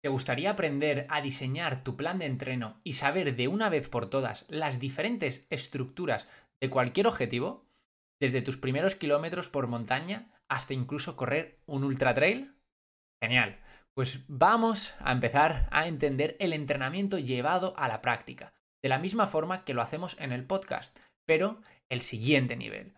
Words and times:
¿Te 0.00 0.08
gustaría 0.08 0.50
aprender 0.50 1.06
a 1.10 1.20
diseñar 1.20 1.82
tu 1.82 1.96
plan 1.96 2.18
de 2.18 2.26
entreno 2.26 2.80
y 2.84 2.92
saber 2.92 3.34
de 3.34 3.48
una 3.48 3.68
vez 3.68 3.88
por 3.88 4.08
todas 4.08 4.44
las 4.48 4.78
diferentes 4.78 5.46
estructuras 5.50 6.28
de 6.60 6.70
cualquier 6.70 7.08
objetivo? 7.08 7.66
Desde 8.20 8.42
tus 8.42 8.56
primeros 8.56 8.94
kilómetros 8.94 9.48
por 9.48 9.66
montaña 9.66 10.32
hasta 10.48 10.72
incluso 10.74 11.16
correr 11.16 11.60
un 11.66 11.84
ultra 11.84 12.14
trail? 12.14 12.54
Genial. 13.20 13.58
Pues 13.94 14.24
vamos 14.28 14.94
a 15.00 15.10
empezar 15.10 15.68
a 15.72 15.88
entender 15.88 16.36
el 16.38 16.52
entrenamiento 16.52 17.18
llevado 17.18 17.74
a 17.76 17.88
la 17.88 18.00
práctica, 18.00 18.54
de 18.82 18.88
la 18.88 18.98
misma 18.98 19.26
forma 19.26 19.64
que 19.64 19.74
lo 19.74 19.82
hacemos 19.82 20.16
en 20.20 20.30
el 20.30 20.46
podcast, 20.46 20.96
pero 21.26 21.60
el 21.88 22.02
siguiente 22.02 22.56
nivel. 22.56 22.94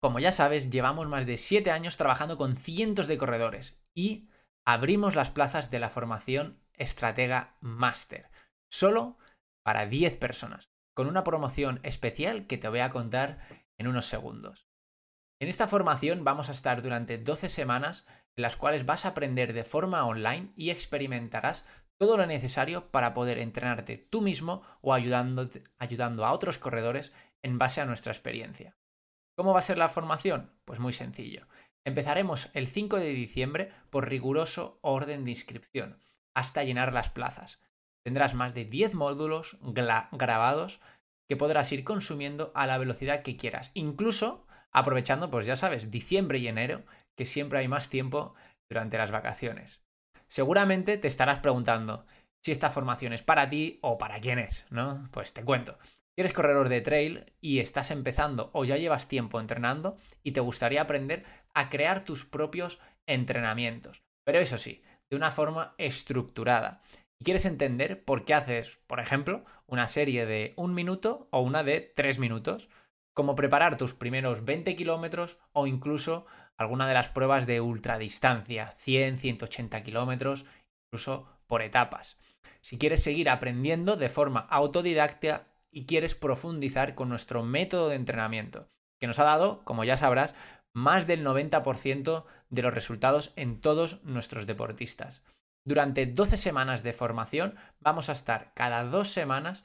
Como 0.00 0.20
ya 0.20 0.30
sabes, 0.30 0.70
llevamos 0.70 1.08
más 1.08 1.26
de 1.26 1.36
7 1.36 1.72
años 1.72 1.96
trabajando 1.96 2.38
con 2.38 2.56
cientos 2.56 3.08
de 3.08 3.18
corredores 3.18 3.76
y 3.96 4.28
abrimos 4.68 5.14
las 5.14 5.30
plazas 5.30 5.70
de 5.70 5.78
la 5.78 5.88
formación 5.88 6.60
Estratega 6.74 7.56
Master, 7.62 8.28
solo 8.70 9.16
para 9.64 9.86
10 9.86 10.18
personas, 10.18 10.68
con 10.94 11.06
una 11.06 11.24
promoción 11.24 11.80
especial 11.84 12.46
que 12.46 12.58
te 12.58 12.68
voy 12.68 12.80
a 12.80 12.90
contar 12.90 13.38
en 13.78 13.86
unos 13.86 14.04
segundos. 14.04 14.68
En 15.40 15.48
esta 15.48 15.68
formación 15.68 16.22
vamos 16.22 16.50
a 16.50 16.52
estar 16.52 16.82
durante 16.82 17.16
12 17.16 17.48
semanas 17.48 18.06
en 18.36 18.42
las 18.42 18.58
cuales 18.58 18.84
vas 18.84 19.06
a 19.06 19.08
aprender 19.08 19.54
de 19.54 19.64
forma 19.64 20.04
online 20.04 20.52
y 20.54 20.68
experimentarás 20.68 21.64
todo 21.98 22.18
lo 22.18 22.26
necesario 22.26 22.90
para 22.90 23.14
poder 23.14 23.38
entrenarte 23.38 23.96
tú 23.96 24.20
mismo 24.20 24.64
o 24.82 24.92
ayudando, 24.92 25.46
a 26.26 26.32
otros 26.32 26.58
corredores 26.58 27.14
en 27.42 27.56
base 27.56 27.80
a 27.80 27.86
nuestra 27.86 28.12
experiencia. 28.12 28.76
¿Cómo 29.34 29.54
va 29.54 29.60
a 29.60 29.62
ser 29.62 29.78
la 29.78 29.88
formación? 29.88 30.52
Pues 30.66 30.78
muy 30.78 30.92
sencillo. 30.92 31.46
Empezaremos 31.84 32.50
el 32.54 32.66
5 32.66 32.96
de 32.98 33.10
diciembre 33.10 33.72
por 33.90 34.08
riguroso 34.08 34.78
orden 34.82 35.24
de 35.24 35.30
inscripción, 35.30 35.98
hasta 36.34 36.64
llenar 36.64 36.92
las 36.92 37.10
plazas. 37.10 37.60
Tendrás 38.04 38.34
más 38.34 38.54
de 38.54 38.64
10 38.64 38.94
módulos 38.94 39.58
grabados 39.60 40.80
que 41.28 41.36
podrás 41.36 41.70
ir 41.72 41.84
consumiendo 41.84 42.52
a 42.54 42.66
la 42.66 42.78
velocidad 42.78 43.22
que 43.22 43.36
quieras, 43.36 43.70
incluso 43.74 44.46
aprovechando, 44.70 45.30
pues 45.30 45.46
ya 45.46 45.56
sabes, 45.56 45.90
diciembre 45.90 46.38
y 46.38 46.48
enero, 46.48 46.84
que 47.16 47.26
siempre 47.26 47.58
hay 47.58 47.68
más 47.68 47.90
tiempo 47.90 48.34
durante 48.68 48.98
las 48.98 49.10
vacaciones. 49.10 49.82
Seguramente 50.26 50.98
te 50.98 51.08
estarás 51.08 51.40
preguntando 51.40 52.06
si 52.42 52.52
esta 52.52 52.70
formación 52.70 53.12
es 53.12 53.22
para 53.22 53.48
ti 53.48 53.78
o 53.82 53.98
para 53.98 54.20
quién 54.20 54.38
es, 54.38 54.66
¿no? 54.70 55.08
Pues 55.10 55.32
te 55.32 55.44
cuento. 55.44 55.78
Eres 56.18 56.32
corredor 56.32 56.68
de 56.68 56.80
trail 56.80 57.32
y 57.40 57.60
estás 57.60 57.92
empezando 57.92 58.50
o 58.52 58.64
ya 58.64 58.76
llevas 58.76 59.06
tiempo 59.06 59.38
entrenando 59.38 59.98
y 60.24 60.32
te 60.32 60.40
gustaría 60.40 60.82
aprender 60.82 61.24
a 61.54 61.68
crear 61.68 62.04
tus 62.04 62.24
propios 62.24 62.80
entrenamientos, 63.06 64.02
pero 64.26 64.40
eso 64.40 64.58
sí, 64.58 64.82
de 65.08 65.16
una 65.16 65.30
forma 65.30 65.76
estructurada. 65.78 66.82
Y 67.20 67.24
quieres 67.24 67.44
entender 67.44 68.04
por 68.04 68.24
qué 68.24 68.34
haces, 68.34 68.80
por 68.88 68.98
ejemplo, 68.98 69.44
una 69.68 69.86
serie 69.86 70.26
de 70.26 70.54
un 70.56 70.74
minuto 70.74 71.28
o 71.30 71.40
una 71.40 71.62
de 71.62 71.92
tres 71.94 72.18
minutos, 72.18 72.68
como 73.14 73.36
preparar 73.36 73.78
tus 73.78 73.94
primeros 73.94 74.44
20 74.44 74.74
kilómetros 74.74 75.38
o 75.52 75.68
incluso 75.68 76.26
alguna 76.56 76.88
de 76.88 76.94
las 76.94 77.08
pruebas 77.08 77.46
de 77.46 77.60
ultradistancia, 77.60 78.74
100, 78.78 79.18
180 79.18 79.84
kilómetros, 79.84 80.46
incluso 80.88 81.28
por 81.46 81.62
etapas. 81.62 82.18
Si 82.60 82.76
quieres 82.76 83.04
seguir 83.04 83.30
aprendiendo 83.30 83.96
de 83.96 84.08
forma 84.08 84.40
autodidacta, 84.40 85.44
y 85.70 85.86
quieres 85.86 86.14
profundizar 86.14 86.94
con 86.94 87.08
nuestro 87.08 87.42
método 87.42 87.88
de 87.88 87.96
entrenamiento, 87.96 88.68
que 89.00 89.06
nos 89.06 89.18
ha 89.18 89.24
dado, 89.24 89.64
como 89.64 89.84
ya 89.84 89.96
sabrás, 89.96 90.34
más 90.74 91.06
del 91.06 91.24
90% 91.24 92.24
de 92.50 92.62
los 92.62 92.74
resultados 92.74 93.32
en 93.36 93.60
todos 93.60 94.02
nuestros 94.04 94.46
deportistas. 94.46 95.22
Durante 95.66 96.06
12 96.06 96.36
semanas 96.36 96.82
de 96.82 96.92
formación 96.92 97.56
vamos 97.80 98.08
a 98.08 98.12
estar 98.12 98.52
cada 98.54 98.84
dos 98.84 99.10
semanas 99.10 99.64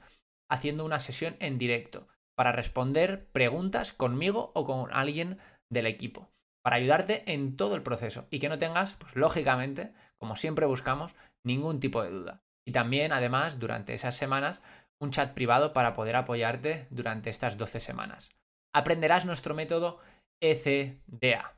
haciendo 0.50 0.86
una 0.86 1.00
sesión 1.00 1.36
en 1.40 1.58
directo 1.58 2.08
para 2.36 2.52
responder 2.52 3.28
preguntas 3.32 3.94
conmigo 3.94 4.52
o 4.56 4.66
con 4.66 4.92
alguien 4.94 5.38
del 5.70 5.86
equipo, 5.86 6.32
para 6.64 6.78
ayudarte 6.78 7.32
en 7.32 7.56
todo 7.56 7.76
el 7.76 7.84
proceso 7.84 8.28
y 8.30 8.40
que 8.40 8.50
no 8.50 8.60
tengas, 8.60 8.94
pues 8.96 9.16
lógicamente, 9.16 9.94
como 10.18 10.36
siempre 10.36 10.66
buscamos, 10.66 11.16
ningún 11.44 11.80
tipo 11.80 12.04
de 12.04 12.10
duda. 12.10 12.44
Y 12.66 12.72
también, 12.72 13.12
además, 13.12 13.60
durante 13.60 13.94
esas 13.94 14.16
semanas 14.16 14.62
un 15.04 15.12
chat 15.12 15.34
privado 15.34 15.74
para 15.74 15.94
poder 15.94 16.16
apoyarte 16.16 16.88
durante 16.90 17.30
estas 17.30 17.58
12 17.58 17.80
semanas. 17.80 18.30
Aprenderás 18.74 19.26
nuestro 19.26 19.54
método 19.54 20.00
ECDA. 20.42 21.56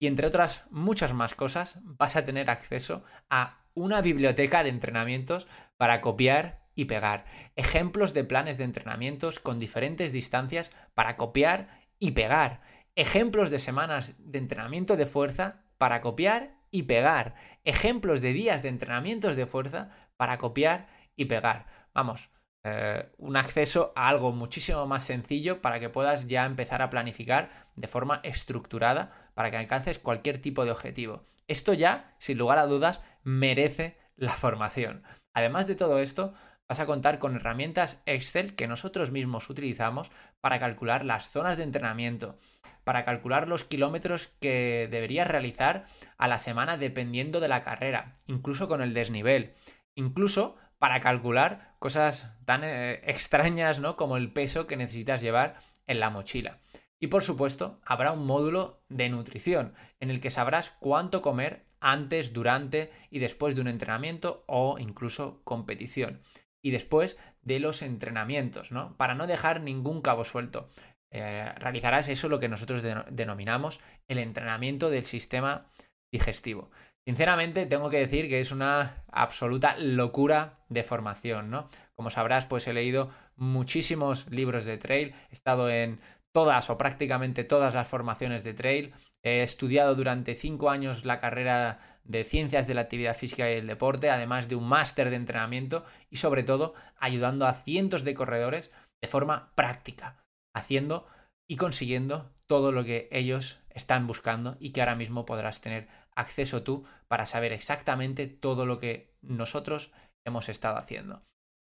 Y 0.00 0.06
entre 0.06 0.26
otras 0.26 0.64
muchas 0.70 1.12
más 1.14 1.34
cosas, 1.34 1.78
vas 1.82 2.16
a 2.16 2.24
tener 2.24 2.50
acceso 2.50 3.02
a 3.30 3.64
una 3.74 4.00
biblioteca 4.00 4.62
de 4.62 4.70
entrenamientos 4.70 5.48
para 5.76 6.00
copiar 6.00 6.68
y 6.74 6.84
pegar. 6.84 7.24
Ejemplos 7.56 8.14
de 8.14 8.24
planes 8.24 8.58
de 8.58 8.64
entrenamientos 8.64 9.40
con 9.40 9.58
diferentes 9.58 10.12
distancias 10.12 10.70
para 10.94 11.16
copiar 11.16 11.80
y 11.98 12.12
pegar. 12.12 12.60
Ejemplos 12.94 13.50
de 13.50 13.58
semanas 13.58 14.14
de 14.18 14.38
entrenamiento 14.38 14.96
de 14.96 15.06
fuerza 15.06 15.64
para 15.78 16.00
copiar 16.00 16.58
y 16.70 16.84
pegar. 16.84 17.34
Ejemplos 17.64 18.20
de 18.20 18.32
días 18.32 18.62
de 18.62 18.68
entrenamientos 18.68 19.36
de 19.36 19.46
fuerza 19.46 19.90
para 20.16 20.38
copiar 20.38 20.88
y 21.16 21.24
pegar. 21.24 21.66
Vamos, 21.94 22.30
eh, 22.70 23.08
un 23.18 23.36
acceso 23.36 23.92
a 23.96 24.08
algo 24.08 24.32
muchísimo 24.32 24.86
más 24.86 25.04
sencillo 25.04 25.62
para 25.62 25.80
que 25.80 25.88
puedas 25.88 26.26
ya 26.26 26.44
empezar 26.44 26.82
a 26.82 26.90
planificar 26.90 27.66
de 27.76 27.88
forma 27.88 28.20
estructurada 28.22 29.30
para 29.34 29.50
que 29.50 29.56
alcances 29.56 29.98
cualquier 29.98 30.40
tipo 30.40 30.64
de 30.64 30.70
objetivo. 30.70 31.24
Esto 31.46 31.72
ya, 31.72 32.14
sin 32.18 32.36
lugar 32.36 32.58
a 32.58 32.66
dudas, 32.66 33.02
merece 33.22 33.96
la 34.16 34.32
formación. 34.32 35.02
Además 35.32 35.66
de 35.66 35.76
todo 35.76 35.98
esto, 35.98 36.34
vas 36.68 36.80
a 36.80 36.86
contar 36.86 37.18
con 37.18 37.36
herramientas 37.36 38.02
Excel 38.04 38.54
que 38.54 38.68
nosotros 38.68 39.10
mismos 39.10 39.48
utilizamos 39.48 40.10
para 40.40 40.60
calcular 40.60 41.04
las 41.04 41.30
zonas 41.30 41.56
de 41.56 41.64
entrenamiento, 41.64 42.38
para 42.84 43.04
calcular 43.04 43.48
los 43.48 43.64
kilómetros 43.64 44.28
que 44.40 44.88
deberías 44.90 45.28
realizar 45.28 45.86
a 46.18 46.28
la 46.28 46.38
semana 46.38 46.76
dependiendo 46.76 47.40
de 47.40 47.48
la 47.48 47.62
carrera, 47.62 48.14
incluso 48.26 48.68
con 48.68 48.82
el 48.82 48.92
desnivel, 48.92 49.54
incluso 49.94 50.56
para 50.78 51.00
calcular 51.00 51.74
cosas 51.78 52.32
tan 52.44 52.62
eh, 52.64 53.00
extrañas 53.04 53.80
¿no? 53.80 53.96
como 53.96 54.16
el 54.16 54.32
peso 54.32 54.66
que 54.66 54.76
necesitas 54.76 55.20
llevar 55.20 55.56
en 55.86 56.00
la 56.00 56.10
mochila. 56.10 56.58
Y 57.00 57.08
por 57.08 57.22
supuesto, 57.22 57.80
habrá 57.84 58.12
un 58.12 58.26
módulo 58.26 58.82
de 58.88 59.08
nutrición 59.08 59.74
en 60.00 60.10
el 60.10 60.20
que 60.20 60.30
sabrás 60.30 60.76
cuánto 60.80 61.22
comer 61.22 61.66
antes, 61.80 62.32
durante 62.32 62.90
y 63.10 63.20
después 63.20 63.54
de 63.54 63.60
un 63.60 63.68
entrenamiento 63.68 64.44
o 64.46 64.78
incluso 64.78 65.40
competición. 65.44 66.22
Y 66.60 66.72
después 66.72 67.16
de 67.42 67.60
los 67.60 67.82
entrenamientos, 67.82 68.72
¿no? 68.72 68.96
Para 68.96 69.14
no 69.14 69.28
dejar 69.28 69.60
ningún 69.60 70.02
cabo 70.02 70.24
suelto. 70.24 70.68
Eh, 71.12 71.52
realizarás 71.56 72.08
eso 72.08 72.28
lo 72.28 72.40
que 72.40 72.48
nosotros 72.48 72.82
denominamos 73.10 73.80
el 74.08 74.18
entrenamiento 74.18 74.90
del 74.90 75.04
sistema 75.04 75.70
digestivo. 76.12 76.70
Sinceramente, 77.08 77.64
tengo 77.64 77.88
que 77.88 78.00
decir 78.00 78.28
que 78.28 78.38
es 78.38 78.52
una 78.52 79.02
absoluta 79.10 79.78
locura 79.78 80.58
de 80.68 80.82
formación, 80.82 81.48
¿no? 81.48 81.70
Como 81.96 82.10
sabrás, 82.10 82.44
pues 82.44 82.68
he 82.68 82.74
leído 82.74 83.08
muchísimos 83.34 84.30
libros 84.30 84.66
de 84.66 84.76
trail, 84.76 85.14
he 85.30 85.32
estado 85.32 85.70
en 85.70 86.00
todas 86.34 86.68
o 86.68 86.76
prácticamente 86.76 87.44
todas 87.44 87.72
las 87.74 87.88
formaciones 87.88 88.44
de 88.44 88.52
trail, 88.52 88.92
he 89.22 89.40
estudiado 89.40 89.94
durante 89.94 90.34
cinco 90.34 90.68
años 90.68 91.06
la 91.06 91.18
carrera 91.18 91.98
de 92.04 92.24
ciencias 92.24 92.66
de 92.66 92.74
la 92.74 92.82
actividad 92.82 93.16
física 93.16 93.50
y 93.50 93.54
el 93.54 93.66
deporte, 93.66 94.10
además 94.10 94.50
de 94.50 94.56
un 94.56 94.68
máster 94.68 95.08
de 95.08 95.16
entrenamiento 95.16 95.86
y 96.10 96.16
sobre 96.16 96.42
todo 96.42 96.74
ayudando 96.98 97.46
a 97.46 97.54
cientos 97.54 98.04
de 98.04 98.12
corredores 98.12 98.70
de 99.02 99.08
forma 99.08 99.54
práctica, 99.54 100.22
haciendo 100.54 101.06
y 101.48 101.56
consiguiendo 101.56 102.34
todo 102.48 102.72
lo 102.72 102.84
que 102.84 103.08
ellos 103.12 103.60
están 103.70 104.08
buscando 104.08 104.56
y 104.58 104.72
que 104.72 104.80
ahora 104.80 104.96
mismo 104.96 105.24
podrás 105.24 105.60
tener 105.60 105.86
acceso 106.16 106.64
tú 106.64 106.84
para 107.06 107.26
saber 107.26 107.52
exactamente 107.52 108.26
todo 108.26 108.66
lo 108.66 108.80
que 108.80 109.14
nosotros 109.22 109.92
hemos 110.24 110.48
estado 110.48 110.76
haciendo. 110.78 111.22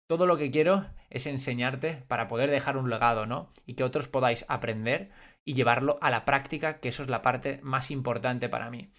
Todo 0.09 0.27
lo 0.27 0.37
que 0.37 0.51
quiero 0.51 0.87
es 1.09 1.27
enseñarte 1.27 2.05
para 2.09 2.27
poder 2.27 2.51
dejar 2.51 2.77
un 2.77 2.91
legado, 2.91 3.27
¿no? 3.27 3.53
Y 3.65 3.75
que 3.75 3.85
otros 3.85 4.09
podáis 4.09 4.45
aprender 4.49 5.13
y 5.45 5.55
llevarlo 5.55 5.99
a 6.03 6.11
la 6.11 6.25
práctica, 6.25 6.81
que 6.81 6.89
eso 6.89 7.05
es 7.05 7.09
la 7.09 7.23
parte 7.23 7.61
más 7.63 7.93
importante 7.93 8.49
para 8.49 8.71
mí. 8.71 8.91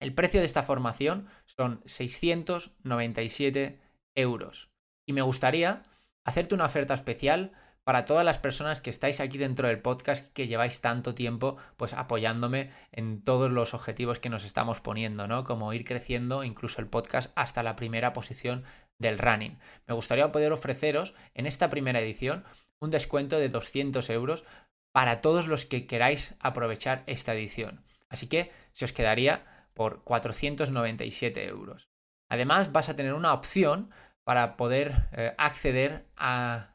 El 0.00 0.14
precio 0.14 0.38
de 0.38 0.46
esta 0.46 0.62
formación 0.62 1.26
son 1.46 1.80
697 1.84 3.80
euros. 4.14 4.70
Y 5.04 5.14
me 5.14 5.22
gustaría 5.22 5.82
hacerte 6.24 6.54
una 6.54 6.66
oferta 6.66 6.94
especial 6.94 7.52
para 7.84 8.06
todas 8.06 8.24
las 8.24 8.38
personas 8.38 8.80
que 8.80 8.90
estáis 8.90 9.20
aquí 9.20 9.38
dentro 9.38 9.68
del 9.68 9.80
podcast, 9.80 10.32
que 10.32 10.46
lleváis 10.46 10.80
tanto 10.80 11.14
tiempo 11.14 11.58
pues 11.76 11.92
apoyándome 11.92 12.70
en 12.92 13.22
todos 13.22 13.50
los 13.50 13.74
objetivos 13.74 14.18
que 14.18 14.30
nos 14.30 14.44
estamos 14.44 14.80
poniendo, 14.80 15.28
¿no? 15.28 15.44
Como 15.44 15.72
ir 15.74 15.84
creciendo 15.84 16.44
incluso 16.44 16.80
el 16.80 16.88
podcast 16.88 17.30
hasta 17.36 17.62
la 17.62 17.76
primera 17.76 18.14
posición 18.14 18.64
del 18.98 19.18
running. 19.18 19.58
Me 19.86 19.94
gustaría 19.94 20.32
poder 20.32 20.52
ofreceros 20.52 21.14
en 21.34 21.46
esta 21.46 21.68
primera 21.68 22.00
edición 22.00 22.44
un 22.80 22.90
descuento 22.90 23.38
de 23.38 23.50
200 23.50 24.08
euros 24.10 24.44
para 24.92 25.20
todos 25.20 25.46
los 25.46 25.66
que 25.66 25.86
queráis 25.86 26.36
aprovechar 26.40 27.02
esta 27.06 27.34
edición. 27.34 27.84
Así 28.08 28.28
que 28.28 28.52
se 28.72 28.84
os 28.84 28.92
quedaría 28.92 29.66
por 29.74 30.04
497 30.04 31.46
euros. 31.48 31.88
Además, 32.30 32.72
vas 32.72 32.88
a 32.88 32.96
tener 32.96 33.12
una 33.12 33.34
opción 33.34 33.90
para 34.22 34.56
poder 34.56 35.08
eh, 35.12 35.34
acceder 35.36 36.06
a 36.16 36.73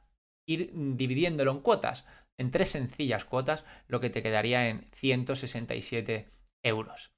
ir 0.50 0.72
dividiéndolo 0.74 1.52
en 1.52 1.60
cuotas, 1.60 2.06
en 2.38 2.52
tres 2.52 2.70
sencillas 2.70 3.26
cuotas, 3.26 3.64
lo 3.88 4.00
que 4.00 4.10
te 4.10 4.24
quedaría 4.24 4.68
en 4.68 4.86
167 4.94 6.30
euros. 6.64 7.12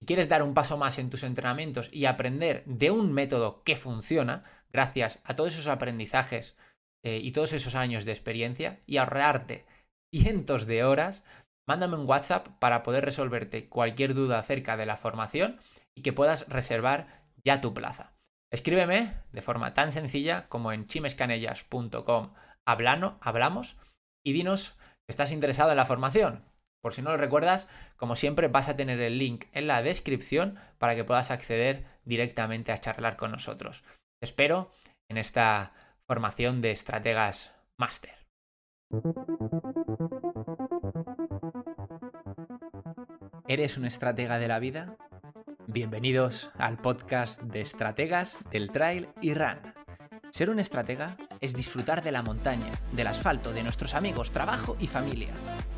Si 0.00 0.06
quieres 0.06 0.28
dar 0.28 0.42
un 0.42 0.52
paso 0.52 0.76
más 0.76 0.98
en 0.98 1.08
tus 1.08 1.22
entrenamientos 1.22 1.88
y 1.92 2.04
aprender 2.04 2.62
de 2.66 2.90
un 2.90 3.12
método 3.12 3.62
que 3.62 3.76
funciona, 3.76 4.44
gracias 4.70 5.20
a 5.24 5.34
todos 5.34 5.54
esos 5.54 5.68
aprendizajes 5.68 6.56
eh, 7.02 7.20
y 7.22 7.32
todos 7.32 7.52
esos 7.52 7.74
años 7.74 8.04
de 8.04 8.12
experiencia, 8.12 8.80
y 8.86 8.98
ahorrarte 8.98 9.64
cientos 10.12 10.66
de 10.66 10.84
horas, 10.84 11.24
mándame 11.66 11.96
un 11.96 12.08
WhatsApp 12.08 12.48
para 12.58 12.82
poder 12.82 13.04
resolverte 13.04 13.68
cualquier 13.68 14.14
duda 14.14 14.38
acerca 14.38 14.76
de 14.76 14.86
la 14.86 14.96
formación 14.96 15.58
y 15.94 16.02
que 16.02 16.12
puedas 16.12 16.48
reservar 16.48 17.24
ya 17.42 17.60
tu 17.60 17.72
plaza. 17.72 18.12
Escríbeme 18.52 19.14
de 19.32 19.42
forma 19.42 19.74
tan 19.74 19.90
sencilla 19.90 20.48
como 20.48 20.72
en 20.72 20.86
chimescanellas.com 20.86 22.34
hablamos 22.66 23.76
y 24.24 24.32
dinos 24.32 24.76
que 25.06 25.12
estás 25.12 25.32
interesado 25.32 25.70
en 25.70 25.76
la 25.76 25.84
formación. 25.84 26.44
Por 26.82 26.92
si 26.92 27.02
no 27.02 27.10
lo 27.10 27.16
recuerdas, 27.16 27.68
como 27.96 28.14
siempre 28.16 28.48
vas 28.48 28.68
a 28.68 28.76
tener 28.76 29.00
el 29.00 29.18
link 29.18 29.46
en 29.52 29.66
la 29.66 29.82
descripción 29.82 30.58
para 30.78 30.94
que 30.94 31.04
puedas 31.04 31.30
acceder 31.30 31.84
directamente 32.04 32.72
a 32.72 32.80
charlar 32.80 33.16
con 33.16 33.30
nosotros. 33.30 33.82
Te 34.20 34.26
espero 34.26 34.70
en 35.08 35.16
esta 35.16 35.72
formación 36.06 36.60
de 36.60 36.72
estrategas 36.72 37.52
máster. 37.78 38.12
¿Eres 43.48 43.78
un 43.78 43.86
estratega 43.86 44.38
de 44.38 44.48
la 44.48 44.58
vida? 44.58 44.96
Bienvenidos 45.66 46.50
al 46.58 46.76
podcast 46.76 47.42
de 47.42 47.62
estrategas 47.62 48.38
del 48.50 48.70
trail 48.70 49.08
y 49.20 49.34
run. 49.34 49.58
Ser 50.30 50.50
un 50.50 50.58
estratega 50.58 51.16
es 51.44 51.54
disfrutar 51.54 52.02
de 52.02 52.12
la 52.12 52.22
montaña, 52.22 52.72
del 52.92 53.06
asfalto, 53.06 53.52
de 53.52 53.62
nuestros 53.62 53.94
amigos, 53.94 54.30
trabajo 54.30 54.76
y 54.80 54.86
familia. 54.86 55.32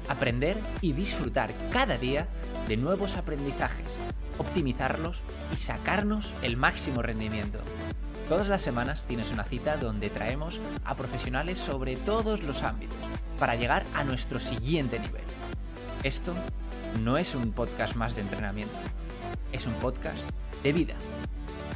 Aprender 0.09 0.57
y 0.81 0.93
disfrutar 0.93 1.51
cada 1.73 1.97
día 1.97 2.29
de 2.69 2.77
nuevos 2.77 3.17
aprendizajes, 3.17 3.89
optimizarlos 4.39 5.21
y 5.53 5.57
sacarnos 5.57 6.33
el 6.43 6.57
máximo 6.57 7.03
rendimiento. 7.03 7.59
Todas 8.29 8.49
las 8.49 8.63
semanas 8.63 9.05
tienes 9.07 9.31
una 9.31 9.45
cita 9.45 9.77
donde 9.77 10.11
traemos 10.11 10.61
a 10.85 10.95
profesionales 10.95 11.59
sobre 11.59 11.97
todos 11.97 12.45
los 12.45 12.63
ámbitos 12.63 12.99
para 13.39 13.57
llegar 13.57 13.85
a 13.95 14.05
nuestro 14.05 14.41
siguiente 14.41 14.99
nivel. 14.99 15.25
Esto 16.03 16.35
no 17.03 17.19
es 17.19 17.35
un 17.35 17.53
podcast 17.53 17.95
más 17.97 18.15
de 18.15 18.23
entrenamiento 18.23 18.77
es 19.53 19.67
un 19.67 19.75
podcast 19.75 20.19
de 20.63 20.73
vida. 20.73 20.95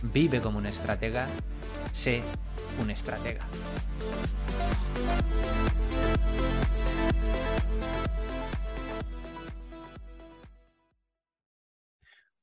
Vive 0.03 0.41
como 0.41 0.59
un 0.59 0.67
estratega, 0.67 1.27
sé 1.93 2.23
un 2.81 2.91
estratega. 2.91 3.47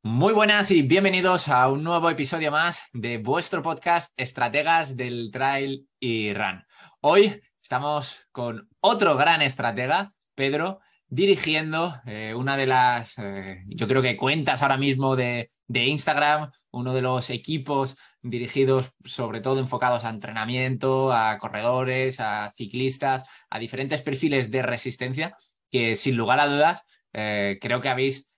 Muy 0.04 0.34
buenas 0.34 0.72
y 0.72 0.84
bienvenidos 0.84 1.50
a 1.50 1.70
un 1.70 1.84
nuevo 1.84 2.10
episodio 2.10 2.50
más 2.50 2.84
de 2.94 3.18
vuestro 3.18 3.62
podcast 3.62 4.14
Estrategas 4.16 4.96
del 4.96 5.30
Trail 5.32 5.88
y 6.00 6.34
Run. 6.34 6.64
Hoy 7.02 7.42
estamos 7.62 8.18
con 8.32 8.70
otro 8.80 9.18
gran 9.18 9.42
estratega, 9.42 10.14
Pedro, 10.34 10.80
dirigiendo 11.08 12.02
eh, 12.06 12.34
una 12.34 12.56
de 12.56 12.68
las, 12.68 13.18
eh, 13.18 13.64
yo 13.68 13.88
creo 13.88 14.02
que 14.02 14.16
cuentas 14.16 14.62
ahora 14.62 14.78
mismo 14.78 15.16
de, 15.16 15.52
Instagram, 15.70 16.52
uno 16.72 16.94
de 16.94 17.02
los 17.02 17.30
equipos 17.30 17.98
dirigidos 18.22 18.92
sobre 19.06 19.42
todo 19.42 19.60
enfocados 19.60 20.04
a 20.04 20.10
entrenamiento, 20.10 21.12
a 21.14 21.38
corredores, 21.40 22.20
a 22.20 22.54
ciclistas, 22.58 23.24
a 23.50 23.60
diferentes 23.60 24.02
perfiles 24.02 24.52
de 24.52 24.62
resistencia, 24.62 25.36
que 25.72 25.96
sin 25.96 26.18
lugar 26.18 26.40
a 26.40 26.48
dudas 26.48 26.86
eh, 27.14 27.58
creo 27.62 27.82
que 27.82 27.90
habéis 27.90 28.30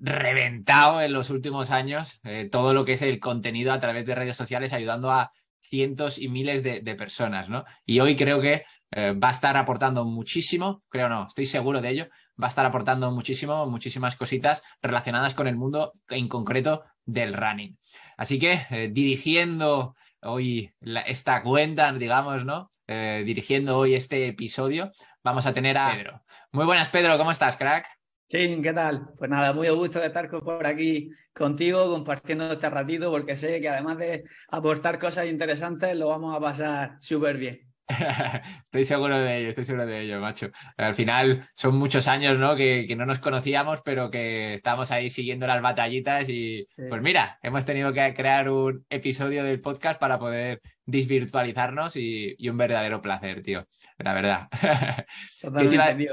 reventado 0.00 1.00
en 1.00 1.12
los 1.12 1.30
últimos 1.30 1.70
años 1.70 2.20
todo 2.52 2.72
lo 2.72 2.84
que 2.84 2.92
es 2.92 3.02
el 3.02 3.18
contenido 3.18 3.72
a 3.72 3.80
través 3.80 4.06
de 4.06 4.14
redes 4.14 4.36
sociales, 4.36 4.72
ayudando 4.72 5.10
a 5.10 5.32
cientos 5.60 6.18
y 6.18 6.28
miles 6.28 6.62
de, 6.62 6.80
de 6.80 6.94
personas, 6.94 7.48
¿no? 7.48 7.64
Y 7.84 7.98
hoy 7.98 8.14
creo 8.14 8.40
que 8.40 8.64
eh, 8.90 9.12
va 9.12 9.28
a 9.28 9.32
estar 9.32 9.56
aportando 9.56 10.04
muchísimo, 10.04 10.82
creo 10.88 11.08
no, 11.08 11.26
estoy 11.28 11.46
seguro 11.46 11.80
de 11.82 11.90
ello, 11.90 12.08
va 12.40 12.46
a 12.46 12.48
estar 12.48 12.64
aportando 12.64 13.10
muchísimo, 13.10 13.66
muchísimas 13.66 14.16
cositas 14.16 14.62
relacionadas 14.82 15.34
con 15.34 15.46
el 15.48 15.56
mundo 15.56 15.94
en 16.08 16.28
concreto 16.28 16.84
del 17.04 17.34
running. 17.34 17.78
Así 18.16 18.38
que 18.38 18.66
eh, 18.70 18.88
dirigiendo 18.92 19.96
hoy 20.22 20.72
esta 21.06 21.42
cuenta, 21.42 21.92
digamos, 21.92 22.44
¿no? 22.44 22.72
Eh, 22.86 23.22
dirigiendo 23.26 23.78
hoy 23.78 23.94
este 23.94 24.26
episodio, 24.26 24.92
vamos 25.22 25.46
a 25.46 25.52
tener 25.52 25.76
a 25.76 25.92
Pedro. 25.92 26.22
Muy 26.52 26.64
buenas, 26.64 26.88
Pedro, 26.88 27.18
¿cómo 27.18 27.30
estás, 27.30 27.56
crack? 27.56 27.86
Sí, 28.28 28.60
¿qué 28.62 28.72
tal? 28.72 29.06
Pues 29.16 29.30
nada, 29.30 29.52
muy 29.54 29.66
a 29.68 29.72
gusto 29.72 30.00
de 30.00 30.06
estar 30.06 30.28
por 30.28 30.66
aquí 30.66 31.10
contigo, 31.32 31.90
compartiendo 31.90 32.52
este 32.52 32.68
ratito, 32.68 33.10
porque 33.10 33.36
sé 33.36 33.60
que 33.60 33.68
además 33.68 33.96
de 33.98 34.24
aportar 34.48 34.98
cosas 34.98 35.26
interesantes, 35.26 35.98
lo 35.98 36.08
vamos 36.08 36.36
a 36.36 36.40
pasar 36.40 36.96
súper 37.00 37.38
bien. 37.38 37.67
estoy 38.64 38.84
seguro 38.84 39.18
de 39.18 39.38
ello, 39.38 39.48
estoy 39.50 39.64
seguro 39.64 39.86
de 39.86 40.02
ello, 40.02 40.20
macho. 40.20 40.50
Al 40.76 40.94
final 40.94 41.48
son 41.54 41.76
muchos 41.76 42.06
años, 42.08 42.38
¿no? 42.38 42.54
Que, 42.56 42.86
no 42.96 43.06
nos 43.06 43.18
conocíamos, 43.18 43.80
pero 43.82 44.10
que 44.10 44.54
estamos 44.54 44.90
ahí 44.90 45.10
siguiendo 45.10 45.46
las 45.46 45.62
batallitas 45.62 46.28
y 46.28 46.66
pues 46.88 47.00
mira, 47.00 47.38
hemos 47.42 47.64
tenido 47.64 47.92
que 47.92 48.14
crear 48.14 48.50
un 48.50 48.84
episodio 48.90 49.44
del 49.44 49.60
podcast 49.60 50.00
para 50.00 50.18
poder 50.18 50.60
desvirtualizarnos 50.84 51.96
y, 51.96 52.34
y 52.38 52.48
un 52.48 52.56
verdadero 52.56 53.00
placer, 53.00 53.42
tío. 53.42 53.66
La 53.98 54.14
verdad. 54.14 54.48
Totalmente, 55.40 56.08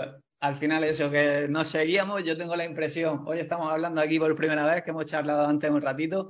al 0.45 0.56
final 0.56 0.83
eso, 0.83 1.09
que 1.09 1.47
nos 1.50 1.69
seguíamos, 1.69 2.24
yo 2.24 2.38
tengo 2.38 2.56
la 2.56 2.65
impresión, 2.65 3.24
hoy 3.25 3.39
estamos 3.39 3.71
hablando 3.71 4.00
aquí 4.00 4.19
por 4.19 4.33
primera 4.36 4.65
vez, 4.68 4.83
que 4.83 4.92
hemos 4.92 5.06
charlado 5.06 5.47
antes 5.47 5.71
un 5.71 5.81
ratito, 5.81 6.30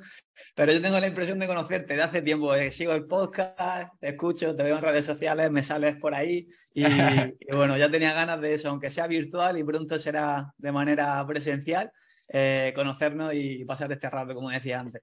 pero 0.56 0.72
yo 0.72 0.82
tengo 0.82 1.00
la 1.00 1.08
impresión 1.08 1.38
de 1.38 1.48
conocerte 1.48 1.96
de 1.96 2.02
hace 2.02 2.22
tiempo, 2.22 2.56
eh, 2.56 2.72
sigo 2.72 2.94
el 2.94 3.06
podcast, 3.06 3.94
te 4.00 4.10
escucho, 4.10 4.56
te 4.56 4.64
veo 4.64 4.78
en 4.78 4.84
redes 4.84 5.06
sociales, 5.06 5.52
me 5.52 5.64
sales 5.64 5.98
por 5.98 6.14
ahí 6.16 6.48
y, 6.74 6.84
bueno, 7.54 7.78
ya 7.78 7.92
tenía 7.92 8.14
ganas 8.14 8.40
de 8.40 8.54
eso, 8.54 8.70
aunque 8.70 8.90
sea 8.90 9.08
virtual 9.08 9.58
y 9.58 9.64
pronto 9.66 10.00
será 10.00 10.54
de 10.58 10.72
manera 10.72 11.26
presencial, 11.28 11.92
eh, 12.30 12.72
conocernos 12.74 13.34
y 13.34 13.66
pasar 13.66 13.92
este 13.92 14.10
rato, 14.10 14.34
como 14.34 14.50
decía 14.50 14.80
antes. 14.80 15.02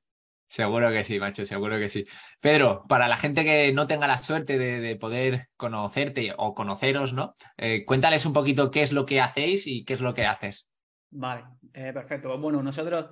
Seguro 0.52 0.90
que 0.90 1.02
sí, 1.02 1.18
macho, 1.18 1.46
seguro 1.46 1.78
que 1.78 1.88
sí. 1.88 2.04
Pedro, 2.38 2.84
para 2.86 3.08
la 3.08 3.16
gente 3.16 3.42
que 3.42 3.72
no 3.72 3.86
tenga 3.86 4.06
la 4.06 4.18
suerte 4.18 4.58
de, 4.58 4.96
poder 4.96 5.48
conocerte 5.56 6.34
o 6.36 6.54
conoceros, 6.54 7.14
¿no? 7.14 7.36
Eh, 7.56 7.86
cuéntales 7.86 8.26
un 8.26 8.34
poquito 8.34 8.70
qué 8.70 8.82
es 8.82 8.92
lo 8.92 9.06
que 9.06 9.22
hacéis 9.22 9.66
y 9.66 9.82
qué 9.82 9.94
es 9.94 10.02
lo 10.02 10.12
que 10.12 10.26
haces. 10.26 10.68
Vale, 11.08 11.44
eh, 11.72 11.94
perfecto. 11.94 12.28
Pues 12.28 12.38
bueno, 12.38 12.62
nosotros 12.62 13.06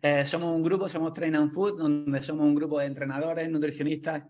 eh, 0.00 0.24
somos 0.24 0.56
un 0.56 0.62
grupo, 0.62 0.88
somos 0.88 1.12
Train 1.12 1.36
and 1.36 1.50
Food, 1.50 1.76
donde 1.76 2.22
somos 2.22 2.46
un 2.46 2.54
grupo 2.54 2.78
de 2.78 2.86
entrenadores, 2.86 3.46
nutricionistas, 3.50 4.22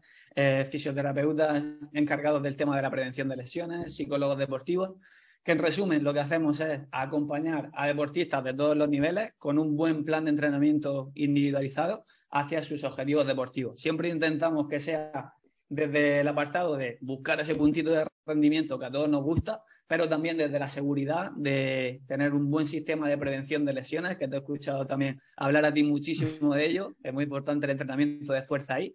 fisioterapeutas 0.69 1.63
encargados 1.93 2.43
del 2.43 2.57
tema 2.57 2.75
de 2.75 2.83
la 2.83 2.91
prevención 2.91 3.29
de 3.29 3.37
lesiones, 3.37 3.95
psicólogos 3.95 4.37
deportivos, 4.37 4.97
que 5.45 5.53
en 5.53 5.59
resumen 5.59 6.03
lo 6.03 6.13
que 6.13 6.19
hacemos 6.19 6.61
es 6.61 6.81
acompañar 6.91 7.71
a 7.75 7.87
deportistas 7.87 8.43
de 8.43 8.55
todos 8.55 8.77
los 8.77 8.89
niveles 8.89 9.35
con 9.39 9.57
un 9.57 9.77
buen 9.77 10.05
plan 10.05 10.25
de 10.25 10.31
entrenamiento 10.31 11.13
individualizado 11.15 12.05
hacia 12.31 12.63
sus 12.63 12.85
objetivos 12.85 13.27
deportivos. 13.27 13.81
Siempre 13.81 14.09
intentamos 14.09 14.69
que 14.69 14.81
sea 14.81 15.33
desde 15.69 16.21
el 16.21 16.29
apartado 16.29 16.77
de 16.77 16.99
buscar 17.01 17.41
ese 17.41 17.55
puntito 17.55 17.91
de 17.91 18.07
rendimiento 18.25 18.79
que 18.79 18.87
a 18.87 18.91
todos 18.91 19.09
nos 19.09 19.23
gusta, 19.23 19.63
pero 19.87 20.09
también 20.09 20.37
desde 20.37 20.59
la 20.59 20.69
seguridad 20.69 21.31
de 21.37 22.03
tener 22.07 22.35
un 22.35 22.51
buen 22.51 22.67
sistema 22.67 23.09
de 23.09 23.19
prevención 23.19 23.65
de 23.65 23.73
lesiones, 23.73 24.17
que 24.17 24.29
te 24.29 24.37
he 24.37 24.39
escuchado 24.39 24.87
también 24.87 25.21
hablar 25.37 25.65
a 25.65 25.73
ti 25.73 25.85
muchísimo 25.85 26.55
de 26.55 26.67
ello, 26.67 26.97
es 27.03 27.13
muy 27.13 27.25
importante 27.25 27.67
el 27.67 27.73
entrenamiento 27.73 28.33
de 28.33 28.43
fuerza 28.43 28.75
ahí. 28.75 28.95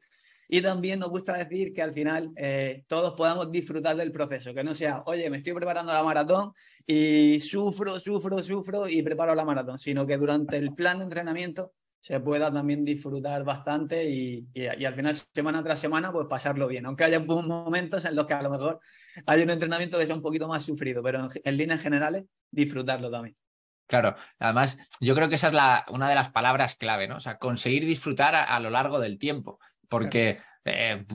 Y 0.54 0.62
también 0.62 1.00
nos 1.00 1.10
gusta 1.10 1.38
decir 1.38 1.72
que 1.72 1.82
al 1.82 1.94
final 1.94 2.32
eh, 2.36 2.84
todos 2.88 3.14
podamos 3.14 3.50
disfrutar 3.50 3.96
del 3.96 4.12
proceso, 4.12 4.54
que 4.54 4.66
no 4.66 4.74
sea, 4.74 5.02
oye, 5.06 5.30
me 5.30 5.38
estoy 5.38 5.54
preparando 5.54 5.94
la 5.94 6.04
maratón 6.04 6.52
y 6.86 7.40
sufro, 7.40 7.98
sufro, 8.02 8.44
sufro 8.44 8.90
y 8.90 9.02
preparo 9.02 9.34
la 9.34 9.46
maratón, 9.46 9.80
sino 9.80 10.06
que 10.06 10.18
durante 10.18 10.58
el 10.58 10.74
plan 10.74 10.98
de 10.98 11.06
entrenamiento 11.06 11.72
se 12.02 12.20
pueda 12.20 12.52
también 12.52 12.84
disfrutar 12.84 13.44
bastante 13.44 14.04
y, 14.10 14.48
al 14.66 14.96
final, 14.96 15.16
semana 15.16 15.64
tras 15.64 15.80
semana, 15.80 16.12
pues 16.12 16.26
pasarlo 16.28 16.68
bien. 16.68 16.88
Aunque 16.88 17.04
haya 17.04 17.20
momentos 17.20 18.04
en 18.06 18.16
los 18.16 18.26
que 18.26 18.34
a 18.34 18.42
lo 18.42 18.50
mejor 18.50 18.80
hay 19.28 19.44
un 19.44 19.52
entrenamiento 19.52 20.00
que 20.00 20.08
sea 20.08 20.16
un 20.16 20.22
poquito 20.24 20.48
más 20.48 20.66
sufrido, 20.66 21.04
pero 21.04 21.28
en, 21.44 21.58
líneas 21.58 21.80
generales, 21.80 22.26
disfrutarlo 22.50 23.12
también. 23.12 23.38
Claro, 23.86 24.16
además 24.40 24.80
yo 25.00 25.14
creo 25.14 25.30
que 25.30 25.36
esa 25.36 25.50
es 25.50 25.54
la, 25.54 25.86
una 25.90 26.10
de 26.10 26.16
las 26.16 26.32
palabras 26.32 26.76
clave, 26.76 27.08
¿no? 27.08 27.18
O 27.18 27.20
sea, 27.20 27.38
conseguir 27.38 27.86
disfrutar 27.86 28.34
a, 28.34 28.60
lo 28.60 28.72
largo 28.72 29.00
del 29.00 29.20
tiempo, 29.20 29.60
porque 29.88 30.40
eh, 30.66 31.06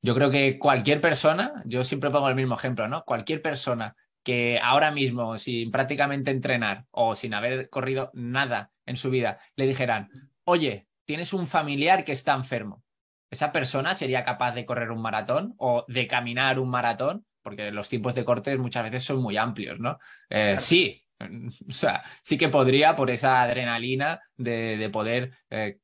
yo 0.00 0.14
creo 0.14 0.30
que 0.30 0.58
cualquier 0.58 1.02
persona, 1.02 1.62
yo 1.66 1.84
siempre 1.84 2.10
pongo 2.10 2.28
el 2.28 2.34
mismo 2.34 2.54
ejemplo, 2.54 2.88
¿no? 2.88 3.04
Cualquier 3.04 3.42
persona 3.42 3.94
que 4.24 4.58
ahora 4.60 4.90
mismo, 4.90 5.38
sin 5.38 5.70
prácticamente 5.70 6.30
entrenar 6.30 6.86
o 6.90 7.14
sin 7.14 7.34
haber 7.34 7.68
corrido 7.68 8.10
nada 8.14 8.72
en 8.86 8.96
su 8.96 9.10
vida, 9.10 9.38
le 9.54 9.66
dijeran, 9.66 10.08
oye, 10.44 10.88
tienes 11.04 11.32
un 11.32 11.46
familiar 11.46 12.04
que 12.04 12.12
está 12.12 12.34
enfermo. 12.34 12.82
¿Esa 13.30 13.52
persona 13.52 13.94
sería 13.94 14.24
capaz 14.24 14.52
de 14.52 14.64
correr 14.64 14.90
un 14.90 15.02
maratón 15.02 15.54
o 15.58 15.84
de 15.88 16.06
caminar 16.06 16.58
un 16.58 16.70
maratón? 16.70 17.26
Porque 17.42 17.70
los 17.70 17.88
tiempos 17.88 18.14
de 18.14 18.24
cortes 18.24 18.58
muchas 18.58 18.84
veces 18.84 19.04
son 19.04 19.20
muy 19.20 19.36
amplios, 19.36 19.78
¿no? 19.78 19.98
Eh, 20.30 20.56
sí, 20.58 21.04
o 21.68 21.72
sea, 21.72 22.02
sí 22.22 22.38
que 22.38 22.48
podría 22.48 22.96
por 22.96 23.10
esa 23.10 23.42
adrenalina 23.42 24.20
de, 24.36 24.88
poder 24.90 25.32
eh, 25.50 25.78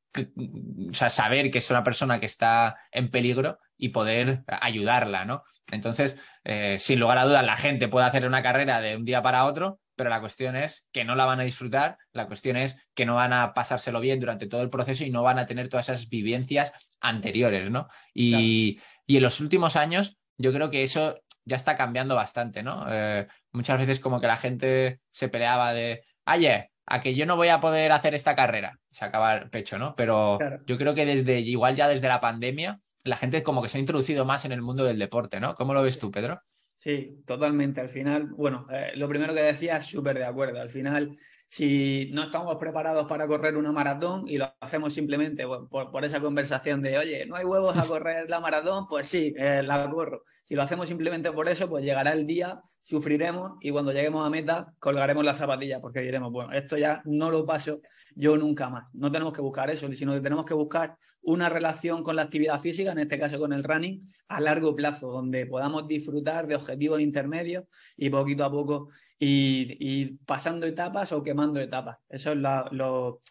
saber 0.91 1.51
que 1.51 1.59
es 1.59 1.69
una 1.69 1.83
persona 1.83 2.19
que 2.19 2.25
está 2.25 2.77
en 2.91 3.09
peligro 3.11 3.59
y 3.77 3.89
poder 3.89 4.43
ayudarla, 4.47 5.25
¿no? 5.25 5.43
Entonces, 5.71 6.17
eh, 6.43 6.77
sin 6.79 6.99
lugar 6.99 7.17
a 7.17 7.25
dudas, 7.25 7.45
la 7.45 7.55
gente 7.55 7.87
puede 7.87 8.05
hacer 8.05 8.25
una 8.25 8.43
carrera 8.43 8.81
de 8.81 8.95
un 8.95 9.05
día 9.05 9.21
para 9.21 9.45
otro, 9.45 9.79
pero 9.95 10.09
la 10.09 10.19
cuestión 10.19 10.55
es 10.55 10.85
que 10.91 11.05
no 11.05 11.15
la 11.15 11.25
van 11.25 11.39
a 11.39 11.43
disfrutar, 11.43 11.97
la 12.11 12.27
cuestión 12.27 12.57
es 12.57 12.75
que 12.95 13.05
no 13.05 13.15
van 13.15 13.33
a 13.33 13.53
pasárselo 13.53 13.99
bien 13.99 14.19
durante 14.19 14.47
todo 14.47 14.61
el 14.61 14.69
proceso 14.69 15.03
y 15.03 15.11
no 15.11 15.23
van 15.23 15.39
a 15.39 15.45
tener 15.45 15.69
todas 15.69 15.89
esas 15.89 16.09
vivencias 16.09 16.71
anteriores, 16.99 17.69
¿no? 17.69 17.87
Y, 18.13 18.79
en 19.07 19.23
los 19.23 19.41
últimos 19.41 19.75
años 19.75 20.17
yo 20.37 20.53
creo 20.53 20.69
que 20.69 20.83
eso 20.83 21.19
ya 21.43 21.57
está 21.57 21.75
cambiando 21.75 22.15
bastante, 22.15 22.63
¿no? 22.63 22.85
Eh, 22.89 23.27
muchas 23.51 23.77
veces 23.77 23.99
como 23.99 24.21
que 24.21 24.27
la 24.27 24.37
gente 24.37 25.01
se 25.11 25.27
peleaba 25.27 25.73
de, 25.73 26.03
oye, 26.25 26.71
a 26.85 27.01
que 27.01 27.13
yo 27.13 27.25
no 27.25 27.35
voy 27.35 27.49
a 27.49 27.59
poder 27.59 27.91
hacer 27.91 28.15
esta 28.15 28.35
carrera, 28.35 28.79
se 28.89 29.05
acaba 29.05 29.33
el 29.33 29.49
pecho, 29.49 29.77
¿no? 29.77 29.95
Pero 29.95 30.39
yo 30.65 30.77
creo 30.77 30.95
que 30.95 31.05
desde, 31.05 31.41
igual 31.41 31.75
ya 31.75 31.87
desde 31.87 32.07
la 32.07 32.21
pandemia, 32.21 32.79
la 33.03 33.15
gente 33.15 33.43
como 33.43 33.61
que 33.61 33.69
se 33.69 33.77
ha 33.77 33.81
introducido 33.81 34.25
más 34.25 34.45
en 34.45 34.51
el 34.51 34.61
mundo 34.61 34.83
del 34.83 34.99
deporte, 34.99 35.39
¿no? 35.39 35.55
¿Cómo 35.55 35.73
lo 35.73 35.81
ves 35.81 35.99
tú, 35.99 36.11
Pedro? 36.11 36.41
Sí, 36.77 37.21
totalmente. 37.25 37.81
Al 37.81 37.89
final, 37.89 38.29
bueno, 38.31 38.65
eh, 38.71 38.91
lo 38.95 39.07
primero 39.07 39.33
que 39.33 39.41
decía, 39.41 39.81
súper 39.81 40.17
de 40.17 40.25
acuerdo. 40.25 40.59
Al 40.59 40.69
final, 40.69 41.15
si 41.47 42.09
no 42.11 42.23
estamos 42.23 42.55
preparados 42.55 43.05
para 43.05 43.27
correr 43.27 43.55
una 43.57 43.71
maratón 43.71 44.27
y 44.27 44.37
lo 44.37 44.51
hacemos 44.59 44.93
simplemente 44.93 45.45
por, 45.45 46.05
esa 46.05 46.19
conversación 46.19 46.81
de, 46.81 46.97
oye, 46.97 47.25
no 47.25 47.35
hay 47.35 47.45
huevos 47.45 47.77
a 47.77 47.85
correr 47.87 48.29
la 48.29 48.39
maratón, 48.39 48.87
pues 48.87 49.07
sí, 49.07 49.33
eh, 49.37 49.61
la 49.61 49.89
corro. 49.89 50.23
Si 50.51 50.55
lo 50.55 50.63
hacemos 50.63 50.89
simplemente 50.89 51.31
por 51.31 51.47
eso, 51.47 51.69
pues 51.69 51.81
llegará 51.81 52.11
el 52.11 52.27
día, 52.27 52.61
sufriremos 52.83 53.53
y 53.61 53.71
cuando 53.71 53.93
lleguemos 53.93 54.27
a 54.27 54.29
meta 54.29 54.73
colgaremos 54.79 55.23
las 55.23 55.37
zapatillas 55.37 55.79
porque 55.79 56.01
diremos, 56.01 56.29
bueno, 56.29 56.51
esto 56.51 56.75
ya 56.75 57.01
no 57.05 57.31
lo 57.31 57.45
paso 57.45 57.79
yo 58.15 58.35
nunca 58.35 58.69
más. 58.69 58.89
No 58.91 59.09
tenemos 59.09 59.31
que 59.31 59.39
buscar 59.39 59.69
eso, 59.69 59.89
sino 59.93 60.11
que 60.11 60.19
tenemos 60.19 60.43
que 60.43 60.53
buscar 60.53 60.97
una 61.21 61.47
relación 61.47 62.03
con 62.03 62.17
la 62.17 62.23
actividad 62.23 62.59
física, 62.59 62.91
en 62.91 62.99
este 62.99 63.17
caso 63.17 63.39
con 63.39 63.53
el 63.53 63.63
running, 63.63 64.05
a 64.27 64.41
largo 64.41 64.75
plazo, 64.75 65.09
donde 65.09 65.45
podamos 65.45 65.87
disfrutar 65.87 66.47
de 66.47 66.55
objetivos 66.55 66.99
intermedios 66.99 67.63
y 67.95 68.09
poquito 68.09 68.43
a 68.43 68.51
poco 68.51 68.89
ir, 69.19 70.17
pasando 70.25 70.65
etapas 70.65 71.13
o 71.13 71.23
quemando 71.23 71.61
etapas. 71.61 71.97
Eso 72.09 72.33
es 72.33 72.37
lo, 72.37 73.21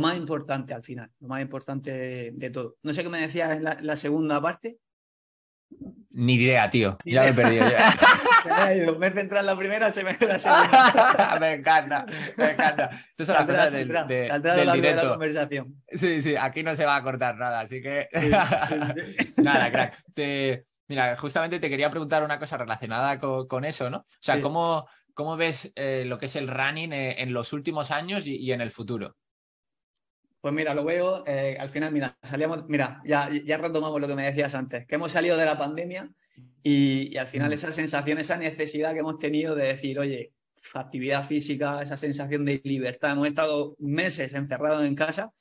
más 0.00 0.16
importante 0.16 0.74
al 0.74 0.82
final, 0.82 1.08
lo 1.20 1.28
más 1.28 1.40
importante 1.40 2.32
de, 2.32 2.50
todo. 2.50 2.78
No 2.82 2.92
sé 2.92 3.04
qué 3.04 3.10
me 3.10 3.20
decías 3.20 3.58
en 3.58 3.86
la 3.86 3.96
segunda 3.96 4.42
parte. 4.42 4.80
Ni 6.16 6.34
idea, 6.34 6.70
tío. 6.70 6.96
Ya 7.04 7.22
me 7.22 7.28
he 7.30 7.34
perdido. 7.34 7.66
Ya. 7.68 8.94
me 8.98 9.06
he 9.08 9.10
centrado 9.10 9.40
en 9.40 9.46
la 9.46 9.56
primera, 9.56 9.90
se 9.90 10.04
me 10.04 10.16
la 10.20 10.38
segunda. 10.38 11.36
me 11.40 11.54
encanta, 11.54 12.06
me 12.36 12.52
encanta. 12.52 13.04
Estas 13.10 13.26
son 13.26 13.36
las 13.36 13.46
cosas 13.46 13.72
del, 13.72 13.88
de, 13.88 14.28
del 14.38 14.72
directo. 14.72 15.02
La 15.02 15.10
conversación. 15.10 15.82
Sí, 15.88 16.22
sí, 16.22 16.36
aquí 16.36 16.62
no 16.62 16.76
se 16.76 16.84
va 16.84 16.96
a 16.96 17.02
cortar 17.02 17.36
nada, 17.36 17.60
así 17.60 17.82
que. 17.82 18.08
nada, 19.42 19.72
crack. 19.72 20.04
Mira, 20.86 21.16
justamente 21.16 21.58
te 21.58 21.68
quería 21.68 21.90
preguntar 21.90 22.22
una 22.22 22.38
cosa 22.38 22.58
relacionada 22.58 23.18
con, 23.18 23.64
eso, 23.64 23.90
¿no? 23.90 23.98
O 23.98 24.06
sea, 24.20 24.40
¿cómo, 24.40 24.86
¿cómo 25.14 25.36
ves 25.36 25.72
eh, 25.74 26.04
lo 26.06 26.18
que 26.18 26.26
es 26.26 26.36
el 26.36 26.46
running 26.46 26.92
eh, 26.92 27.22
en 27.22 27.32
los 27.32 27.52
últimos 27.52 27.90
años 27.90 28.24
y 28.26 28.52
en 28.52 28.60
el 28.60 28.70
futuro? 28.70 29.16
Pues 30.44 30.52
mira, 30.52 30.74
lo 30.74 30.84
veo, 30.84 31.24
eh, 31.26 31.56
al 31.58 31.70
final, 31.70 31.90
mira, 31.90 32.18
salíamos, 32.22 32.68
mira, 32.68 33.00
ya, 33.02 33.30
ya 33.30 33.56
retomamos 33.56 33.98
lo 33.98 34.06
que 34.06 34.14
me 34.14 34.26
decías 34.26 34.54
antes, 34.54 34.86
que 34.86 34.96
hemos 34.96 35.10
salido 35.10 35.38
de 35.38 35.46
la 35.46 35.56
pandemia 35.56 36.10
y, 36.62 37.16
al 37.16 37.26
final 37.26 37.48
mm. 37.48 37.54
esa 37.54 37.72
sensación, 37.72 38.18
esa 38.18 38.36
necesidad 38.36 38.92
que 38.92 38.98
hemos 38.98 39.18
tenido 39.18 39.54
de 39.54 39.68
decir, 39.68 39.98
oye, 39.98 40.34
actividad 40.74 41.24
física, 41.24 41.80
esa 41.80 41.96
sensación 41.96 42.44
de 42.44 42.60
libertad, 42.62 43.12
hemos 43.12 43.26
estado 43.26 43.74
meses 43.78 44.34
encerrados 44.34 44.84
en 44.84 44.94
casa 44.94 45.32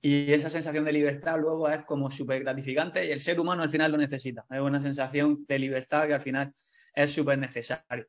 y 0.00 0.32
esa 0.32 0.48
sensación 0.48 0.84
de 0.84 0.92
libertad 0.92 1.36
luego 1.36 1.68
es 1.68 1.84
como 1.84 2.08
súper 2.08 2.44
gratificante 2.44 3.04
y 3.04 3.10
el 3.10 3.18
ser 3.18 3.40
humano 3.40 3.64
al 3.64 3.70
final 3.70 3.90
lo 3.90 3.98
necesita, 3.98 4.44
es 4.48 4.60
una 4.60 4.80
sensación 4.80 5.44
de 5.48 5.58
libertad 5.58 6.06
que 6.06 6.14
al 6.14 6.22
final 6.22 6.54
es 6.94 7.10
súper 7.10 7.38
necesario. 7.38 8.06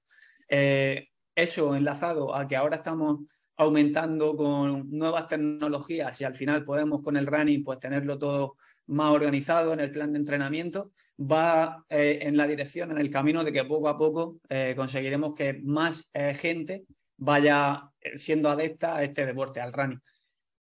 Eh, 0.48 1.08
eso 1.34 1.76
enlazado 1.76 2.36
a 2.36 2.48
que 2.48 2.56
ahora 2.56 2.76
estamos 2.76 3.22
aumentando 3.58 4.36
con 4.36 4.90
nuevas 4.92 5.28
tecnologías 5.28 6.20
y 6.22 6.24
al 6.24 6.36
final 6.36 6.66
podemos 6.66 7.02
con 7.02 7.18
el 7.18 7.26
running 7.26 7.64
pues 7.64 7.80
tenerlo 7.80 8.18
todo 8.18 8.58
más 8.88 9.12
organizado 9.12 9.74
en 9.74 9.80
el 9.80 9.92
plan 9.92 10.12
de 10.14 10.20
entrenamiento, 10.20 10.92
va 11.20 11.86
eh, 11.90 12.20
en 12.22 12.38
la 12.38 12.48
dirección, 12.48 12.92
en 12.92 12.98
el 12.98 13.10
camino 13.10 13.44
de 13.44 13.52
que 13.52 13.64
poco 13.64 13.88
a 13.88 13.98
poco 13.98 14.40
eh, 14.50 14.74
conseguiremos 14.76 15.34
que 15.34 15.54
más 15.64 16.08
eh, 16.14 16.34
gente 16.34 16.86
vaya 17.18 17.90
siendo 18.18 18.50
adepta 18.50 18.98
a 18.98 19.04
este 19.04 19.26
deporte, 19.26 19.62
al 19.62 19.74
running. 19.74 20.02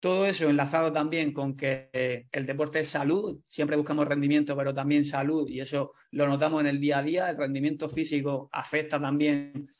Todo 0.00 0.26
eso 0.26 0.48
enlazado 0.48 0.92
también 0.92 1.32
con 1.32 1.56
que 1.56 1.90
el 2.32 2.46
deporte 2.46 2.80
es 2.80 2.88
salud, 2.88 3.38
siempre 3.46 3.76
buscamos 3.76 4.08
rendimiento, 4.08 4.56
pero 4.56 4.72
también 4.72 5.04
salud, 5.04 5.46
y 5.48 5.60
eso 5.60 5.92
lo 6.10 6.26
notamos 6.26 6.62
en 6.62 6.66
el 6.68 6.80
día 6.80 6.98
a 6.98 7.02
día, 7.02 7.30
el 7.30 7.36
rendimiento 7.36 7.88
físico 7.88 8.48
afecta 8.50 8.98
también 8.98 9.70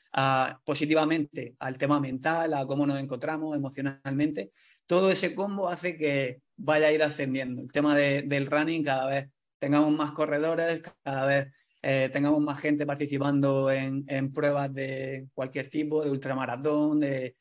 positivamente 0.64 1.54
al 1.58 1.78
tema 1.78 2.00
mental, 2.00 2.54
a 2.54 2.66
cómo 2.66 2.86
nos 2.86 2.98
encontramos 2.98 3.54
emocionalmente. 3.56 4.50
Todo 4.86 5.10
ese 5.10 5.34
combo 5.34 5.68
hace 5.68 5.96
que 5.96 6.42
vaya 6.56 6.88
a 6.88 6.92
ir 6.92 7.02
ascendiendo. 7.02 7.62
El 7.62 7.72
tema 7.72 7.96
del 7.96 8.46
running, 8.46 8.84
cada 8.84 9.06
vez 9.06 9.30
tengamos 9.58 9.92
más 9.92 10.12
corredores, 10.12 10.82
cada 11.04 11.26
vez 11.26 11.54
eh, 11.82 12.10
tengamos 12.12 12.40
más 12.42 12.60
gente 12.60 12.84
participando 12.84 13.70
en, 13.70 14.32
pruebas 14.32 14.72
de 14.74 15.28
cualquier 15.32 15.70
tipo, 15.70 16.02
de 16.04 16.10
ultramaratón, 16.10 17.00
de, 17.00 17.36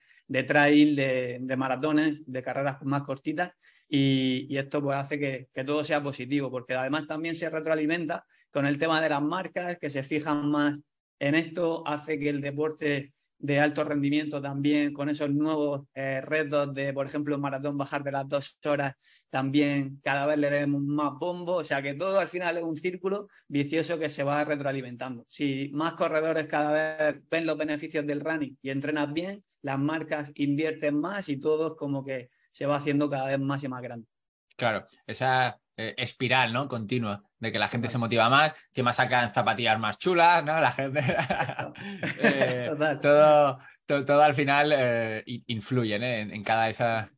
trail, 0.48 0.96
de, 0.96 1.56
maratones, 1.58 2.20
de 2.26 2.44
carreras 2.44 2.82
más 2.84 3.04
cortitas. 3.04 3.52
Y, 3.88 4.56
esto 4.56 4.82
pues 4.82 4.98
hace 4.98 5.20
que, 5.20 5.64
todo 5.66 5.84
sea 5.84 6.02
positivo, 6.02 6.52
porque 6.52 6.76
además 6.76 7.08
también 7.08 7.36
se 7.36 7.50
retroalimenta 7.50 8.26
con 8.52 8.66
el 8.66 8.78
tema 8.78 9.02
de 9.02 9.10
las 9.10 9.22
marcas, 9.22 9.78
que 9.78 9.90
se 9.90 10.04
fijan 10.04 10.50
más 10.50 10.78
en 11.20 11.36
esto 11.36 11.84
hace 11.86 12.18
que 12.18 12.30
el 12.30 12.42
deporte 12.42 13.14
de 13.40 13.60
alto 13.60 13.84
rendimiento 13.84 14.42
también, 14.42 14.94
con 14.94 15.10
esos 15.10 15.30
nuevos 15.30 15.88
eh, 15.94 16.20
retos 16.22 16.74
de, 16.74 16.94
por 16.94 17.06
ejemplo, 17.06 17.38
maratón 17.38 17.78
bajar 17.78 18.04
de 18.04 18.12
las 18.12 18.28
dos 18.28 18.58
horas, 18.66 18.96
también 19.30 20.00
cada 20.04 20.26
vez 20.26 20.38
le 20.38 20.50
demos 20.50 20.82
más 20.82 21.14
bombo, 21.18 21.56
o 21.56 21.64
sea 21.64 21.82
que 21.82 21.94
todo 21.94 22.20
al 22.20 22.28
final 22.28 22.58
es 22.58 22.64
un 22.64 22.76
círculo 22.76 23.30
vicioso 23.48 23.98
que 23.98 24.10
se 24.10 24.24
va 24.24 24.44
retroalimentando. 24.44 25.26
Si 25.30 25.72
más 25.74 25.94
corredores 25.94 26.48
cada 26.48 27.08
vez 27.08 27.22
ven 27.30 27.46
los 27.46 27.58
beneficios 27.58 28.06
del 28.06 28.20
running 28.20 28.58
y 28.62 28.72
entrenas 28.72 29.14
bien, 29.14 29.44
las 29.62 29.80
marcas 29.80 30.32
invierten 30.36 31.00
más 31.00 31.30
y 31.30 31.40
todo 31.40 31.76
como 31.78 32.04
que 32.04 32.30
se 32.52 32.66
va 32.66 32.76
haciendo 32.76 33.10
cada 33.10 33.28
vez 33.28 33.40
más 33.40 33.64
y 33.64 33.68
más 33.70 33.82
grande. 33.82 34.08
Claro, 34.58 34.86
esa 35.08 35.58
eh, 35.82 35.96
espiral, 35.96 36.52
¿no? 36.52 36.68
Continua, 36.68 37.24
de 37.40 37.54
que 37.54 37.58
la 37.58 37.70
gente 37.70 37.88
se 37.88 37.98
motiva 37.98 38.30
más, 38.30 38.54
que 38.74 38.84
más 38.84 38.98
sacan 38.98 39.34
zapatillas 39.34 39.80
más 39.80 39.98
chulas, 39.98 40.44
¿no? 40.44 40.60
La 40.60 40.74
gente... 40.74 41.00
Eh, 42.22 42.70
todo, 43.02 43.60
todo, 43.86 44.22
al 44.22 44.34
final 44.34 44.74
eh, 44.76 45.24
influye 45.48 45.96
en, 45.96 46.44
cada 46.44 46.68
esa... 46.68 47.14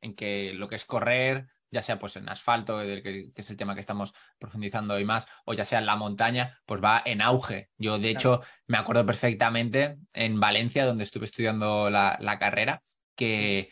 en 0.00 0.14
que 0.14 0.52
lo 0.54 0.68
que 0.68 0.76
es 0.76 0.84
correr, 0.84 1.48
ya 1.72 1.82
sea 1.82 1.98
pues 1.98 2.14
en 2.14 2.28
asfalto, 2.28 2.78
que, 2.78 3.32
es 3.34 3.50
el 3.50 3.56
tema 3.56 3.74
que 3.74 3.80
estamos 3.80 4.14
profundizando 4.38 4.94
hoy 4.94 5.04
más, 5.04 5.26
o 5.44 5.52
ya 5.52 5.64
sea 5.64 5.80
en 5.80 5.86
la 5.86 5.96
montaña, 5.96 6.60
pues 6.66 6.80
va 6.80 7.02
en 7.04 7.20
auge. 7.22 7.70
Yo, 7.76 7.98
de 7.98 8.10
hecho, 8.10 8.40
me 8.68 8.78
acuerdo 8.78 9.04
perfectamente 9.04 9.98
en 10.12 10.38
Valencia, 10.38 10.86
donde 10.86 11.02
estuve 11.02 11.24
estudiando 11.24 11.90
la, 11.90 12.16
la 12.20 12.38
carrera, 12.38 12.84
que 13.16 13.70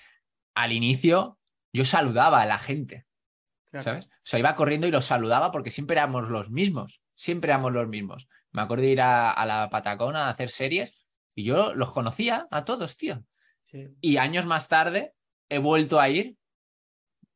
al 0.56 0.72
inicio 0.72 1.38
yo 1.72 1.84
saludaba 1.84 2.42
a 2.42 2.46
la 2.46 2.58
gente. 2.58 3.06
¿Sabes? 3.80 4.06
O 4.06 4.08
sea, 4.22 4.38
iba 4.38 4.54
corriendo 4.54 4.86
y 4.86 4.90
los 4.90 5.04
saludaba 5.04 5.52
porque 5.52 5.70
siempre 5.70 5.96
éramos 5.96 6.28
los 6.28 6.50
mismos. 6.50 7.02
Siempre 7.14 7.50
éramos 7.50 7.72
los 7.72 7.88
mismos. 7.88 8.28
Me 8.52 8.62
acuerdo 8.62 8.84
de 8.84 8.90
ir 8.90 9.00
a, 9.00 9.44
la 9.46 9.68
Patacona 9.70 10.26
a 10.26 10.30
hacer 10.30 10.50
series 10.50 10.94
y 11.34 11.44
yo 11.44 11.74
los 11.74 11.92
conocía 11.92 12.48
a 12.50 12.64
todos, 12.64 12.96
tío. 12.96 13.24
Y 14.00 14.16
años 14.16 14.46
más 14.46 14.68
tarde 14.68 15.12
he 15.48 15.58
vuelto 15.58 16.00
a 16.00 16.08
ir. 16.08 16.36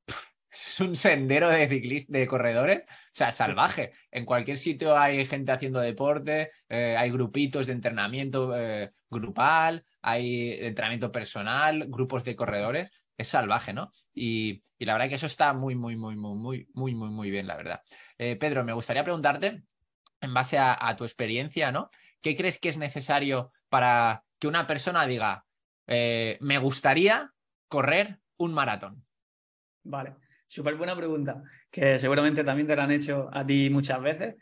Es 0.51 0.81
un 0.81 0.97
sendero 0.97 1.49
de 1.49 1.67
ciclistas, 1.67 2.13
de 2.13 2.27
corredores, 2.27 2.83
o 2.83 3.15
sea, 3.15 3.33
salvaje. 3.33 3.93
En 4.11 4.27
cualquier 4.27 4.59
sitio 4.59 4.99
hay 4.99 5.25
gente 5.25 5.53
haciendo 5.53 5.81
deporte, 5.81 6.51
eh, 6.69 6.95
hay 6.99 7.11
grupitos 7.11 7.67
de 7.67 7.73
entrenamiento 7.73 8.55
eh, 8.55 8.93
grupal, 9.09 9.85
hay 10.03 10.53
entrenamiento 10.61 11.11
personal, 11.11 11.87
grupos 11.89 12.25
de 12.25 12.37
corredores 12.37 12.91
es 13.17 13.29
salvaje, 13.29 13.73
¿no? 13.73 13.93
Y, 14.15 14.63
la 14.79 14.95
verdad 14.95 15.09
que 15.09 15.15
eso 15.15 15.27
está 15.27 15.53
muy, 15.53 15.77
muy, 15.77 15.95
muy, 15.95 16.17
muy, 16.17 16.35
muy, 16.35 16.69
muy, 16.75 16.95
muy, 16.95 17.09
muy 17.09 17.31
bien, 17.31 17.47
la 17.47 17.57
verdad. 17.57 17.83
Eh, 18.19 18.35
Pedro, 18.35 18.65
me 18.65 18.73
gustaría 18.73 19.05
preguntarte, 19.05 19.63
en 20.21 20.35
base 20.35 20.59
a, 20.59 20.97
tu 20.97 21.05
experiencia, 21.05 21.71
¿no? 21.71 21.89
¿Qué 22.21 22.37
crees 22.37 22.59
que 22.59 22.69
es 22.69 22.79
necesario 22.79 23.53
para 23.69 24.25
que 24.41 24.49
una 24.49 24.67
persona 24.67 25.07
diga, 25.07 25.45
eh, 25.87 26.37
me 26.41 26.59
gustaría 26.59 27.33
correr 27.69 28.19
un 28.39 28.53
maratón? 28.53 29.05
Vale. 29.85 30.17
súper 30.47 30.75
buena 30.75 30.97
pregunta, 30.97 31.43
que 31.71 32.01
seguramente 32.01 32.43
también 32.43 32.67
te 32.67 32.75
la 32.75 32.85
han 32.85 32.91
hecho 32.91 33.31
a 33.33 33.47
ti 33.47 33.71
muchas 33.71 34.01
veces. 34.03 34.35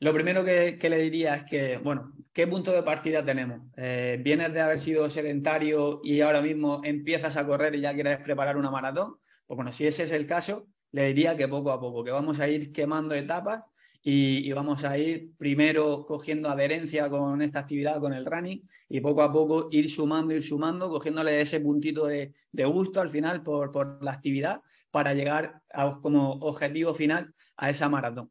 Lo 0.00 0.12
primero 0.12 0.44
que, 0.44 0.78
le 0.80 0.98
diría 0.98 1.34
es 1.36 1.44
que, 1.44 1.78
bueno, 1.78 2.12
¿qué 2.32 2.46
punto 2.46 2.72
de 2.72 2.82
partida 2.82 3.24
tenemos? 3.24 3.60
Eh, 3.76 4.20
¿Vienes 4.22 4.52
de 4.52 4.60
haber 4.60 4.78
sido 4.78 5.08
sedentario 5.08 6.00
y 6.02 6.20
ahora 6.20 6.42
mismo 6.42 6.80
empiezas 6.84 7.36
a 7.36 7.46
correr 7.46 7.74
y 7.74 7.80
ya 7.80 7.94
quieres 7.94 8.18
preparar 8.18 8.56
una 8.56 8.70
maratón? 8.70 9.16
Pues 9.46 9.56
bueno, 9.56 9.72
si 9.72 9.86
ese 9.86 10.02
es 10.02 10.12
el 10.12 10.26
caso, 10.26 10.66
le 10.92 11.06
diría 11.06 11.36
que 11.36 11.48
poco 11.48 11.70
a 11.70 11.80
poco, 11.80 12.04
que 12.04 12.10
vamos 12.10 12.40
a 12.40 12.48
ir 12.48 12.72
quemando 12.72 13.14
etapas 13.14 13.62
y, 14.06 14.52
vamos 14.52 14.84
a 14.84 14.98
ir 14.98 15.32
primero 15.38 16.04
cogiendo 16.04 16.50
adherencia 16.50 17.08
con 17.08 17.40
esta 17.40 17.60
actividad, 17.60 18.00
con 18.00 18.12
el 18.12 18.26
running, 18.26 18.62
y 18.88 19.00
poco 19.00 19.22
a 19.22 19.32
poco 19.32 19.68
ir 19.70 19.88
sumando, 19.88 20.34
ir 20.34 20.42
sumando, 20.42 20.90
cogiéndole 20.90 21.40
ese 21.40 21.60
puntito 21.60 22.06
de, 22.06 22.34
gusto 22.52 23.00
al 23.00 23.08
final 23.08 23.42
por, 23.42 24.02
la 24.02 24.12
actividad 24.12 24.60
para 24.90 25.14
llegar 25.14 25.62
como 26.02 26.32
objetivo 26.32 26.92
final 26.92 27.34
a 27.56 27.70
esa 27.70 27.88
maratón. 27.88 28.30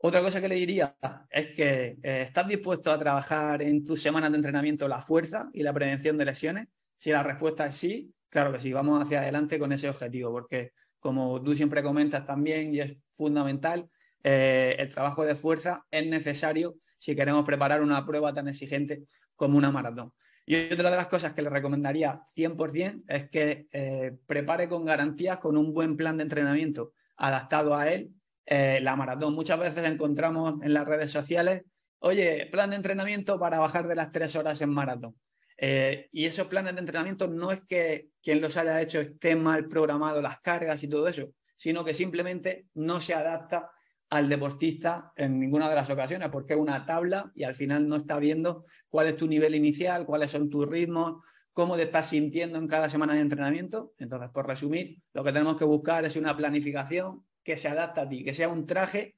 Otra 0.00 0.20
cosa 0.20 0.40
que 0.40 0.48
le 0.48 0.54
diría 0.54 0.96
es 1.28 1.56
que 1.56 1.98
eh, 2.02 2.22
estás 2.22 2.46
dispuesto 2.46 2.92
a 2.92 2.98
trabajar 2.98 3.62
en 3.62 3.82
tus 3.82 4.00
semanas 4.00 4.30
de 4.30 4.36
entrenamiento 4.36 4.86
la 4.86 5.00
fuerza 5.00 5.50
y 5.52 5.64
la 5.64 5.72
prevención 5.72 6.16
de 6.16 6.24
lesiones. 6.24 6.68
Si 6.96 7.10
la 7.10 7.24
respuesta 7.24 7.66
es 7.66 7.74
sí, 7.74 8.14
claro 8.28 8.52
que 8.52 8.60
sí, 8.60 8.72
vamos 8.72 9.02
hacia 9.02 9.20
adelante 9.20 9.58
con 9.58 9.72
ese 9.72 9.88
objetivo, 9.88 10.30
porque 10.30 10.72
como 11.00 11.42
tú 11.42 11.54
siempre 11.56 11.82
comentas 11.82 12.24
también 12.24 12.74
y 12.74 12.80
es 12.80 12.96
fundamental, 13.14 13.88
eh, 14.22 14.76
el 14.78 14.88
trabajo 14.88 15.24
de 15.24 15.34
fuerza 15.34 15.84
es 15.90 16.06
necesario 16.06 16.76
si 16.96 17.16
queremos 17.16 17.44
preparar 17.44 17.82
una 17.82 18.04
prueba 18.06 18.32
tan 18.32 18.46
exigente 18.46 19.02
como 19.34 19.58
una 19.58 19.72
maratón. 19.72 20.12
Y 20.46 20.72
otra 20.72 20.90
de 20.90 20.96
las 20.96 21.08
cosas 21.08 21.32
que 21.32 21.42
le 21.42 21.50
recomendaría 21.50 22.22
100% 22.36 23.02
es 23.08 23.28
que 23.30 23.66
eh, 23.72 24.16
prepare 24.26 24.68
con 24.68 24.84
garantías, 24.84 25.38
con 25.38 25.56
un 25.56 25.74
buen 25.74 25.96
plan 25.96 26.16
de 26.16 26.22
entrenamiento 26.22 26.92
adaptado 27.16 27.74
a 27.74 27.90
él 27.90 28.12
eh, 28.50 28.80
la 28.80 28.96
maratón. 28.96 29.34
Muchas 29.34 29.58
veces 29.60 29.84
encontramos 29.84 30.54
en 30.62 30.72
las 30.72 30.86
redes 30.86 31.12
sociales, 31.12 31.64
oye, 31.98 32.48
plan 32.50 32.70
de 32.70 32.76
entrenamiento 32.76 33.38
para 33.38 33.58
bajar 33.58 33.86
de 33.86 33.94
las 33.94 34.10
tres 34.10 34.36
horas 34.36 34.62
en 34.62 34.70
maratón. 34.70 35.14
Eh, 35.58 36.08
y 36.12 36.24
esos 36.24 36.46
planes 36.46 36.72
de 36.72 36.80
entrenamiento 36.80 37.28
no 37.28 37.52
es 37.52 37.60
que 37.66 38.08
quien 38.22 38.40
los 38.40 38.56
haya 38.56 38.80
hecho 38.80 39.00
esté 39.00 39.36
mal 39.36 39.68
programado 39.68 40.22
las 40.22 40.40
cargas 40.40 40.82
y 40.82 40.88
todo 40.88 41.08
eso, 41.08 41.28
sino 41.56 41.84
que 41.84 41.92
simplemente 41.92 42.68
no 42.72 43.02
se 43.02 43.12
adapta 43.12 43.70
al 44.08 44.30
deportista 44.30 45.12
en 45.16 45.38
ninguna 45.38 45.68
de 45.68 45.74
las 45.74 45.90
ocasiones, 45.90 46.30
porque 46.30 46.54
es 46.54 46.58
una 46.58 46.86
tabla 46.86 47.30
y 47.34 47.42
al 47.42 47.54
final 47.54 47.86
no 47.86 47.96
está 47.96 48.18
viendo 48.18 48.64
cuál 48.88 49.08
es 49.08 49.16
tu 49.18 49.26
nivel 49.26 49.54
inicial, 49.54 50.06
cuáles 50.06 50.30
son 50.30 50.48
tus 50.48 50.66
ritmos, 50.66 51.22
cómo 51.52 51.76
te 51.76 51.82
estás 51.82 52.08
sintiendo 52.08 52.58
en 52.58 52.66
cada 52.66 52.88
semana 52.88 53.12
de 53.12 53.20
entrenamiento. 53.20 53.92
Entonces, 53.98 54.30
por 54.30 54.46
resumir, 54.46 55.02
lo 55.12 55.22
que 55.22 55.32
tenemos 55.32 55.56
que 55.56 55.66
buscar 55.66 56.06
es 56.06 56.16
una 56.16 56.34
planificación 56.34 57.27
que 57.48 57.56
se 57.56 57.68
adapta 57.68 58.02
a 58.02 58.08
ti, 58.10 58.24
que 58.24 58.34
sea 58.34 58.50
un 58.50 58.66
traje, 58.66 59.16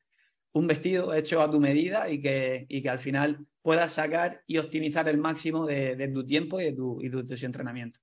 un 0.52 0.68
vestido 0.68 1.12
hecho 1.14 1.42
a 1.42 1.50
tu 1.50 1.58
medida 1.58 2.08
y 2.08 2.22
que, 2.22 2.64
y 2.68 2.80
que 2.80 2.88
al 2.88 3.00
final 3.00 3.44
puedas 3.60 3.94
sacar 3.94 4.44
y 4.46 4.58
optimizar 4.58 5.08
el 5.08 5.18
máximo 5.18 5.66
de, 5.66 6.08
tu 6.14 6.24
tiempo 6.24 6.60
y 6.60 6.66
de 6.66 6.72
tu, 6.72 7.02
y 7.02 7.10
tu, 7.10 7.26
entrenamiento. 7.44 7.98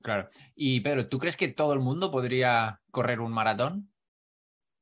Claro. 0.00 0.28
Y 0.54 0.82
Pedro, 0.82 1.08
¿tú 1.08 1.18
crees 1.18 1.36
que 1.36 1.48
todo 1.48 1.72
el 1.72 1.80
mundo 1.80 2.12
podría 2.12 2.80
correr 2.92 3.18
un 3.18 3.32
maratón? 3.32 3.90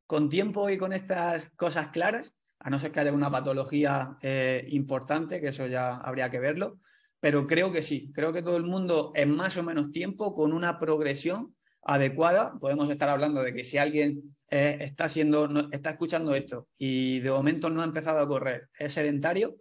Con 0.06 0.28
tiempo 0.28 0.68
y 0.68 0.76
con 0.76 0.92
estas 0.92 1.48
cosas 1.56 1.88
claras, 1.88 2.36
a 2.58 2.68
no 2.68 2.78
ser 2.78 2.92
que 2.92 3.00
haya 3.00 3.12
una 3.14 3.30
patología 3.30 4.18
eh, 4.20 4.66
importante, 4.68 5.40
que 5.40 5.48
eso 5.48 5.66
ya 5.66 5.96
habría 5.96 6.28
que 6.28 6.40
verlo, 6.40 6.78
pero 7.20 7.46
creo 7.46 7.72
que 7.72 7.82
sí, 7.82 8.12
creo 8.12 8.34
que 8.34 8.42
todo 8.42 8.58
el 8.58 8.64
mundo 8.64 9.12
en 9.14 9.34
más 9.34 9.56
o 9.56 9.62
menos 9.62 9.92
tiempo, 9.92 10.34
con 10.34 10.52
una 10.52 10.78
progresión 10.78 11.54
adecuada, 11.84 12.54
podemos 12.58 12.90
estar 12.90 13.08
hablando 13.08 13.42
de 13.42 13.54
que 13.54 13.64
si 13.64 13.78
alguien 13.78 14.36
eh, 14.50 14.78
está, 14.80 15.08
siendo, 15.08 15.68
está 15.70 15.90
escuchando 15.90 16.34
esto 16.34 16.68
y 16.78 17.20
de 17.20 17.30
momento 17.30 17.70
no 17.70 17.82
ha 17.82 17.84
empezado 17.84 18.20
a 18.20 18.28
correr, 18.28 18.68
es 18.78 18.94
sedentario, 18.94 19.56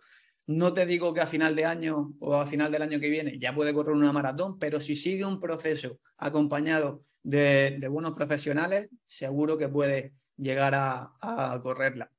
no 0.45 0.73
te 0.73 0.85
digo 0.85 1.13
que 1.13 1.21
a 1.21 1.27
final 1.27 1.55
de 1.55 1.65
año 1.65 2.13
o 2.19 2.35
a 2.35 2.45
final 2.45 2.71
del 2.71 2.81
año 2.81 2.99
que 2.99 3.09
viene 3.09 3.39
ya 3.39 3.55
puede 3.55 3.73
correr 3.73 3.95
una 3.95 4.11
maratón, 4.11 4.59
pero 4.59 4.81
si 4.81 4.95
sigue 4.95 5.25
un 5.25 5.39
proceso 5.39 5.99
acompañado 6.17 7.03
de, 7.23 7.77
buenos 7.89 8.13
profesionales, 8.13 8.89
seguro 9.05 9.57
que 9.57 9.69
puede 9.69 10.13
llegar 10.37 10.73
a, 10.75 11.59
correrla. 11.61 12.11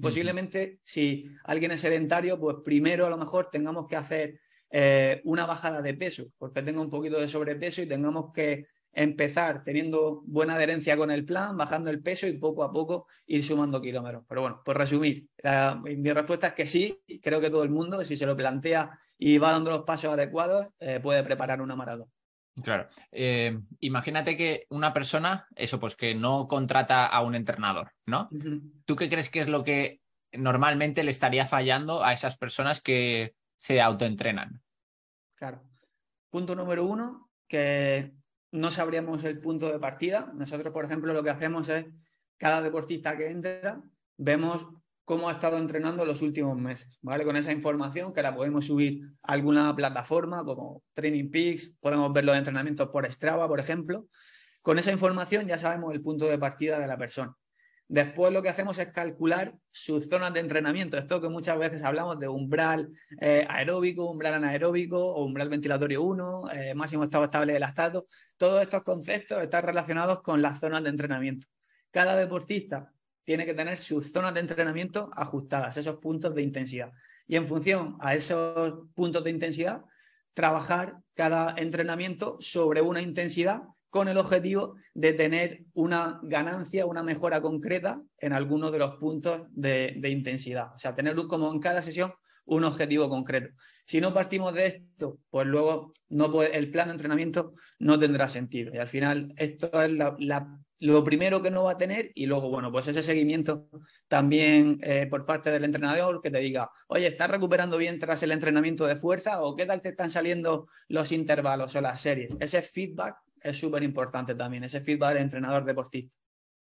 Posiblemente 0.00 0.78
si 0.82 1.30
alguien 1.44 1.70
es 1.72 1.80
sedentario, 1.80 2.38
pues 2.38 2.58
primero 2.62 3.06
a 3.06 3.10
lo 3.10 3.16
mejor 3.16 3.48
tengamos 3.50 3.86
que 3.86 3.96
hacer 3.96 4.40
eh, 4.70 5.22
una 5.24 5.46
bajada 5.46 5.80
de 5.80 5.94
peso, 5.94 6.26
porque 6.36 6.62
tenga 6.62 6.82
un 6.82 6.90
poquito 6.90 7.18
de 7.18 7.28
sobrepeso 7.28 7.80
y 7.80 7.86
tengamos 7.86 8.30
que 8.34 8.66
empezar 8.92 9.62
teniendo 9.62 10.22
buena 10.26 10.54
adherencia 10.54 10.96
con 10.96 11.10
el 11.10 11.24
plan, 11.24 11.56
bajando 11.56 11.90
el 11.90 12.02
peso 12.02 12.26
y 12.26 12.38
poco 12.38 12.64
a 12.64 12.72
poco 12.72 13.06
ir 13.26 13.44
sumando 13.44 13.80
kilómetros. 13.80 14.24
Pero 14.28 14.40
bueno, 14.42 14.62
por 14.64 14.76
resumir, 14.76 15.28
mi 15.84 16.12
respuesta 16.12 16.48
es 16.48 16.54
que 16.54 16.66
sí, 16.66 17.00
creo 17.22 17.40
que 17.40 17.50
todo 17.50 17.62
el 17.62 17.70
mundo, 17.70 18.04
si 18.04 18.16
se 18.16 18.26
lo 18.26 18.36
plantea 18.36 18.98
y 19.16 19.38
va 19.38 19.52
dando 19.52 19.70
los 19.70 19.82
pasos 19.82 20.12
adecuados, 20.12 20.68
eh, 20.78 20.98
puede 21.00 21.22
preparar 21.22 21.60
una 21.60 21.76
maratón. 21.76 22.10
Claro. 22.62 22.88
Eh, 23.12 23.58
imagínate 23.78 24.36
que 24.36 24.66
una 24.70 24.92
persona, 24.92 25.46
eso 25.54 25.78
pues 25.78 25.94
que 25.94 26.14
no 26.14 26.48
contrata 26.48 27.06
a 27.06 27.22
un 27.22 27.34
entrenador, 27.34 27.92
¿no? 28.06 28.28
¿Tú 28.84 28.96
qué 28.96 29.08
crees 29.08 29.30
que 29.30 29.40
es 29.40 29.48
lo 29.48 29.62
que 29.62 30.00
normalmente 30.32 31.04
le 31.04 31.10
estaría 31.10 31.46
fallando 31.46 32.04
a 32.04 32.12
esas 32.12 32.36
personas 32.36 32.80
que 32.80 33.34
se 33.56 33.80
autoentrenan? 33.80 34.62
Claro. 35.34 35.62
Punto 36.28 36.54
número 36.54 36.84
uno, 36.84 37.30
que 37.48 38.12
no 38.52 38.70
sabríamos 38.70 39.24
el 39.24 39.38
punto 39.40 39.70
de 39.70 39.78
partida. 39.78 40.32
Nosotros, 40.34 40.72
por 40.72 40.84
ejemplo, 40.84 41.12
lo 41.12 41.22
que 41.22 41.30
hacemos 41.30 41.68
es, 41.68 41.86
cada 42.36 42.62
deportista 42.62 43.16
que 43.16 43.28
entra, 43.28 43.82
vemos 44.16 44.66
cómo 45.04 45.28
ha 45.28 45.32
estado 45.32 45.58
entrenando 45.58 46.04
los 46.04 46.22
últimos 46.22 46.56
meses, 46.56 46.98
¿vale? 47.02 47.24
Con 47.24 47.36
esa 47.36 47.52
información 47.52 48.12
que 48.12 48.22
la 48.22 48.34
podemos 48.34 48.66
subir 48.66 49.02
a 49.22 49.32
alguna 49.32 49.74
plataforma 49.74 50.44
como 50.44 50.84
Training 50.92 51.30
Peaks, 51.30 51.76
podemos 51.80 52.12
ver 52.12 52.24
los 52.24 52.36
entrenamientos 52.36 52.88
por 52.90 53.10
Strava, 53.10 53.48
por 53.48 53.58
ejemplo. 53.58 54.06
Con 54.62 54.78
esa 54.78 54.92
información 54.92 55.46
ya 55.48 55.58
sabemos 55.58 55.92
el 55.94 56.00
punto 56.00 56.26
de 56.26 56.38
partida 56.38 56.78
de 56.78 56.86
la 56.86 56.96
persona. 56.96 57.34
Después 57.92 58.32
lo 58.32 58.40
que 58.40 58.48
hacemos 58.48 58.78
es 58.78 58.92
calcular 58.92 59.52
sus 59.72 60.08
zonas 60.08 60.32
de 60.32 60.38
entrenamiento. 60.38 60.96
Esto 60.96 61.20
que 61.20 61.28
muchas 61.28 61.58
veces 61.58 61.82
hablamos 61.82 62.20
de 62.20 62.28
umbral 62.28 62.88
eh, 63.20 63.44
aeróbico, 63.48 64.08
umbral 64.08 64.34
anaeróbico 64.34 65.16
umbral 65.24 65.48
ventilatorio 65.48 66.00
1, 66.04 66.52
eh, 66.52 66.74
máximo 66.76 67.02
estado 67.02 67.24
estable 67.24 67.52
del 67.52 67.62
lactato. 67.62 68.06
Todos 68.36 68.62
estos 68.62 68.84
conceptos 68.84 69.42
están 69.42 69.64
relacionados 69.64 70.22
con 70.22 70.40
las 70.40 70.60
zonas 70.60 70.84
de 70.84 70.90
entrenamiento. 70.90 71.48
Cada 71.90 72.14
deportista 72.14 72.92
tiene 73.24 73.44
que 73.44 73.54
tener 73.54 73.76
sus 73.76 74.12
zonas 74.12 74.34
de 74.34 74.40
entrenamiento 74.40 75.10
ajustadas, 75.16 75.76
esos 75.76 75.96
puntos 75.96 76.32
de 76.32 76.42
intensidad. 76.42 76.92
Y 77.26 77.34
en 77.34 77.48
función 77.48 77.96
a 77.98 78.14
esos 78.14 78.86
puntos 78.94 79.24
de 79.24 79.30
intensidad, 79.30 79.82
trabajar 80.32 80.98
cada 81.14 81.56
entrenamiento 81.56 82.36
sobre 82.38 82.82
una 82.82 83.02
intensidad 83.02 83.62
con 83.90 84.08
el 84.08 84.16
objetivo 84.18 84.76
de 84.94 85.12
tener 85.12 85.64
una 85.74 86.20
ganancia, 86.22 86.86
una 86.86 87.02
mejora 87.02 87.42
concreta 87.42 88.00
en 88.18 88.32
algunos 88.32 88.72
de 88.72 88.78
los 88.78 88.96
puntos 88.96 89.42
de, 89.50 90.00
intensidad. 90.04 90.74
O 90.74 90.78
sea, 90.78 90.94
tener 90.94 91.16
como 91.26 91.52
en 91.52 91.60
cada 91.60 91.82
sesión 91.82 92.12
un 92.44 92.64
objetivo 92.64 93.08
concreto. 93.08 93.50
Si 93.84 94.00
no 94.00 94.14
partimos 94.14 94.54
de 94.54 94.66
esto, 94.66 95.18
pues 95.28 95.46
luego 95.46 95.92
el 96.08 96.70
plan 96.70 96.88
de 96.88 96.92
entrenamiento 96.92 97.52
no 97.78 97.98
tendrá 97.98 98.28
sentido. 98.28 98.72
Y 98.74 98.78
al 98.78 98.88
final 98.88 99.32
esto 99.36 99.70
es 99.82 99.90
lo 100.80 101.04
primero 101.04 101.42
que 101.42 101.50
no 101.50 101.64
va 101.64 101.72
a 101.72 101.78
tener 101.78 102.10
y 102.14 102.26
luego, 102.26 102.48
bueno, 102.48 102.72
pues 102.72 102.88
ese 102.88 103.02
seguimiento 103.02 103.68
también 104.08 104.78
eh, 104.82 105.06
por 105.08 105.26
parte 105.26 105.50
del 105.50 105.64
entrenador 105.64 106.22
que 106.22 106.30
te 106.30 106.38
diga, 106.38 106.70
oye, 106.88 107.06
¿estás 107.06 107.30
recuperando 107.30 107.76
bien 107.76 107.98
tras 107.98 108.22
el 108.22 108.32
entrenamiento 108.32 108.86
de 108.86 108.96
fuerza 108.96 109.42
o 109.42 109.56
qué 109.56 109.66
tal 109.66 109.82
te 109.82 109.90
están 109.90 110.10
saliendo 110.10 110.68
los 110.88 111.12
intervalos 111.12 111.76
o 111.76 111.80
las 111.80 112.00
series? 112.00 112.30
Ese 112.40 112.62
feedback 112.62 113.16
es 113.42 113.58
súper 113.58 113.82
importante 113.82 114.34
también, 114.34 114.64
ese 114.64 114.80
feedback 114.80 115.14
del 115.14 115.22
entrenador 115.22 115.64
deportista. 115.64 116.14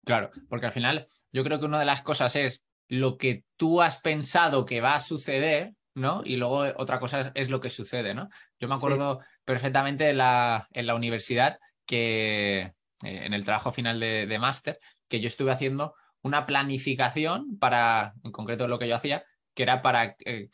Claro, 0.05 0.31
porque 0.49 0.67
al 0.67 0.73
final 0.73 1.07
yo 1.33 1.45
creo 1.45 1.59
que 1.59 1.67
una 1.67 1.79
de 1.79 1.87
las 1.87 2.03
cosas 2.03 2.37
es 2.37 2.63
lo 2.89 3.17
que 3.17 3.45
tú 3.57 3.81
has 3.81 3.99
pensado 4.01 4.65
que 4.65 4.81
va 4.81 4.95
a 4.95 5.01
suceder, 5.01 5.73
¿no? 5.95 6.23
Y 6.25 6.37
luego 6.37 6.65
otra 6.77 7.01
cosa 7.01 7.33
es, 7.35 7.49
lo 7.49 7.61
que 7.61 7.71
sucede, 7.71 8.15
¿no? 8.15 8.29
Yo 8.61 8.69
me 8.69 8.75
acuerdo 8.75 9.21
perfectamente 9.45 10.11
en 10.11 10.19
la, 10.19 10.69
en 10.73 10.87
la, 10.87 10.95
universidad 10.95 11.59
que 11.87 12.61
eh, 12.61 12.73
en 13.03 13.33
el 13.33 13.45
trabajo 13.45 13.73
final 13.73 14.01
de, 14.01 14.27
de 14.27 14.39
máster, 14.39 14.79
que 15.09 15.21
yo 15.21 15.29
estuve 15.29 15.53
haciendo 15.53 15.95
una 16.23 16.47
planificación 16.47 17.59
para, 17.59 18.15
en 18.23 18.33
concreto 18.33 18.69
lo 18.69 18.79
que 18.79 18.89
yo 18.89 18.97
hacía, 18.97 19.25
que 19.55 19.63
era 19.63 19.83
para 19.83 20.17
eh, 20.25 20.49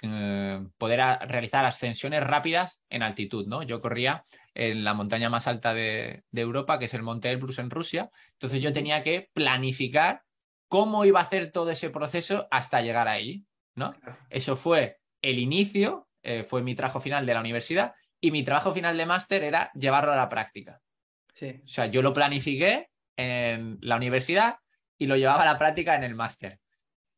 poder 0.77 1.01
realizar 1.27 1.65
ascensiones 1.65 2.23
rápidas 2.23 2.83
en 2.91 3.03
altitud, 3.03 3.47
¿no? 3.47 3.63
Yo 3.63 3.81
corría 3.81 4.23
en 4.55 4.85
la 4.85 4.95
montaña 4.95 5.31
más 5.31 5.47
alta 5.47 5.73
de, 5.73 6.23
Europa, 6.33 6.79
que 6.79 6.85
es 6.85 6.95
el 6.95 7.03
Monte 7.03 7.31
Elbrus 7.31 7.59
en 7.59 7.71
Rusia, 7.71 8.11
entonces 8.33 8.63
yo 8.63 8.73
tenía 8.73 9.03
que 9.03 9.31
planificar 9.33 10.23
cómo 10.69 11.05
iba 11.05 11.21
a 11.21 11.25
hacer 11.25 11.51
todo 11.51 11.71
ese 11.71 11.91
proceso 11.91 12.47
hasta 12.51 12.83
llegar 12.83 13.09
ahí, 13.09 13.45
¿no? 13.75 13.95
Eso 14.29 14.55
fue 14.55 14.99
el 15.23 15.39
inicio, 15.39 16.09
eh, 16.23 16.45
fue 16.45 16.63
mi 16.63 16.75
trabajo 16.75 17.01
final 17.01 17.25
de 17.25 17.35
la 17.35 17.41
universidad 17.41 17.95
y 18.21 18.31
mi 18.31 18.43
trabajo 18.43 18.75
final 18.75 18.97
de 18.97 19.07
máster 19.07 19.43
era 19.43 19.73
llevarlo 19.73 20.13
a 20.13 20.17
la 20.17 20.29
práctica. 20.29 20.81
Sí. 21.33 21.61
O 21.65 21.69
sea, 21.69 21.87
yo 21.87 22.03
lo 22.03 22.13
planifiqué 22.13 22.91
en 23.17 23.79
la 23.81 23.97
universidad 23.97 24.59
y 24.99 25.07
lo 25.07 25.17
llevaba 25.17 25.43
a 25.43 25.47
la 25.47 25.59
práctica 25.59 25.95
en 25.95 26.05
el 26.05 26.15
máster. 26.15 26.61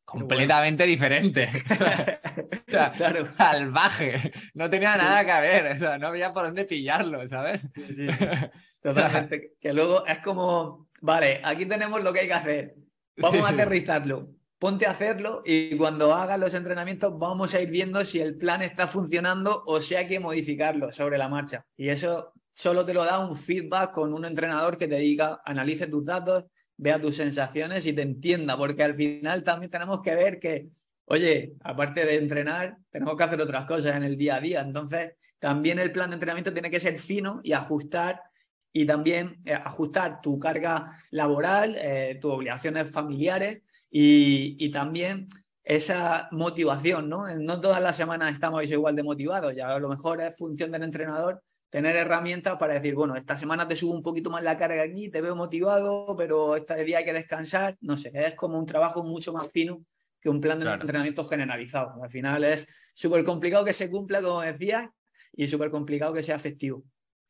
Completamente 0.05 0.85
diferente. 0.85 1.49
claro. 2.65 3.31
Salvaje. 3.31 4.31
No 4.53 4.69
tenía 4.69 4.97
nada 4.97 5.25
que 5.25 5.47
ver. 5.47 5.99
no 5.99 6.07
había 6.07 6.33
por 6.33 6.43
dónde 6.45 6.65
pillarlo, 6.65 7.27
¿sabes? 7.27 7.67
Sí, 7.91 8.07
Totalmente. 8.81 9.53
que 9.59 9.73
luego 9.73 10.05
es 10.05 10.19
como, 10.19 10.89
vale, 11.01 11.41
aquí 11.43 11.65
tenemos 11.65 12.03
lo 12.03 12.11
que 12.11 12.21
hay 12.21 12.27
que 12.27 12.33
hacer. 12.33 12.75
Vamos 13.17 13.49
a 13.49 13.53
aterrizarlo. 13.53 14.29
Ponte 14.59 14.85
a 14.85 14.91
hacerlo 14.91 15.41
y 15.45 15.75
cuando 15.75 16.13
hagas 16.13 16.39
los 16.39 16.53
entrenamientos 16.53 17.17
vamos 17.17 17.53
a 17.53 17.59
ir 17.59 17.69
viendo 17.69 18.03
si 18.05 18.19
el 18.19 18.37
plan 18.37 18.61
está 18.61 18.87
funcionando 18.87 19.63
o 19.65 19.81
si 19.81 19.95
hay 19.95 20.07
que 20.07 20.19
modificarlo 20.19 20.91
sobre 20.91 21.17
la 21.17 21.27
marcha. 21.27 21.65
Y 21.75 21.89
eso 21.89 22.33
solo 22.53 22.85
te 22.85 22.93
lo 22.93 23.03
da 23.03 23.19
un 23.19 23.35
feedback 23.35 23.91
con 23.91 24.13
un 24.13 24.25
entrenador 24.25 24.77
que 24.77 24.87
te 24.87 24.97
diga, 24.99 25.41
analice 25.43 25.87
tus 25.87 26.05
datos, 26.05 26.45
vea 26.77 26.99
tus 26.99 27.15
sensaciones 27.15 27.85
y 27.85 27.93
te 27.93 28.01
entienda, 28.01 28.57
porque 28.57 28.83
al 28.83 28.95
final 28.95 29.43
también 29.43 29.71
tenemos 29.71 30.01
que 30.01 30.15
ver 30.15 30.39
que, 30.39 30.67
oye, 31.05 31.53
aparte 31.61 32.05
de 32.05 32.15
entrenar, 32.15 32.77
tenemos 32.89 33.15
que 33.15 33.23
hacer 33.23 33.41
otras 33.41 33.65
cosas 33.65 33.95
en 33.95 34.03
el 34.03 34.17
día 34.17 34.35
a 34.35 34.41
día. 34.41 34.61
Entonces, 34.61 35.13
también 35.39 35.79
el 35.79 35.91
plan 35.91 36.09
de 36.09 36.15
entrenamiento 36.15 36.53
tiene 36.53 36.71
que 36.71 36.79
ser 36.79 36.97
fino 36.97 37.41
y 37.43 37.53
ajustar 37.53 38.21
y 38.71 38.85
también 38.85 39.39
eh, 39.45 39.53
ajustar 39.53 40.21
tu 40.21 40.39
carga 40.39 40.97
laboral, 41.11 41.75
eh, 41.77 42.17
tus 42.19 42.33
obligaciones 42.33 42.89
familiares 42.89 43.61
y, 43.89 44.55
y, 44.57 44.71
también 44.71 45.27
esa 45.63 46.27
motivación, 46.31 47.07
¿no? 47.07 47.27
No 47.35 47.59
todas 47.59 47.81
las 47.81 47.95
semanas 47.95 48.33
estamos 48.33 48.63
igual 48.69 48.95
de 48.95 49.03
motivados, 49.03 49.55
ya 49.55 49.67
a 49.69 49.79
lo 49.79 49.89
mejor 49.89 50.21
es 50.21 50.35
función 50.35 50.71
del 50.71 50.83
entrenador 50.83 51.43
tener 51.73 51.95
herramientas 51.95 52.55
para 52.59 52.75
decir, 52.75 52.93
bueno, 52.93 53.15
esta 53.15 53.35
semana 53.35 53.67
te 53.67 53.75
subo 53.75 53.95
un 53.95 54.03
poquito 54.03 54.29
más 54.29 54.43
la 54.43 54.59
carga 54.59 54.83
aquí, 54.83 55.09
te 55.09 55.21
veo 55.21 55.35
motivado, 55.35 56.15
pero 56.15 56.55
este 56.55 56.83
día 56.83 56.99
hay 56.99 57.03
que 57.03 57.13
descansar. 57.13 57.77
No 57.81 57.97
sé, 57.97 58.11
es 58.13 58.35
como 58.35 58.59
un 58.59 58.67
trabajo 58.67 59.03
mucho 59.03 59.33
más 59.33 59.51
fino 59.51 59.83
que 60.21 60.29
un 60.29 60.39
plan 60.39 60.59
de 60.59 60.71
entrenamiento 60.71 61.23
generalizado. 61.23 62.03
Al 62.03 62.11
final 62.11 62.43
es 62.43 62.67
súper 62.93 63.23
complicado 63.23 63.65
que 63.65 63.73
se 63.73 63.89
cumpla, 63.89 64.21
como 64.21 64.41
decías, 64.41 64.87
y 65.35 65.47
súper 65.47 65.71
complicado 65.71 66.13
que 66.13 66.21
sea 66.21 66.35
efectivo. 66.35 66.83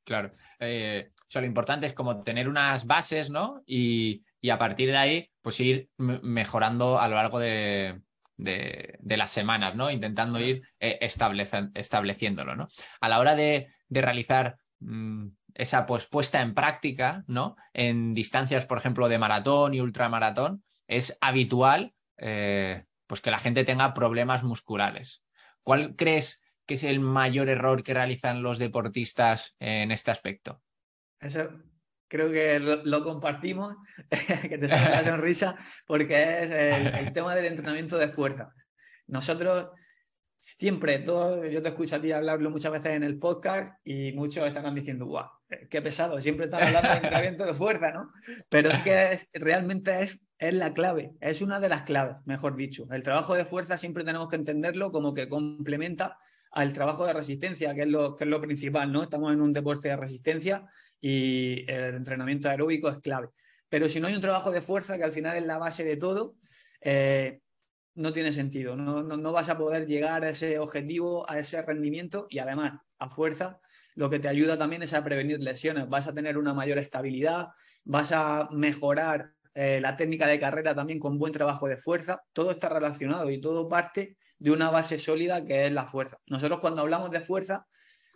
Claro. 0.03 0.29
Eh, 0.59 1.11
o 1.15 1.25
sea, 1.29 1.39
lo 1.39 1.47
importante 1.47 1.85
es 1.85 1.93
como 1.93 2.21
tener 2.21 2.49
unas 2.49 2.85
bases, 2.85 3.29
¿no? 3.29 3.63
Y, 3.65 4.25
a 4.51 4.57
partir 4.57 4.89
de 4.89 4.97
ahí, 4.97 5.31
pues 5.41 5.57
ir 5.61 5.87
mejorando 5.95 6.99
a 6.99 7.07
lo 7.07 7.15
largo 7.15 7.39
de, 7.39 8.01
las 8.35 9.31
semanas, 9.31 9.73
¿no? 9.73 9.89
Intentando 9.89 10.37
ir 10.37 10.63
eh, 10.81 10.99
estableciéndolo, 10.99 12.57
¿no? 12.57 12.67
A 12.99 13.07
la 13.07 13.19
hora 13.21 13.35
de, 13.37 13.69
de 13.93 14.01
realizar 14.01 14.57
mm, 14.79 15.27
esa 15.53 15.85
pues, 15.85 16.07
puesta 16.07 16.41
en 16.41 16.53
práctica, 16.53 17.23
¿no? 17.27 17.55
En 17.73 18.13
distancias, 18.13 18.65
por 18.65 18.77
ejemplo, 18.77 19.07
de 19.07 19.19
maratón 19.19 19.73
y 19.73 19.81
ultramaratón, 19.81 20.63
es 20.87 21.17
habitual 21.21 21.93
eh, 22.17 22.85
pues 23.07 23.21
que 23.21 23.31
la 23.31 23.39
gente 23.39 23.63
tenga 23.63 23.93
problemas 23.93 24.43
musculares. 24.43 25.23
¿Cuál 25.61 25.95
crees 25.95 26.41
que 26.65 26.75
es 26.75 26.83
el 26.83 26.99
mayor 26.99 27.49
error 27.49 27.83
que 27.83 27.93
realizan 27.93 28.41
los 28.41 28.57
deportistas 28.57 29.55
en 29.59 29.91
este 29.91 30.11
aspecto? 30.11 30.61
Eso 31.19 31.49
creo 32.07 32.31
que 32.31 32.59
lo, 32.59 33.03
compartimos, 33.03 33.75
que 34.49 34.57
te 34.57 34.69
salga 34.69 34.89
la 34.89 35.03
sonrisa, 35.11 35.55
porque 35.85 36.43
es 36.43 36.51
el 36.51 37.11
tema 37.13 37.35
del 37.35 37.45
entrenamiento 37.45 37.97
de 37.97 38.07
fuerza. 38.07 38.53
Nosotros 39.07 39.69
siempre, 40.43 40.99
todo, 40.99 41.45
yo 41.45 41.61
te 41.61 41.69
escucho 41.69 41.95
a 41.95 42.01
ti 42.01 42.11
hablarlo 42.11 42.49
muchas 42.49 42.73
veces 42.73 42.91
en 42.91 43.03
el 43.03 43.17
podcast 43.17 43.79
y 43.85 44.11
muchos 44.11 44.45
estarán 44.45 44.75
diciendo, 44.75 45.05
guau, 45.05 45.29
qué 45.69 45.81
pesado, 45.81 46.19
siempre 46.19 46.45
están 46.45 46.63
hablando 46.63 46.89
de 46.89 46.95
entrenamiento 46.95 47.45
de 47.45 47.53
fuerza, 47.53 47.91
¿no? 47.91 48.11
Pero 48.49 48.69
es 48.69 48.79
que 48.79 49.21
realmente 49.31 50.03
es, 50.03 50.19
es 50.37 50.53
la 50.53 50.73
clave, 50.73 51.13
es 51.21 51.41
una 51.41 51.61
de 51.61 51.69
las 51.69 51.83
claves, 51.83 52.17
mejor 52.25 52.57
dicho. 52.57 52.85
El 52.91 53.03
trabajo 53.03 53.35
de 53.35 53.45
fuerza 53.45 53.77
siempre 53.77 54.03
tenemos 54.03 54.27
que 54.27 54.35
entenderlo 54.35 54.91
como 54.91 55.13
que 55.13 55.29
complementa 55.29 56.17
al 56.51 56.73
trabajo 56.73 57.05
de 57.05 57.13
resistencia, 57.13 57.73
que 57.73 57.83
es 57.83 57.87
lo, 57.87 58.17
que 58.17 58.25
es 58.25 58.29
lo 58.29 58.41
principal, 58.41 58.91
¿no? 58.91 59.01
Estamos 59.01 59.31
en 59.31 59.39
un 59.39 59.53
deporte 59.53 59.87
de 59.87 59.95
resistencia 59.95 60.65
y 60.99 61.63
el 61.71 61.95
entrenamiento 61.95 62.49
aeróbico 62.49 62.89
es 62.89 62.97
clave. 62.97 63.29
Pero 63.69 63.87
si 63.87 64.01
no 64.01 64.07
hay 64.07 64.15
un 64.15 64.21
trabajo 64.21 64.51
de 64.51 64.61
fuerza, 64.61 64.97
que 64.97 65.05
al 65.05 65.13
final 65.13 65.37
es 65.37 65.45
la 65.45 65.57
base 65.57 65.85
de 65.85 65.95
todo, 65.95 66.35
eh, 66.81 67.39
no 67.95 68.13
tiene 68.13 68.31
sentido. 68.31 68.75
No, 68.75 69.03
no, 69.03 69.31
vas 69.31 69.49
a 69.49 69.57
poder 69.57 69.85
llegar 69.87 70.23
a 70.23 70.29
ese 70.29 70.59
objetivo, 70.59 71.29
a 71.29 71.39
ese 71.39 71.61
rendimiento 71.61 72.27
y 72.29 72.39
además 72.39 72.79
a 72.99 73.09
fuerza 73.09 73.59
lo 73.95 74.09
que 74.09 74.19
te 74.19 74.27
ayuda 74.27 74.57
también 74.57 74.81
es 74.83 74.93
a 74.93 75.03
prevenir 75.03 75.39
lesiones. 75.39 75.87
Vas 75.87 76.07
a 76.07 76.13
tener 76.13 76.37
una 76.37 76.53
mayor 76.53 76.79
estabilidad, 76.79 77.49
vas 77.83 78.11
a 78.11 78.49
mejorar 78.51 79.33
eh, 79.53 79.79
la 79.81 79.95
técnica 79.95 80.25
de 80.27 80.39
carrera 80.39 80.73
también 80.73 80.99
con 80.99 81.19
buen 81.19 81.31
trabajo 81.31 81.67
de 81.67 81.77
fuerza. 81.77 82.23
Todo 82.33 82.51
está 82.51 82.69
relacionado 82.69 83.29
y 83.29 83.39
todo 83.39 83.67
parte 83.67 84.17
de 84.39 84.51
una 84.51 84.71
base 84.71 84.97
sólida 84.97 85.45
que 85.45 85.67
es 85.67 85.71
la 85.71 85.85
fuerza. 85.85 86.17
Nosotros 86.27 86.59
cuando 86.59 86.81
hablamos 86.81 87.11
de 87.11 87.21
fuerza, 87.21 87.67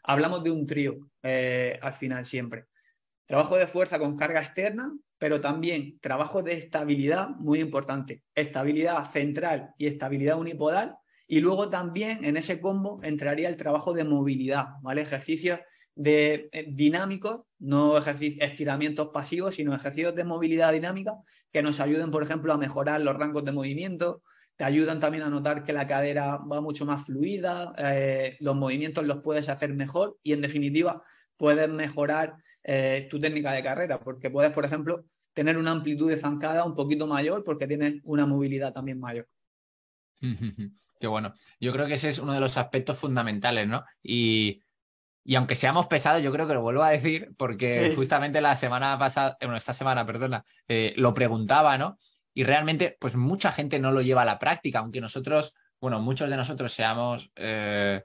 hablamos 0.04 0.44
de 0.44 0.52
un 0.52 0.66
trío 0.66 0.98
eh, 1.22 1.78
al 1.82 1.94
final 1.94 2.26
siempre. 2.26 2.66
Trabajo 3.28 3.58
de 3.58 3.68
fuerza 3.68 4.00
con 4.00 4.16
carga 4.16 4.40
externa, 4.40 4.92
pero 5.20 5.42
también 5.42 6.00
trabajo 6.00 6.42
de 6.42 6.54
estabilidad 6.54 7.30
muy 7.30 7.60
importante. 7.60 8.24
Estabilidad 8.34 9.04
central 9.06 9.72
y 9.78 9.88
estabilidad 9.88 10.40
unipodal. 10.40 10.96
Y 11.28 11.42
luego 11.42 11.70
también 11.70 12.24
en 12.24 12.38
ese 12.38 12.62
combo 12.62 13.02
entraría 13.04 13.50
el 13.50 13.58
trabajo 13.58 13.94
de 13.94 14.06
movilidad, 14.06 14.68
¿vale? 14.82 15.02
Ejercicios 15.02 15.60
de, 15.94 16.48
eh, 16.54 16.68
dinámicos, 16.70 17.42
no 17.60 17.98
estiramientos 17.98 19.10
pasivos, 19.10 19.56
sino 19.56 19.76
ejercicios 19.76 20.16
de 20.16 20.24
movilidad 20.24 20.72
dinámica 20.72 21.16
que 21.52 21.62
nos 21.62 21.82
ayuden, 21.82 22.12
por 22.12 22.24
ejemplo, 22.24 22.54
a 22.54 22.58
mejorar 22.58 23.02
los 23.02 23.18
rangos 23.18 23.44
de 23.44 23.52
movimiento, 23.52 24.22
te 24.56 24.63
ayudan 24.63 25.00
también 25.00 25.24
a 25.24 25.30
notar 25.30 25.63
que 25.63 25.74
la 25.74 25.86
cadera 25.86 26.38
va 26.38 26.62
mucho 26.62 26.86
más 26.86 27.04
fluida, 27.04 27.74
eh, 27.78 28.38
los 28.40 28.56
movimientos 28.56 29.06
los 29.06 29.22
puedes 29.22 29.50
hacer 29.50 29.74
mejor 29.74 30.18
y 30.24 30.34
en 30.34 30.42
definitiva 30.42 31.04
puedes 31.36 31.70
mejorar 31.70 32.38
eh, 32.69 33.08
tu 33.10 33.17
técnica 33.17 33.53
de 33.53 33.63
carrera, 33.63 33.97
porque 33.97 34.30
puedes, 34.30 34.51
por 34.51 34.65
ejemplo, 34.65 35.06
tener 35.32 35.58
una 35.58 35.71
amplitud 35.71 36.10
de 36.10 36.19
zancada 36.19 36.65
un 36.65 36.75
poquito 36.75 37.08
mayor 37.08 37.41
porque 37.45 37.65
tienes 37.65 38.01
una 38.03 38.25
movilidad 38.25 38.73
también 38.73 38.99
mayor. 38.99 39.25
Qué 40.99 41.08
bueno. 41.08 41.34
Yo 41.62 41.71
creo 41.71 41.88
que 41.88 41.93
ese 41.93 42.10
es 42.10 42.19
uno 42.19 42.34
de 42.34 42.41
los 42.41 42.58
aspectos 42.58 42.97
fundamentales, 42.97 43.69
¿no? 43.69 43.86
Y, 44.03 44.62
aunque 45.34 45.56
seamos 45.56 45.88
pesados, 45.88 46.21
yo 46.21 46.32
creo 46.34 46.45
que 46.45 46.56
lo 46.56 46.62
vuelvo 46.62 46.84
a 46.84 46.89
decir 46.89 47.34
porque 47.38 47.93
justamente 47.95 48.41
la 48.41 48.56
semana 48.58 48.99
pasada, 48.99 49.38
bueno, 49.39 49.56
esta 49.56 49.73
semana, 49.73 50.06
perdona, 50.06 50.43
eh, 50.67 50.93
lo 50.97 51.13
preguntaba, 51.13 51.77
¿no? 51.77 51.97
Y 52.34 52.43
realmente, 52.43 52.97
pues 52.99 53.15
mucha 53.15 53.53
gente 53.53 53.80
no 53.80 53.93
lo 53.93 54.01
lleva 54.01 54.23
a 54.23 54.25
la 54.25 54.39
práctica, 54.39 54.80
aunque 54.80 54.99
nosotros, 54.99 55.53
bueno, 55.80 56.01
muchos 56.01 56.30
de 56.30 56.36
nosotros 56.36 56.73
seamos 56.73 57.32
eh, 57.36 58.03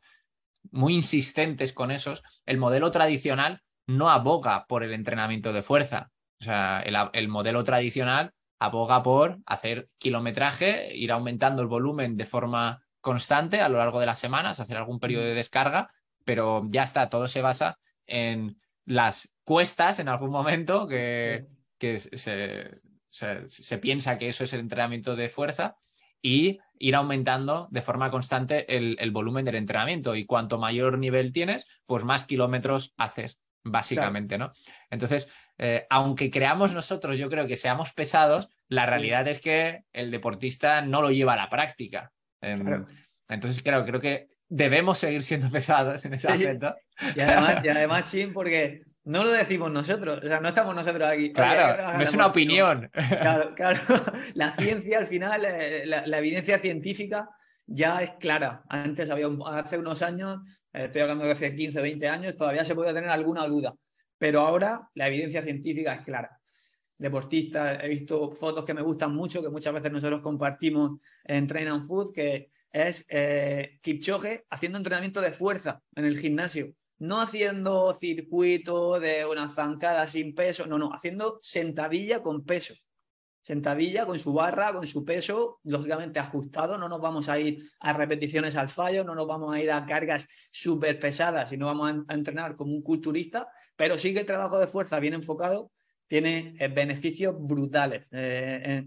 muy 0.71 0.95
insistentes 0.95 1.73
con 1.73 1.91
esos, 1.91 2.23
el 2.47 2.59
modelo 2.59 2.93
tradicional 2.93 3.63
no 3.97 4.11
aboga 4.11 4.67
por 4.67 4.83
el 4.83 4.93
entrenamiento 4.93 5.53
de 5.53 5.63
fuerza. 5.63 6.11
O 6.41 6.45
sea, 6.45 6.81
el, 6.81 7.29
modelo 7.29 7.63
tradicional 7.63 8.33
aboga 8.59 9.03
por 9.03 9.39
hacer 9.47 9.89
kilometraje, 9.99 10.97
ir 10.97 11.13
aumentando 11.13 11.63
el 11.63 11.69
volumen 11.69 12.17
de 12.17 12.27
forma 12.27 12.83
constante 13.01 13.61
a 13.61 13.69
lo 13.69 13.79
largo 13.79 14.01
de 14.01 14.07
las 14.07 14.19
semanas, 14.19 14.61
hacer 14.61 14.77
algún 14.77 14.99
periodo 14.99 15.25
de 15.25 15.35
descarga, 15.35 15.91
pero 16.25 16.65
ya 16.69 16.85
está, 16.85 17.09
todo 17.09 17.29
se 17.29 17.43
basa 17.43 17.79
en 18.07 18.61
las 18.85 19.35
cuestas 19.45 19.99
en 19.99 20.09
algún 20.09 20.31
momento 20.31 20.89
que, 20.89 21.47
se, 21.79 23.79
piensa 23.81 24.19
que 24.19 24.29
eso 24.29 24.45
es 24.45 24.53
el 24.53 24.61
entrenamiento 24.61 25.17
de 25.17 25.29
fuerza 25.29 25.77
y 26.21 26.59
ir 26.79 26.95
aumentando 26.95 27.69
de 27.71 27.83
forma 27.83 28.11
constante 28.11 28.77
el, 28.77 28.97
el, 28.99 29.11
volumen 29.11 29.45
del 29.45 29.57
entrenamiento. 29.57 30.15
Y 30.15 30.27
cuanto 30.27 30.59
mayor 30.59 30.99
nivel 30.99 31.33
tienes, 31.33 31.67
pues 31.87 32.05
más 32.05 32.25
kilómetros 32.25 32.95
haces 32.97 33.41
básicamente, 33.65 34.39
¿no? 34.39 34.53
Entonces, 34.91 35.29
eh, 35.59 35.87
aunque 35.91 36.31
creamos 36.31 36.75
nosotros, 36.75 37.19
yo 37.19 37.29
creo 37.29 37.47
que 37.47 37.57
seamos 37.57 37.93
pesados, 37.93 38.49
la 38.69 38.87
realidad 38.87 39.29
es 39.29 39.41
que 39.41 39.85
el 39.93 40.11
deportista 40.11 40.81
no 40.83 41.03
lo 41.03 41.11
lleva 41.11 41.35
a 41.35 41.37
la 41.37 41.49
práctica. 41.49 42.11
Em, 42.41 42.85
entonces, 43.29 43.63
claro, 43.63 43.85
creo 43.85 44.01
que 44.01 44.29
debemos 44.49 44.99
seguir 44.99 45.23
siendo 45.23 45.51
pesados 45.51 46.05
en 46.05 46.15
ese 46.15 46.29
aspecto. 46.29 46.75
Y 47.17 47.21
además, 47.21 47.65
y 47.65 47.69
además, 47.69 48.05
Chin, 48.11 48.33
porque 48.33 48.83
no 49.05 49.25
lo 49.25 49.31
decimos 49.31 49.71
nosotros, 49.71 50.21
o 50.23 50.29
sea, 50.29 50.41
no 50.41 50.49
estamos 50.49 50.75
nosotros 50.75 51.09
aquí. 51.09 51.33
Claro, 51.33 51.97
no 51.97 52.03
es 52.03 52.13
una 52.13 52.27
opinión. 52.27 52.91
Claro, 52.93 53.55
claro. 53.55 53.81
La 54.35 54.53
ciencia, 54.53 54.99
al 54.99 55.07
final, 55.07 55.45
eh, 55.45 55.85
la, 55.87 56.19
evidencia 56.19 56.59
científica 56.59 57.29
ya 57.67 58.03
es 58.03 58.13
clara. 58.21 58.63
Antes, 58.69 59.11
había 59.11 59.29
hace 59.55 59.79
unos 59.79 60.03
años, 60.03 60.41
estoy 60.73 61.03
hablando 61.03 61.25
de 61.25 61.33
hace 61.33 61.55
15, 61.55 61.81
20 61.81 62.09
años, 62.09 62.37
todavía 62.37 62.65
se 62.65 62.75
puede 62.75 62.95
tener 62.95 63.11
alguna 63.11 63.47
duda, 63.47 63.75
pero 64.19 64.41
ahora 64.41 64.89
la 64.95 65.09
evidencia 65.09 65.43
científica 65.43 65.95
es 65.95 66.05
clara. 66.05 66.39
Deportistas, 66.97 67.83
he 67.83 67.89
visto 67.89 68.31
fotos 68.33 68.65
que 68.65 68.75
me 68.75 68.83
gustan 68.83 69.15
mucho, 69.15 69.43
que 69.43 69.49
muchas 69.49 69.75
veces 69.75 69.91
nosotros 69.91 70.21
compartimos 70.23 71.01
en 71.25 71.47
Train 71.47 71.69
and 71.69 71.87
Food, 71.87 72.13
que 72.13 72.51
es 72.71 73.05
eh, 73.09 73.79
Kipchoge 73.83 74.45
haciendo 74.51 74.79
entrenamiento 74.79 75.21
de 75.21 75.33
fuerza 75.33 75.83
en 75.95 76.05
el 76.05 76.19
gimnasio. 76.19 76.75
no 76.99 77.21
haciendo 77.21 77.95
circuito 77.95 79.01
de 79.01 79.27
una 79.27 79.49
zancada 79.49 80.07
sin 80.07 80.35
peso, 80.37 80.67
no, 80.67 80.79
no, 80.79 80.93
haciendo 80.95 81.41
sentadilla 81.43 82.23
con 82.23 82.45
peso. 82.45 82.75
Sentadilla 83.43 84.07
con 84.07 84.19
su 84.21 84.33
barra, 84.33 84.73
con 84.73 84.87
su 84.87 85.05
peso, 85.05 85.59
lógicamente 85.65 86.21
ajustado, 86.21 86.79
no 86.79 86.89
nos 86.89 87.01
vamos 87.01 87.29
a 87.29 87.41
ir 87.41 87.59
a 87.81 87.93
repeticiones 87.93 88.55
al 88.55 88.69
fallo, 88.69 89.03
no 89.03 89.17
nos 89.17 89.27
vamos 89.27 89.53
a 89.53 89.61
ir 89.61 89.73
a 89.73 89.85
cargas 89.85 90.29
súper 90.53 91.01
pesadas 91.01 91.53
y 91.53 91.57
no 91.57 91.67
vamos 91.67 92.05
a 92.07 92.15
entrenar 92.15 92.55
como 92.55 92.73
un 92.73 92.83
culturista, 92.83 93.49
pero 93.75 93.99
sí 93.99 94.15
que 94.15 94.21
el 94.21 94.27
trabajo 94.27 94.61
de 94.61 94.69
fuerza 94.69 95.01
bien 95.01 95.15
enfocado 95.15 95.73
tiene 96.07 96.55
eh, 96.61 96.69
beneficios 96.69 97.35
brutales 97.37 98.07
eh, 98.13 98.87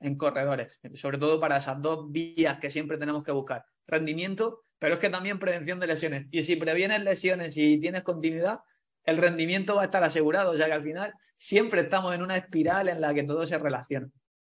en, 0.00 0.16
corredores, 0.16 0.80
sobre 0.94 1.18
todo 1.18 1.40
para 1.40 1.56
esas 1.56 1.82
dos 1.82 2.12
vías 2.12 2.58
que 2.60 2.70
siempre 2.70 2.98
tenemos 2.98 3.24
que 3.24 3.32
buscar, 3.32 3.64
rendimiento, 3.84 4.62
pero 4.78 4.94
es 4.94 5.00
que 5.00 5.10
también 5.10 5.40
prevención 5.40 5.80
de 5.80 5.88
lesiones. 5.88 6.26
Y 6.30 6.44
si 6.44 6.54
previenes 6.54 7.02
lesiones 7.02 7.56
y 7.56 7.80
tienes 7.80 8.02
continuidad, 8.02 8.60
el 9.08 9.16
rendimiento 9.16 9.76
va 9.76 9.82
a 9.82 9.84
estar 9.86 10.04
asegurado, 10.04 10.52
o 10.52 10.56
sea 10.56 10.66
que 10.66 10.72
al 10.72 10.82
final 10.82 11.12
siempre 11.36 11.80
estamos 11.80 12.14
en 12.14 12.22
una 12.22 12.36
espiral 12.36 12.88
en 12.88 13.00
la 13.00 13.14
que 13.14 13.24
todo 13.24 13.46
se 13.46 13.58
relaciona. 13.58 14.08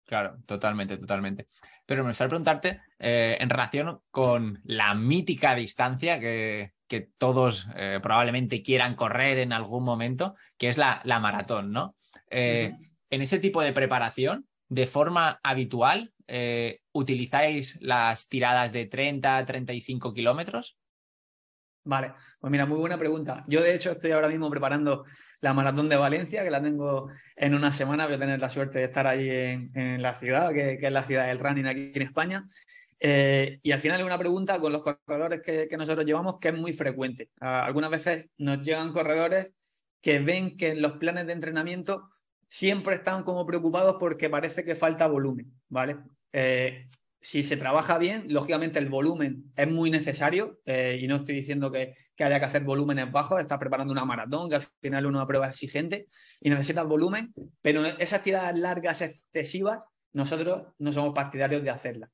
Claro, 0.05 0.37
totalmente, 0.45 0.97
totalmente. 0.97 1.47
Pero 1.85 2.03
me 2.03 2.09
gustaría 2.09 2.29
preguntarte 2.29 2.81
eh, 2.99 3.37
en 3.39 3.49
relación 3.49 4.01
con 4.11 4.59
la 4.63 4.93
mítica 4.93 5.55
distancia 5.55 6.19
que, 6.19 6.73
que 6.87 7.09
todos 7.17 7.67
probablemente 8.01 8.61
quieran 8.61 8.95
correr 8.95 9.39
en 9.39 9.53
algún 9.53 9.83
momento, 9.83 10.35
que 10.57 10.67
es 10.67 10.77
la, 10.77 11.01
la 11.05 11.19
maratón, 11.19 11.71
¿no? 11.71 11.95
Eh, 12.31 12.73
en 13.09 13.21
ese 13.21 13.39
tipo 13.39 13.61
de 13.61 13.73
preparación, 13.73 14.47
de 14.69 14.87
forma 14.87 15.39
habitual, 15.43 16.13
eh, 16.27 16.79
¿utilizáis 16.93 17.77
las 17.81 18.29
tiradas 18.29 18.71
de 18.71 18.85
30, 18.85 19.45
35 19.45 20.13
kilómetros? 20.13 20.77
Vale, 21.83 22.13
pues 22.39 22.51
mira, 22.51 22.65
muy 22.65 22.77
buena 22.77 22.97
pregunta. 22.97 23.43
Yo 23.47 23.61
de 23.61 23.73
hecho 23.73 23.91
estoy 23.91 24.11
ahora 24.11 24.27
mismo 24.27 24.49
preparando 24.49 25.05
la 25.39 25.53
maratón 25.53 25.89
de 25.89 25.97
Valencia, 25.97 26.43
que 26.43 26.51
la 26.51 26.61
tengo 26.61 27.09
en 27.35 27.55
una 27.55 27.71
semana, 27.71 28.05
voy 28.05 28.15
a 28.15 28.19
tener 28.19 28.39
la 28.39 28.49
suerte 28.49 28.79
de 28.79 28.85
estar 28.85 29.07
ahí 29.07 29.27
en, 29.29 30.01
la 30.01 30.13
ciudad, 30.13 30.53
que, 30.53 30.77
es 30.79 30.91
la 30.91 31.03
ciudad 31.03 31.27
del 31.27 31.39
running 31.39 31.65
aquí 31.65 31.91
en 31.95 32.01
España. 32.03 32.47
Eh, 32.99 33.59
y 33.63 33.71
al 33.71 33.79
final 33.79 33.99
es 33.99 34.05
una 34.05 34.19
pregunta 34.19 34.59
con 34.59 34.71
los 34.71 34.83
corredores 34.83 35.41
que, 35.41 35.67
nosotros 35.75 36.05
llevamos 36.05 36.37
que 36.39 36.49
es 36.49 36.57
muy 36.57 36.73
frecuente. 36.73 37.29
algunas 37.39 37.89
veces 37.89 38.27
nos 38.37 38.61
llegan 38.61 38.93
corredores 38.93 39.47
que 40.01 40.19
ven 40.19 40.57
que 40.57 40.69
en 40.69 40.81
los 40.81 40.93
planes 40.93 41.25
de 41.25 41.33
entrenamiento 41.33 42.09
siempre 42.47 42.95
están 42.95 43.23
como 43.23 43.45
preocupados 43.45 43.95
porque 43.99 44.29
parece 44.29 44.63
que 44.63 44.75
falta 44.75 45.07
volumen, 45.07 45.51
¿vale? 45.69 45.97
Eh, 46.31 46.87
si 47.21 47.43
se 47.43 47.55
trabaja 47.55 47.99
bien, 47.99 48.25
lógicamente 48.29 48.79
el 48.79 48.89
volumen 48.89 49.51
es 49.55 49.71
muy 49.71 49.91
necesario 49.91 50.59
eh, 50.65 50.99
y 50.99 51.07
no 51.07 51.17
estoy 51.17 51.35
diciendo 51.35 51.71
que, 51.71 51.95
haya 52.17 52.39
que 52.39 52.45
hacer 52.45 52.63
volúmenes 52.63 53.11
bajos, 53.11 53.39
estás 53.39 53.59
preparando 53.59 53.91
una 53.91 54.05
maratón, 54.05 54.49
que 54.49 54.55
al 54.55 54.63
final 54.81 55.05
es 55.05 55.09
una 55.09 55.25
prueba 55.25 55.47
exigente 55.47 56.07
y 56.39 56.49
necesitas 56.49 56.85
volumen, 56.85 57.33
pero 57.61 57.85
esas 57.85 58.23
tiradas 58.23 58.57
largas 58.57 59.01
excesivas, 59.01 59.79
nosotros 60.13 60.67
no 60.77 60.91
somos 60.91 61.13
partidarios 61.13 61.63
de 61.63 61.69
hacerlas. 61.69 62.09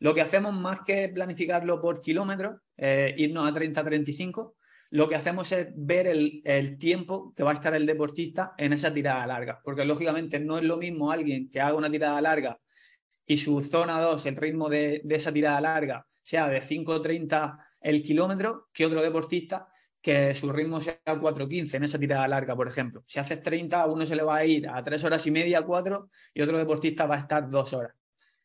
Lo 0.00 0.14
que 0.14 0.20
hacemos 0.20 0.54
más 0.54 0.80
que 0.80 1.08
planificarlo 1.08 1.80
por 1.80 2.02
kilómetros, 2.02 2.60
eh, 2.76 3.14
irnos 3.16 3.48
a 3.48 3.54
30-35, 3.54 4.54
lo 4.90 5.08
que 5.08 5.16
hacemos 5.16 5.50
es 5.52 5.68
ver 5.74 6.06
el, 6.06 6.78
tiempo 6.78 7.32
que 7.36 7.42
va 7.42 7.50
a 7.50 7.54
estar 7.54 7.74
el 7.74 7.84
deportista 7.84 8.54
en 8.56 8.72
esa 8.72 8.92
tirada 8.92 9.26
larga, 9.26 9.60
porque 9.62 9.84
lógicamente 9.84 10.40
no 10.40 10.58
es 10.58 10.64
lo 10.64 10.78
mismo 10.78 11.10
alguien 11.10 11.50
que 11.50 11.60
haga 11.60 11.76
una 11.76 11.90
tirada 11.90 12.20
larga 12.20 12.58
y 13.28 13.36
su 13.36 13.62
zona 13.62 14.00
2, 14.00 14.24
el 14.24 14.36
ritmo 14.36 14.70
de, 14.70 15.02
esa 15.10 15.30
tirada 15.30 15.60
larga, 15.60 16.06
sea 16.22 16.48
de 16.48 16.62
5.30 16.62 17.58
el 17.82 18.02
kilómetro, 18.02 18.70
que 18.72 18.86
otro 18.86 19.02
deportista 19.02 19.68
que 20.00 20.34
su 20.34 20.50
ritmo 20.50 20.80
sea 20.80 20.98
4.15 21.04 21.74
en 21.74 21.84
esa 21.84 21.98
tirada 21.98 22.26
larga, 22.26 22.56
por 22.56 22.66
ejemplo. 22.66 23.04
Si 23.06 23.18
haces 23.18 23.42
30, 23.42 23.86
uno 23.86 24.06
se 24.06 24.16
le 24.16 24.22
va 24.22 24.36
a 24.36 24.46
ir 24.46 24.66
a 24.66 24.82
3 24.82 25.04
horas 25.04 25.26
y 25.26 25.30
media, 25.30 25.60
4, 25.60 26.08
y 26.32 26.40
otro 26.40 26.56
deportista 26.56 27.04
va 27.04 27.16
a 27.16 27.18
estar 27.18 27.50
2 27.50 27.72
horas. 27.74 27.94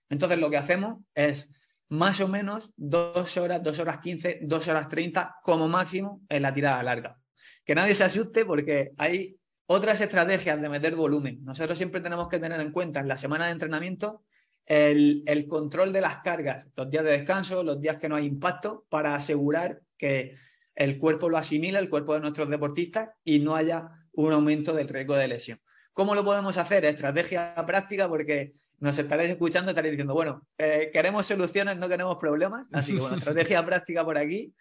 Entonces 0.09 0.37
lo 0.37 0.49
que 0.49 0.57
hacemos 0.57 0.99
es 1.15 1.49
más 1.87 2.19
o 2.19 2.27
menos 2.27 2.73
dos 2.75 3.37
horas, 3.37 3.63
dos 3.63 3.79
horas 3.79 3.99
quince, 3.99 4.39
dos 4.41 4.67
horas 4.67 4.89
treinta 4.89 5.37
como 5.43 5.69
máximo 5.69 6.23
en 6.27 6.41
la 6.41 6.53
tirada 6.53 6.83
larga. 6.83 7.17
Que 7.63 7.73
nadie 7.73 7.95
se 7.95 8.03
asuste 8.03 8.43
porque 8.43 8.91
hay 8.97 9.37
otras 9.65 10.01
estrategias 10.01 10.61
de 10.61 10.67
meter 10.67 10.93
volumen. 10.93 11.41
Nosotros 11.45 11.77
siempre 11.77 12.01
tenemos 12.01 12.27
que 12.27 12.39
tener 12.39 12.59
en 12.59 12.71
cuenta 12.71 12.99
en 12.99 13.07
la 13.07 13.15
semana 13.15 13.45
de 13.45 13.53
entrenamiento 13.53 14.23
el, 14.65 15.23
el, 15.25 15.47
control 15.47 15.91
de 15.91 16.01
las 16.01 16.17
cargas, 16.17 16.67
los 16.75 16.89
días 16.89 17.03
de 17.03 17.11
descanso, 17.11 17.63
los 17.63 17.81
días 17.81 17.97
que 17.97 18.09
no 18.09 18.15
hay 18.15 18.25
impacto, 18.25 18.85
para 18.89 19.15
asegurar 19.15 19.81
que 19.97 20.35
el 20.75 20.97
cuerpo 20.97 21.29
lo 21.29 21.37
asimila, 21.37 21.79
el 21.79 21.89
cuerpo 21.89 22.13
de 22.13 22.21
nuestros 22.21 22.49
deportistas, 22.49 23.09
y 23.23 23.39
no 23.39 23.55
haya 23.55 23.89
un 24.13 24.31
aumento 24.31 24.73
del 24.73 24.89
riesgo 24.89 25.15
de 25.15 25.27
lesión. 25.27 25.59
¿Cómo 25.93 26.15
lo 26.15 26.23
podemos 26.23 26.57
hacer? 26.57 26.85
Estrategia 26.85 27.53
práctica, 27.65 28.07
porque 28.07 28.53
nos 28.79 28.97
estaréis 28.97 29.31
escuchando, 29.31 29.71
estaréis 29.71 29.93
diciendo, 29.93 30.13
bueno, 30.13 30.47
eh, 30.57 30.89
queremos 30.91 31.25
soluciones, 31.25 31.77
no 31.77 31.87
queremos 31.87 32.17
problemas. 32.17 32.65
Así 32.73 32.93
que, 32.93 32.99
bueno, 32.99 33.17
estrategia 33.17 33.63
práctica 33.63 34.03
por 34.03 34.17
aquí. 34.17 34.53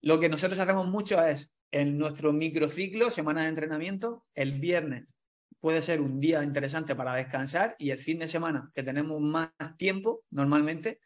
Lo 0.00 0.20
que 0.20 0.28
nosotros 0.28 0.58
hacemos 0.58 0.86
mucho 0.86 1.22
es 1.24 1.50
en 1.70 1.98
nuestro 1.98 2.32
microciclo, 2.32 3.10
semana 3.10 3.42
de 3.42 3.48
entrenamiento, 3.48 4.24
el 4.34 4.58
viernes 4.60 5.06
puede 5.60 5.82
ser 5.82 6.00
un 6.00 6.20
día 6.20 6.42
interesante 6.42 6.94
para 6.94 7.14
descansar 7.14 7.76
y 7.78 7.90
el 7.90 7.98
fin 7.98 8.18
de 8.18 8.28
semana, 8.28 8.70
que 8.74 8.82
tenemos 8.82 9.20
más 9.20 9.50
tiempo 9.76 10.22
normalmente, 10.30 11.00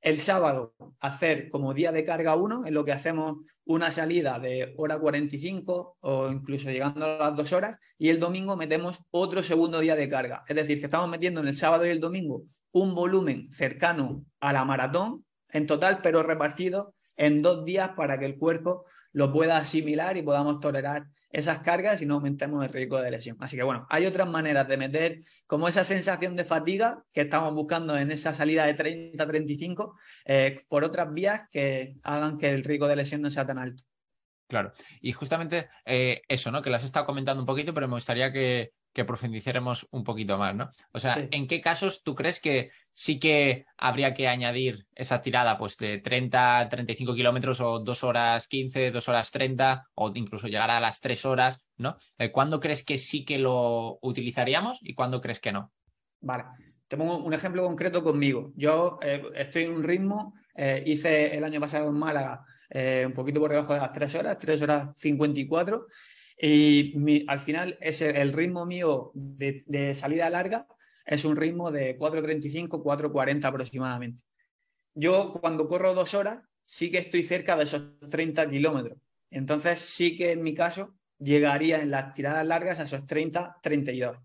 el 0.00 0.20
sábado 0.20 0.74
hacer 1.00 1.48
como 1.48 1.72
día 1.72 1.90
de 1.90 2.04
carga 2.04 2.36
1, 2.36 2.66
en 2.66 2.74
lo 2.74 2.84
que 2.84 2.92
hacemos 2.92 3.38
una 3.64 3.90
salida 3.90 4.38
de 4.38 4.74
hora 4.76 4.98
45 4.98 5.96
o 6.00 6.30
incluso 6.30 6.70
llegando 6.70 7.06
a 7.06 7.18
las 7.18 7.36
dos 7.36 7.54
horas, 7.54 7.78
y 7.96 8.10
el 8.10 8.20
domingo 8.20 8.54
metemos 8.54 9.00
otro 9.10 9.42
segundo 9.42 9.80
día 9.80 9.96
de 9.96 10.08
carga. 10.10 10.44
Es 10.46 10.56
decir, 10.56 10.78
que 10.78 10.86
estamos 10.86 11.08
metiendo 11.08 11.40
en 11.40 11.48
el 11.48 11.56
sábado 11.56 11.86
y 11.86 11.88
el 11.88 12.00
domingo 12.00 12.42
un 12.72 12.94
volumen 12.94 13.50
cercano 13.50 14.26
a 14.40 14.52
la 14.52 14.66
maratón 14.66 15.24
en 15.48 15.66
total, 15.66 16.00
pero 16.02 16.22
repartido 16.22 16.94
en 17.16 17.38
dos 17.38 17.64
días 17.64 17.90
para 17.96 18.18
que 18.18 18.26
el 18.26 18.36
cuerpo 18.36 18.84
lo 19.14 19.32
pueda 19.32 19.56
asimilar 19.56 20.18
y 20.18 20.22
podamos 20.22 20.60
tolerar 20.60 21.06
esas 21.30 21.60
cargas 21.60 22.02
y 22.02 22.06
no 22.06 22.14
aumentemos 22.14 22.62
el 22.64 22.72
riesgo 22.72 23.00
de 23.00 23.10
lesión. 23.10 23.36
Así 23.40 23.56
que 23.56 23.62
bueno, 23.62 23.86
hay 23.88 24.06
otras 24.06 24.28
maneras 24.28 24.68
de 24.68 24.76
meter 24.76 25.18
como 25.46 25.66
esa 25.66 25.84
sensación 25.84 26.36
de 26.36 26.44
fatiga 26.44 27.04
que 27.12 27.22
estamos 27.22 27.54
buscando 27.54 27.96
en 27.96 28.10
esa 28.12 28.34
salida 28.34 28.66
de 28.66 28.76
30-35 28.76 29.94
eh, 30.26 30.64
por 30.68 30.84
otras 30.84 31.12
vías 31.12 31.48
que 31.50 31.96
hagan 32.02 32.36
que 32.36 32.50
el 32.50 32.62
riesgo 32.62 32.86
de 32.86 32.96
lesión 32.96 33.22
no 33.22 33.30
sea 33.30 33.46
tan 33.46 33.58
alto. 33.58 33.82
Claro, 34.46 34.72
y 35.00 35.12
justamente 35.12 35.68
eh, 35.84 36.22
eso, 36.28 36.50
¿no? 36.50 36.60
Que 36.60 36.70
las 36.70 36.82
he 36.82 36.86
estado 36.86 37.06
comentando 37.06 37.42
un 37.42 37.46
poquito, 37.46 37.72
pero 37.72 37.88
me 37.88 37.94
gustaría 37.94 38.32
que, 38.32 38.72
que 38.94 39.04
profundicemos 39.04 39.86
un 39.90 40.04
poquito 40.04 40.38
más, 40.38 40.54
¿no? 40.54 40.70
O 40.92 41.00
sea, 41.00 41.28
¿en 41.30 41.46
qué 41.46 41.60
casos 41.60 42.02
tú 42.02 42.14
crees 42.14 42.40
que 42.40 42.70
sí 42.92 43.18
que 43.18 43.66
habría 43.76 44.14
que 44.14 44.28
añadir 44.28 44.86
esa 44.94 45.20
tirada 45.20 45.58
pues 45.58 45.76
de 45.76 45.98
30, 45.98 46.68
35 46.70 47.14
kilómetros 47.14 47.60
o 47.60 47.80
2 47.80 48.04
horas 48.04 48.46
15, 48.46 48.92
2 48.92 49.08
horas 49.08 49.30
30 49.32 49.88
o 49.96 50.12
incluso 50.14 50.46
llegar 50.46 50.70
a 50.70 50.80
las 50.80 51.00
3 51.00 51.24
horas, 51.26 51.60
¿no? 51.76 51.96
Eh, 52.18 52.30
¿Cuándo 52.30 52.60
crees 52.60 52.84
que 52.84 52.96
sí 52.96 53.24
que 53.24 53.38
lo 53.38 53.98
utilizaríamos 54.00 54.78
y 54.80 54.94
cuándo 54.94 55.20
crees 55.20 55.40
que 55.40 55.52
no? 55.52 55.72
Vale, 56.20 56.44
te 56.86 56.96
pongo 56.96 57.18
un 57.18 57.34
ejemplo 57.34 57.64
concreto 57.64 58.02
conmigo. 58.02 58.52
Yo 58.54 59.00
eh, 59.02 59.22
estoy 59.34 59.64
en 59.64 59.72
un 59.72 59.82
ritmo, 59.82 60.34
eh, 60.54 60.84
hice 60.86 61.36
el 61.36 61.42
año 61.42 61.60
pasado 61.60 61.88
en 61.88 61.98
Málaga 61.98 62.46
un 63.06 63.12
poquito 63.12 63.38
por 63.38 63.52
debajo 63.52 63.72
de 63.74 63.78
las 63.78 63.92
3 63.92 64.14
horas, 64.16 64.38
3 64.40 64.62
horas 64.62 64.88
54 64.96 65.86
y 66.36 67.24
al 67.28 67.40
final 67.40 67.78
ese, 67.80 68.10
el 68.20 68.32
ritmo 68.32 68.66
mío 68.66 69.12
de, 69.14 69.94
salida 69.94 70.28
larga 70.30 70.66
es 71.06 71.24
un 71.24 71.36
ritmo 71.36 71.70
de 71.70 71.98
4.35, 71.98 72.82
4.40 72.82 73.44
aproximadamente. 73.44 74.22
Yo 74.94 75.32
cuando 75.40 75.68
corro 75.68 75.94
dos 75.94 76.14
horas 76.14 76.42
sí 76.64 76.90
que 76.90 76.98
estoy 76.98 77.22
cerca 77.22 77.56
de 77.56 77.64
esos 77.64 77.98
30 78.08 78.48
kilómetros. 78.48 78.98
Entonces 79.30 79.80
sí 79.80 80.16
que 80.16 80.32
en 80.32 80.42
mi 80.42 80.54
caso 80.54 80.94
llegaría 81.18 81.80
en 81.80 81.90
las 81.90 82.14
tiradas 82.14 82.46
largas 82.46 82.80
a 82.80 82.84
esos 82.84 83.06
30, 83.06 83.58
32. 83.62 84.18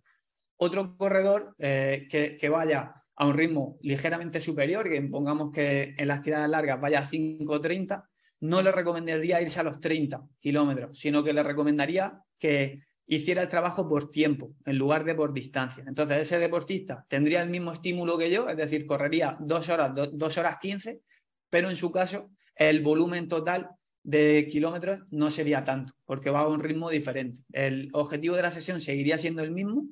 Otro 0.58 0.98
corredor 0.98 1.56
eh, 1.58 2.08
que, 2.10 2.38
que, 2.38 2.50
vaya 2.50 2.94
a 3.16 3.26
un 3.26 3.34
ritmo 3.34 3.78
ligeramente 3.82 4.42
superior, 4.42 4.90
que 4.90 5.02
pongamos 5.02 5.52
que 5.52 5.96
en 5.98 6.08
las 6.08 6.22
tiradas 6.22 6.50
largas 6.50 6.80
vaya 6.80 7.00
a 7.00 7.06
5.30, 7.06 8.06
no 8.42 8.62
le 8.62 8.72
recomendaría 8.72 9.42
irse 9.42 9.60
a 9.60 9.64
los 9.64 9.80
30 9.80 10.24
kilómetros, 10.40 10.98
sino 10.98 11.24
que 11.24 11.34
le 11.34 11.44
recomendaría 11.44 12.22
que 12.38 12.82
hiciera 13.06 13.42
el 13.42 13.50
trabajo 13.50 13.88
por 13.88 14.12
tiempo 14.12 14.54
en 14.66 14.78
lugar 14.78 15.04
de 15.04 15.16
por 15.16 15.34
distancia. 15.34 15.84
Entonces, 15.88 16.20
ese 16.20 16.38
deportista 16.38 17.06
tendría 17.10 17.42
el 17.42 17.50
mismo 17.50 17.74
estímulo 17.74 18.18
que 18.18 18.30
yo, 18.30 18.48
es 18.48 18.56
decir, 18.56 18.86
correría 18.86 19.36
dos 19.40 19.68
horas, 19.70 19.92
dos 20.14 20.38
horas 20.38 20.58
15, 20.62 21.02
pero 21.50 21.70
en 21.70 21.76
su 21.76 21.92
caso 21.92 22.30
el 22.56 22.82
volumen 22.82 23.28
total 23.28 23.72
de 24.04 24.48
kilómetros 24.50 25.02
no 25.10 25.32
sería 25.32 25.64
tanto, 25.64 25.94
porque 26.06 26.30
va 26.30 26.42
a 26.42 26.48
un 26.48 26.60
ritmo 26.60 26.90
diferente. 26.90 27.44
El 27.52 27.90
objetivo 27.94 28.36
de 28.36 28.44
la 28.44 28.52
sesión 28.52 28.80
seguiría 28.80 29.18
siendo 29.18 29.42
el 29.42 29.52
mismo, 29.52 29.86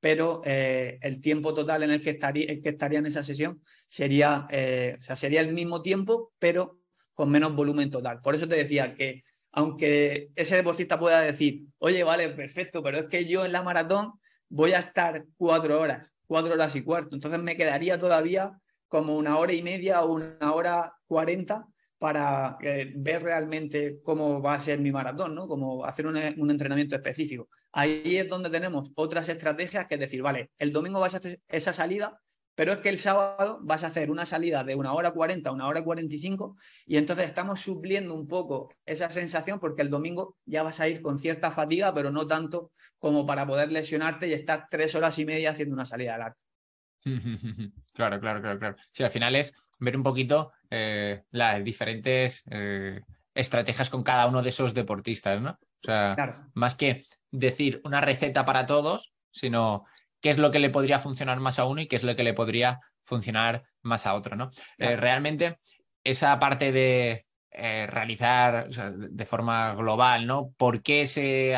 pero 0.00 0.42
eh, 0.44 0.98
el 1.02 1.20
tiempo 1.20 1.54
total 1.54 1.84
en 1.84 1.90
el 1.90 2.02
que 2.02 2.10
estaría, 2.10 2.46
que 2.60 2.68
estaría 2.68 2.98
en 2.98 3.06
esa 3.06 3.22
sesión 3.22 3.62
sería, 3.88 4.46
eh, 4.50 4.96
o 4.98 5.02
sea, 5.02 5.16
sería 5.16 5.40
el 5.40 5.52
mismo 5.52 5.82
tiempo, 5.82 6.32
pero 6.38 6.80
con 7.16 7.30
menos 7.30 7.56
volumen 7.56 7.90
total. 7.90 8.20
Por 8.20 8.36
eso 8.36 8.46
te 8.46 8.54
decía 8.54 8.94
que 8.94 9.24
aunque 9.50 10.30
ese 10.36 10.54
deportista 10.54 11.00
pueda 11.00 11.22
decir, 11.22 11.64
oye, 11.78 12.04
vale, 12.04 12.28
perfecto, 12.28 12.82
pero 12.82 12.98
es 12.98 13.04
que 13.06 13.24
yo 13.24 13.44
en 13.44 13.52
la 13.52 13.62
maratón 13.62 14.12
voy 14.48 14.72
a 14.72 14.80
estar 14.80 15.24
cuatro 15.36 15.80
horas, 15.80 16.12
cuatro 16.26 16.52
horas 16.52 16.76
y 16.76 16.82
cuarto, 16.82 17.16
entonces 17.16 17.40
me 17.40 17.56
quedaría 17.56 17.98
todavía 17.98 18.52
como 18.86 19.16
una 19.16 19.38
hora 19.38 19.54
y 19.54 19.62
media 19.62 20.02
o 20.02 20.12
una 20.12 20.52
hora 20.52 20.92
cuarenta 21.06 21.66
para 21.98 22.58
eh, 22.60 22.92
ver 22.94 23.22
realmente 23.22 24.00
cómo 24.02 24.42
va 24.42 24.54
a 24.54 24.60
ser 24.60 24.78
mi 24.78 24.92
maratón, 24.92 25.34
¿no? 25.34 25.48
Como 25.48 25.84
hacer 25.86 26.06
un, 26.06 26.16
entrenamiento 26.16 26.94
específico. 26.94 27.48
Ahí 27.72 28.16
es 28.16 28.28
donde 28.28 28.50
tenemos 28.50 28.90
otras 28.94 29.28
estrategias 29.28 29.86
que 29.86 29.94
es 29.94 30.00
decir, 30.00 30.22
vale, 30.22 30.50
el 30.58 30.72
domingo 30.72 31.00
vas 31.00 31.14
a 31.14 31.18
hacer 31.18 31.40
esa 31.48 31.72
salida, 31.72 32.20
pero 32.56 32.72
es 32.72 32.78
que 32.78 32.88
el 32.88 32.98
sábado 32.98 33.60
vas 33.62 33.84
a 33.84 33.88
hacer 33.88 34.10
una 34.10 34.24
salida 34.24 34.64
de 34.64 34.74
una 34.74 34.94
hora 34.94 35.12
40 35.12 35.48
a 35.48 35.52
una 35.52 35.68
hora 35.68 35.84
45 35.84 36.56
y 36.86 36.96
entonces 36.96 37.26
estamos 37.26 37.60
supliendo 37.60 38.14
un 38.14 38.26
poco 38.26 38.74
esa 38.86 39.10
sensación 39.10 39.60
porque 39.60 39.82
el 39.82 39.90
domingo 39.90 40.36
ya 40.46 40.62
vas 40.62 40.80
a 40.80 40.88
ir 40.88 41.02
con 41.02 41.18
cierta 41.18 41.50
fatiga, 41.50 41.94
pero 41.94 42.10
no 42.10 42.26
tanto 42.26 42.72
como 42.98 43.26
para 43.26 43.46
poder 43.46 43.70
lesionarte 43.70 44.26
y 44.26 44.32
estar 44.32 44.66
tres 44.70 44.94
horas 44.94 45.18
y 45.18 45.26
media 45.26 45.50
haciendo 45.50 45.74
una 45.74 45.84
salida 45.84 46.18
larga. 46.18 46.36
Claro, 47.94 48.20
claro, 48.20 48.42
claro, 48.42 48.58
claro. 48.58 48.76
Sí, 48.92 49.04
al 49.04 49.10
final 49.10 49.36
es 49.36 49.54
ver 49.78 49.96
un 49.96 50.02
poquito 50.02 50.52
eh, 50.68 51.22
las 51.30 51.64
diferentes 51.64 52.44
eh, 52.50 53.00
estrategias 53.32 53.88
con 53.88 54.02
cada 54.02 54.26
uno 54.26 54.42
de 54.42 54.50
esos 54.50 54.74
deportistas, 54.74 55.40
¿no? 55.40 55.50
O 55.50 55.86
sea, 55.86 56.50
más 56.52 56.74
que 56.74 57.04
decir 57.30 57.80
una 57.84 58.02
receta 58.02 58.44
para 58.44 58.66
todos, 58.66 59.14
sino 59.30 59.84
qué 60.26 60.30
es 60.30 60.38
lo 60.38 60.50
que 60.50 60.58
le 60.58 60.70
podría 60.70 60.98
funcionar 60.98 61.38
más 61.38 61.60
a 61.60 61.66
uno 61.66 61.80
y 61.80 61.86
qué 61.86 61.94
es 61.94 62.02
lo 62.02 62.16
que 62.16 62.24
le 62.24 62.34
podría 62.34 62.80
funcionar 63.04 63.62
más 63.82 64.06
a 64.06 64.14
otro, 64.16 64.34
¿no? 64.34 64.50
Eh, 64.76 64.96
realmente, 64.96 65.60
esa 66.02 66.36
parte 66.40 66.72
de 66.72 67.26
realizar 67.52 68.68
de 68.68 69.24
forma 69.24 69.72
global, 69.76 70.26
¿no? 70.26 70.52
¿Por 70.58 70.82
qué 70.82 71.06
se 71.06 71.56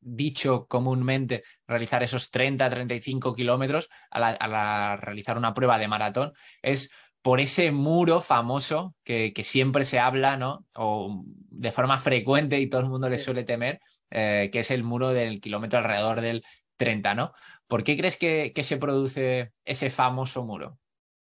dicho 0.00 0.66
comúnmente 0.66 1.44
realizar 1.64 2.02
esos 2.02 2.32
30, 2.32 2.68
35 2.68 3.36
kilómetros 3.36 3.88
a, 4.10 4.96
realizar 5.00 5.38
una 5.38 5.54
prueba 5.54 5.78
de 5.78 5.86
maratón 5.86 6.32
es 6.60 6.90
por 7.22 7.40
ese 7.40 7.70
muro 7.70 8.20
famoso 8.20 8.96
que, 9.04 9.32
siempre 9.44 9.84
se 9.84 10.00
habla, 10.00 10.36
¿no? 10.36 10.66
O 10.74 11.22
de 11.24 11.70
forma 11.70 11.98
frecuente 11.98 12.58
y 12.58 12.68
todo 12.68 12.80
el 12.80 12.88
mundo 12.88 13.08
le 13.08 13.18
suele 13.18 13.44
temer, 13.44 13.78
eh, 14.10 14.50
que 14.52 14.58
es 14.58 14.72
el 14.72 14.82
muro 14.82 15.10
del 15.10 15.40
kilómetro 15.40 15.78
alrededor 15.78 16.20
del 16.20 16.42
30, 16.76 17.14
¿no? 17.14 17.32
¿Por 17.72 17.84
qué 17.84 17.96
crees 17.96 18.18
que, 18.18 18.52
se 18.62 18.76
produce 18.76 19.54
ese 19.64 19.88
famoso 19.88 20.44
muro? 20.44 20.78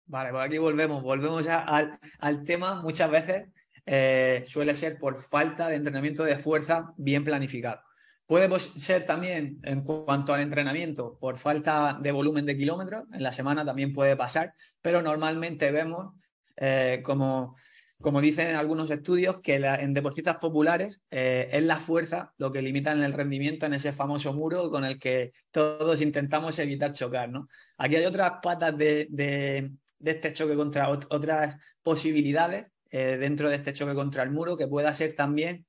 Vale, 0.08 0.32
pues 0.32 0.44
aquí 0.44 0.58
volvemos, 0.58 1.04
volvemos 1.04 1.48
al, 1.48 2.44
tema. 2.44 2.82
Muchas 2.82 3.12
veces 3.12 3.50
eh, 3.86 4.44
suele 4.48 4.74
ser 4.74 4.98
por 4.98 5.22
falta 5.22 5.68
de 5.68 5.76
entrenamiento 5.76 6.24
de 6.24 6.40
fuerza 6.40 6.92
bien 6.98 7.24
planificado. 7.24 7.82
Puede 8.26 8.50
ser 8.60 9.06
también 9.06 9.60
en 9.62 9.84
cuanto 9.84 10.34
al 10.34 10.42
entrenamiento 10.42 11.20
por 11.20 11.38
falta 11.38 12.00
de 12.02 12.12
volumen 12.12 12.48
de 12.48 12.58
kilómetros, 12.58 13.04
en 13.14 13.22
la 13.22 13.32
semana 13.32 13.64
también 13.64 13.94
puede 13.94 14.16
pasar, 14.16 14.56
pero 14.82 15.04
normalmente 15.04 15.70
vemos, 15.70 16.16
eh, 16.58 17.04
como, 17.06 17.56
como 18.02 18.22
dicen 18.22 18.50
en 18.50 18.56
algunos 18.56 18.92
estudios, 18.92 19.40
que 19.40 19.56
en 19.56 19.94
deportistas 19.94 20.38
populares 20.38 21.02
eh, 21.10 21.50
es 21.52 21.64
la 21.64 21.80
fuerza 21.80 22.34
lo 22.38 22.52
que 22.52 22.62
limita 22.62 22.92
el 22.92 23.14
rendimiento 23.14 23.66
en 23.66 23.74
ese 23.74 23.94
famoso 23.94 24.34
muro 24.34 24.70
con 24.70 24.84
el 24.84 25.00
que 25.00 25.32
todos 25.52 26.02
intentamos 26.02 26.60
evitar 26.60 26.92
chocar. 26.94 27.30
¿no? 27.30 27.48
Aquí 27.78 27.96
hay 27.96 28.06
otras 28.06 28.34
patas 28.42 28.78
de, 28.78 29.72
este 30.04 30.34
choque 30.34 30.56
contra 30.56 30.90
otras 30.90 31.56
posibilidades 31.82 32.66
eh, 32.92 33.18
dentro 33.20 33.50
de 33.50 33.56
este 33.56 33.74
choque 33.74 33.96
contra 33.96 34.24
el 34.24 34.32
muro, 34.32 34.58
que 34.58 34.68
pueda 34.68 34.94
ser 34.94 35.14
también 35.14 35.66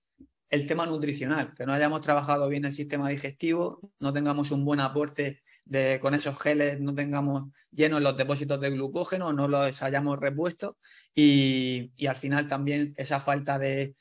el 0.50 0.66
tema 0.66 0.86
nutricional, 0.86 1.54
que 1.54 1.66
no 1.66 1.72
hayamos 1.72 2.00
trabajado 2.00 2.48
bien 2.48 2.64
el 2.64 2.72
sistema 2.72 3.08
digestivo, 3.08 3.92
no 3.98 4.12
tengamos 4.12 4.50
un 4.50 4.64
buen 4.64 4.80
aporte 4.80 5.42
de, 5.64 5.98
con 6.00 6.14
esos 6.14 6.38
geles, 6.40 6.80
no 6.80 6.94
tengamos 6.94 7.50
llenos 7.70 8.02
los 8.02 8.16
depósitos 8.16 8.60
de 8.60 8.70
glucógeno, 8.70 9.32
no 9.32 9.48
los 9.48 9.82
hayamos 9.82 10.18
repuesto 10.18 10.76
y, 11.14 11.92
al 12.06 12.16
final 12.16 12.48
también 12.48 12.94
esa 12.96 13.20
falta 13.20 13.58
de, 13.58 13.94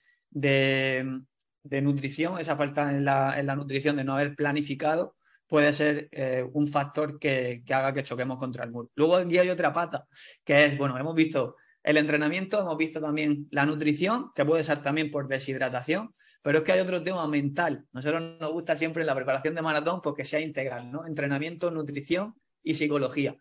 nutrición, 1.61 2.39
esa 2.39 2.55
falta 2.55 2.91
en 2.91 3.05
la, 3.05 3.55
nutrición 3.55 3.95
de 3.95 4.03
no 4.03 4.15
haber 4.15 4.35
planificado 4.35 5.15
puede 5.47 5.71
ser 5.73 6.09
eh, 6.11 6.43
un 6.53 6.67
factor 6.67 7.19
que, 7.19 7.61
que, 7.65 7.73
haga 7.73 7.93
que 7.93 8.03
choquemos 8.03 8.39
contra 8.39 8.63
el 8.63 8.71
muro. 8.71 8.89
Luego 8.95 9.17
aquí 9.17 9.37
hay 9.37 9.49
otra 9.49 9.71
pata, 9.71 10.07
que 10.43 10.65
es, 10.65 10.77
bueno, 10.77 10.97
hemos 10.97 11.13
visto 11.13 11.57
el 11.83 11.97
entrenamiento, 11.97 12.59
hemos 12.61 12.77
visto 12.77 12.99
también 12.99 13.47
la 13.51 13.65
nutrición, 13.65 14.31
que 14.33 14.45
puede 14.45 14.63
ser 14.63 14.81
también 14.81 15.11
por 15.11 15.27
deshidratación, 15.27 16.15
pero 16.43 16.59
es 16.59 16.63
que 16.63 16.73
hay 16.73 16.81
otro 16.81 17.01
tema 17.01 17.25
mental. 17.27 17.85
Nosotros 17.93 18.37
nos 18.39 18.51
gusta 18.51 18.75
siempre 18.75 19.05
la 19.05 19.15
preparación 19.15 19.55
de 19.55 19.61
maratón 19.61 20.01
porque 20.01 20.25
sea 20.25 20.41
integral, 20.41 20.91
¿no? 20.91 21.07
Entrenamiento, 21.07 21.71
nutrición 21.71 22.35
y 22.61 22.75
psicología. 22.75 23.37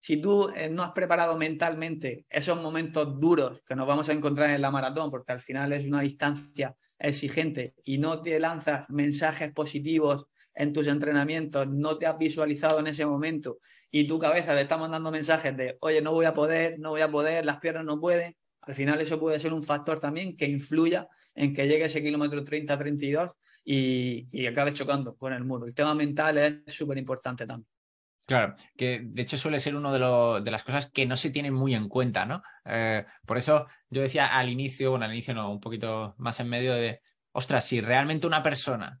Si 0.00 0.16
tú 0.16 0.48
eh, 0.54 0.68
no 0.70 0.82
has 0.82 0.92
preparado 0.92 1.36
mentalmente 1.36 2.26
esos 2.30 2.60
momentos 2.60 3.20
duros 3.20 3.60
que 3.66 3.76
nos 3.76 3.86
vamos 3.86 4.08
a 4.08 4.12
encontrar 4.12 4.50
en 4.50 4.62
la 4.62 4.70
maratón, 4.70 5.10
porque 5.10 5.32
al 5.32 5.40
final 5.40 5.72
es 5.72 5.86
una 5.86 6.00
distancia 6.00 6.74
exigente 6.98 7.74
y 7.84 7.98
no 7.98 8.22
te 8.22 8.40
lanzas 8.40 8.88
mensajes 8.88 9.52
positivos 9.52 10.26
en 10.54 10.72
tus 10.72 10.86
entrenamientos, 10.86 11.68
no 11.68 11.98
te 11.98 12.06
has 12.06 12.16
visualizado 12.16 12.80
en 12.80 12.86
ese 12.86 13.04
momento 13.04 13.58
y 13.90 14.06
tu 14.06 14.18
cabeza 14.18 14.54
te 14.54 14.62
está 14.62 14.78
mandando 14.78 15.10
mensajes 15.10 15.54
de, 15.56 15.76
oye, 15.80 16.00
no 16.00 16.12
voy 16.12 16.24
a 16.24 16.32
poder, 16.32 16.78
no 16.78 16.90
voy 16.90 17.02
a 17.02 17.10
poder, 17.10 17.44
las 17.44 17.58
piernas 17.58 17.84
no 17.84 18.00
pueden, 18.00 18.34
al 18.66 18.74
final 18.74 19.00
eso 19.00 19.18
puede 19.18 19.38
ser 19.38 19.52
un 19.52 19.62
factor 19.62 19.98
también 19.98 20.36
que 20.36 20.46
influya 20.46 21.08
en 21.34 21.54
que 21.54 21.68
llegue 21.68 21.84
ese 21.84 22.02
kilómetro 22.02 22.42
30-32 22.42 23.32
y, 23.64 24.28
y 24.32 24.46
acabe 24.46 24.72
chocando 24.72 25.16
con 25.16 25.32
el 25.32 25.44
muro. 25.44 25.66
El 25.66 25.74
tema 25.74 25.94
mental 25.94 26.38
es 26.38 26.74
súper 26.74 26.98
importante 26.98 27.46
también. 27.46 27.68
Claro, 28.26 28.56
que 28.76 29.02
de 29.04 29.22
hecho 29.22 29.38
suele 29.38 29.60
ser 29.60 29.76
una 29.76 29.92
de, 29.92 30.42
de, 30.42 30.50
las 30.50 30.64
cosas 30.64 30.90
que 30.90 31.06
no 31.06 31.16
se 31.16 31.30
tienen 31.30 31.54
muy 31.54 31.76
en 31.76 31.88
cuenta, 31.88 32.26
¿no? 32.26 32.42
Eh, 32.64 33.06
por 33.24 33.38
eso 33.38 33.68
yo 33.88 34.02
decía 34.02 34.26
al 34.26 34.48
inicio, 34.48 34.90
bueno, 34.90 35.04
al 35.04 35.12
inicio 35.12 35.32
no, 35.32 35.52
un 35.52 35.60
poquito 35.60 36.16
más 36.18 36.40
en 36.40 36.48
medio 36.48 36.74
de, 36.74 37.02
ostras, 37.30 37.64
si 37.64 37.80
realmente 37.80 38.26
una 38.26 38.42
persona, 38.42 39.00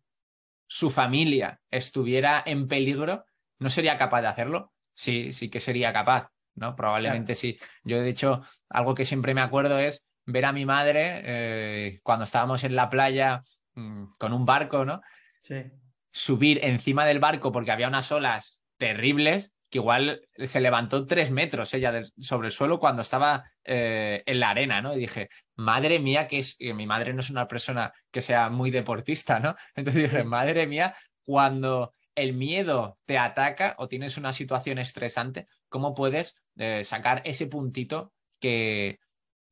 su 0.68 0.90
familia 0.90 1.60
estuviera 1.70 2.40
en 2.46 2.68
peligro, 2.68 3.24
¿no 3.58 3.68
sería 3.68 3.98
capaz 3.98 4.20
de 4.20 4.28
hacerlo? 4.28 4.72
Sí, 4.94 5.32
sí 5.32 5.50
que 5.50 5.58
sería 5.58 5.92
capaz. 5.92 6.30
¿No? 6.56 6.74
Probablemente 6.74 7.34
sí. 7.34 7.58
Yo, 7.84 8.00
de 8.00 8.08
hecho, 8.08 8.42
algo 8.68 8.94
que 8.94 9.04
siempre 9.04 9.34
me 9.34 9.40
acuerdo 9.40 9.78
es 9.78 10.06
ver 10.24 10.44
a 10.44 10.52
mi 10.52 10.66
madre 10.66 11.22
eh, 11.24 12.00
cuando 12.02 12.24
estábamos 12.24 12.64
en 12.64 12.74
la 12.74 12.90
playa 12.90 13.44
mm, 13.74 14.04
con 14.18 14.32
un 14.32 14.44
barco, 14.44 14.84
¿no? 14.84 15.00
Sí. 15.40 15.64
Subir 16.10 16.60
encima 16.64 17.04
del 17.04 17.20
barco 17.20 17.52
porque 17.52 17.70
había 17.70 17.88
unas 17.88 18.10
olas 18.10 18.60
terribles 18.78 19.54
que 19.70 19.78
igual 19.78 20.22
se 20.36 20.60
levantó 20.60 21.06
tres 21.06 21.30
metros 21.30 21.74
ella 21.74 22.02
sobre 22.18 22.48
el 22.48 22.52
suelo 22.52 22.78
cuando 22.78 23.02
estaba 23.02 23.50
eh, 23.64 24.22
en 24.26 24.40
la 24.40 24.50
arena, 24.50 24.80
¿no? 24.80 24.94
Y 24.94 25.00
dije, 25.00 25.28
madre 25.56 25.98
mía, 25.98 26.28
que 26.28 26.38
es, 26.38 26.56
mi 26.60 26.86
madre 26.86 27.12
no 27.12 27.20
es 27.20 27.30
una 27.30 27.48
persona 27.48 27.92
que 28.10 28.20
sea 28.20 28.48
muy 28.48 28.70
deportista, 28.70 29.40
¿no? 29.40 29.56
Entonces 29.74 30.04
dije, 30.04 30.24
madre 30.24 30.66
mía, 30.66 30.94
cuando 31.24 31.92
el 32.14 32.32
miedo 32.32 32.98
te 33.04 33.18
ataca 33.18 33.74
o 33.78 33.88
tienes 33.88 34.16
una 34.16 34.32
situación 34.32 34.78
estresante, 34.78 35.46
¿cómo 35.76 35.92
puedes 35.92 36.40
eh, 36.56 36.84
sacar 36.84 37.20
ese 37.26 37.48
puntito 37.48 38.14
que, 38.40 38.98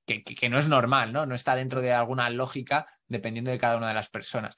que, 0.07 0.49
no 0.49 0.59
es 0.59 0.69
normal, 0.69 1.13
¿no? 1.13 1.27
No 1.27 1.35
está 1.35 1.55
dentro 1.55 1.83
de 1.83 1.93
alguna 1.93 2.31
lógica 2.31 2.87
dependiendo 3.07 3.51
de 3.51 3.59
cada 3.59 3.77
una 3.77 3.89
de 3.89 3.95
las 3.95 4.09
personas. 4.09 4.57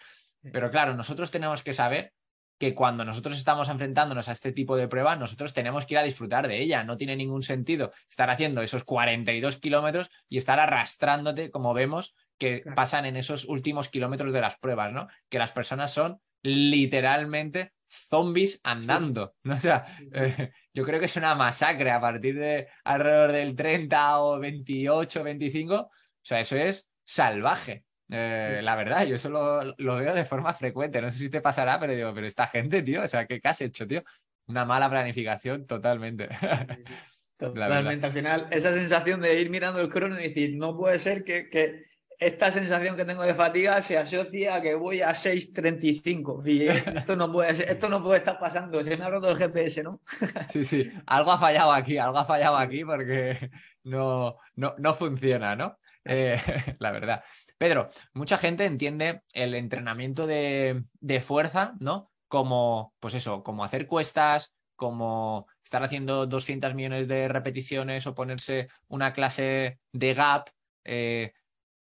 Pero 0.52 0.70
claro, 0.70 0.94
nosotros 0.94 1.33
tenemos 1.33 1.64
que 1.64 1.72
saber 1.72 2.12
que 2.57 2.72
cuando 2.72 3.05
nosotros 3.05 3.37
estamos 3.37 3.68
enfrentándonos 3.68 4.29
a 4.29 4.33
este 4.33 4.52
tipo 4.52 4.76
de 4.76 4.87
pruebas, 4.87 5.18
nosotros 5.18 5.52
tenemos 5.52 5.87
que 5.87 5.94
ir 5.94 5.98
a 5.98 6.05
disfrutar 6.05 6.46
de 6.46 6.62
ella. 6.62 6.85
No 6.85 6.96
tiene 6.96 7.16
ningún 7.16 7.42
sentido 7.42 7.90
estar 8.09 8.31
haciendo 8.31 8.62
esos 8.62 8.85
42 8.85 9.57
kilómetros 9.57 10.09
y 10.29 10.38
estar 10.38 10.61
arrastrándote, 10.61 11.50
como 11.50 11.74
vemos 11.74 12.14
que 12.38 12.62
pasan 12.76 13.07
en 13.07 13.16
esos 13.16 13.44
últimos 13.46 13.88
kilómetros 13.88 14.33
de 14.33 14.40
las 14.40 14.57
pruebas, 14.57 14.92
¿no? 14.92 15.09
Que 15.29 15.40
las 15.40 15.50
personas 15.50 15.92
son 15.92 16.21
literalmente 16.44 17.73
zombies 17.87 18.60
andando. 18.62 19.34
¿no? 19.42 19.54
O 19.56 19.58
sea, 19.58 19.87
eh, 20.12 20.52
yo 20.72 20.84
creo 20.84 21.00
que 21.00 21.06
es 21.06 21.16
una 21.16 21.34
masacre 21.34 21.90
a 21.90 22.00
partir 22.00 22.38
de 22.38 22.68
alrededor 22.84 23.32
del 23.32 23.56
30 23.56 24.20
o 24.20 24.38
28, 24.38 25.22
25. 25.24 25.74
O 25.74 25.90
sea, 26.22 26.40
eso 26.40 26.56
es 26.56 26.88
salvaje. 27.04 27.84
Eh, 28.08 28.60
la 28.62 28.76
verdad, 28.76 29.04
yo 29.04 29.16
eso 29.16 29.28
lo, 29.30 29.96
veo 29.96 30.14
de 30.14 30.24
forma 30.24 30.52
frecuente. 30.54 31.00
No 31.00 31.10
sé 31.10 31.18
si 31.18 31.28
te 31.28 31.40
pasará, 31.40 31.80
pero 31.80 31.94
digo, 31.94 32.14
pero 32.14 32.26
esta 32.26 32.46
gente, 32.46 32.82
tío, 32.82 33.02
o 33.02 33.06
sea, 33.06 33.26
¿qué, 33.26 33.40
has 33.42 33.60
hecho, 33.60 33.87
tío? 33.87 34.02
Una 34.46 34.64
mala 34.64 34.88
planificación 34.88 35.66
totalmente. 35.66 36.28
Totalmente. 37.38 38.06
Al 38.06 38.12
final, 38.12 38.48
esa 38.50 38.72
sensación 38.72 39.20
de 39.20 39.38
ir 39.38 39.50
mirando 39.50 39.78
el 39.78 39.90
crono 39.90 40.18
y 40.18 40.28
decir, 40.28 40.56
no 40.56 40.74
puede 40.74 40.98
ser 40.98 41.22
que, 41.22 41.50
que 41.50 41.84
esta 42.19 42.50
sensación 42.50 42.96
que 42.96 43.04
tengo 43.04 43.23
de 43.23 43.35
fatiga 43.35 43.81
se 43.83 43.98
asocia 43.98 44.56
a 44.56 44.60
que 44.60 44.75
voy 44.75 45.02
a 45.02 45.10
6.35 45.10 46.46
y 46.46 46.69
esto 46.98 47.17
no 47.17 47.31
puede 47.31 47.71
esto 47.71 47.88
no 47.88 48.02
puede 48.02 48.19
estar 48.19 48.38
pasando, 48.38 48.83
se 48.83 48.96
me 48.96 49.04
ha 49.04 49.10
roto 49.10 49.31
el 49.31 49.37
GPS, 49.37 49.83
¿no? 49.83 50.00
Sí, 50.50 50.64
sí, 50.64 50.90
algo 51.06 51.33
ha 51.33 51.38
fallado 51.38 51.73
aquí, 51.73 51.98
algo 51.98 52.19
ha 52.19 52.25
fallado 52.25 52.56
aquí 52.56 52.85
porque 52.85 53.50
no, 53.85 54.37
no, 54.54 54.75
no 54.79 54.94
funciona, 54.94 55.56
¿no? 55.56 55.79
eh, 56.06 56.38
la 56.79 56.92
verdad. 56.92 57.25
Pedro, 57.58 57.88
mucha 58.14 58.38
gente 58.38 58.64
entiende 58.64 59.23
el 59.33 59.54
entrenamiento 59.54 60.27
de, 60.27 60.85
de, 61.00 61.21
fuerza, 61.21 61.75
¿no? 61.81 62.10
Como, 62.29 62.94
pues 63.00 63.14
eso, 63.14 63.42
como 63.42 63.64
hacer 63.64 63.87
cuestas, 63.87 64.54
como 64.77 65.46
estar 65.64 65.83
haciendo 65.83 66.27
200 66.27 66.75
millones 66.75 67.08
de 67.08 67.29
repeticiones 67.29 68.06
o 68.06 68.14
ponerse 68.14 68.69
una 68.88 69.12
clase 69.12 69.81
de 69.92 70.14
gap. 70.14 70.48
Eh, 70.85 71.33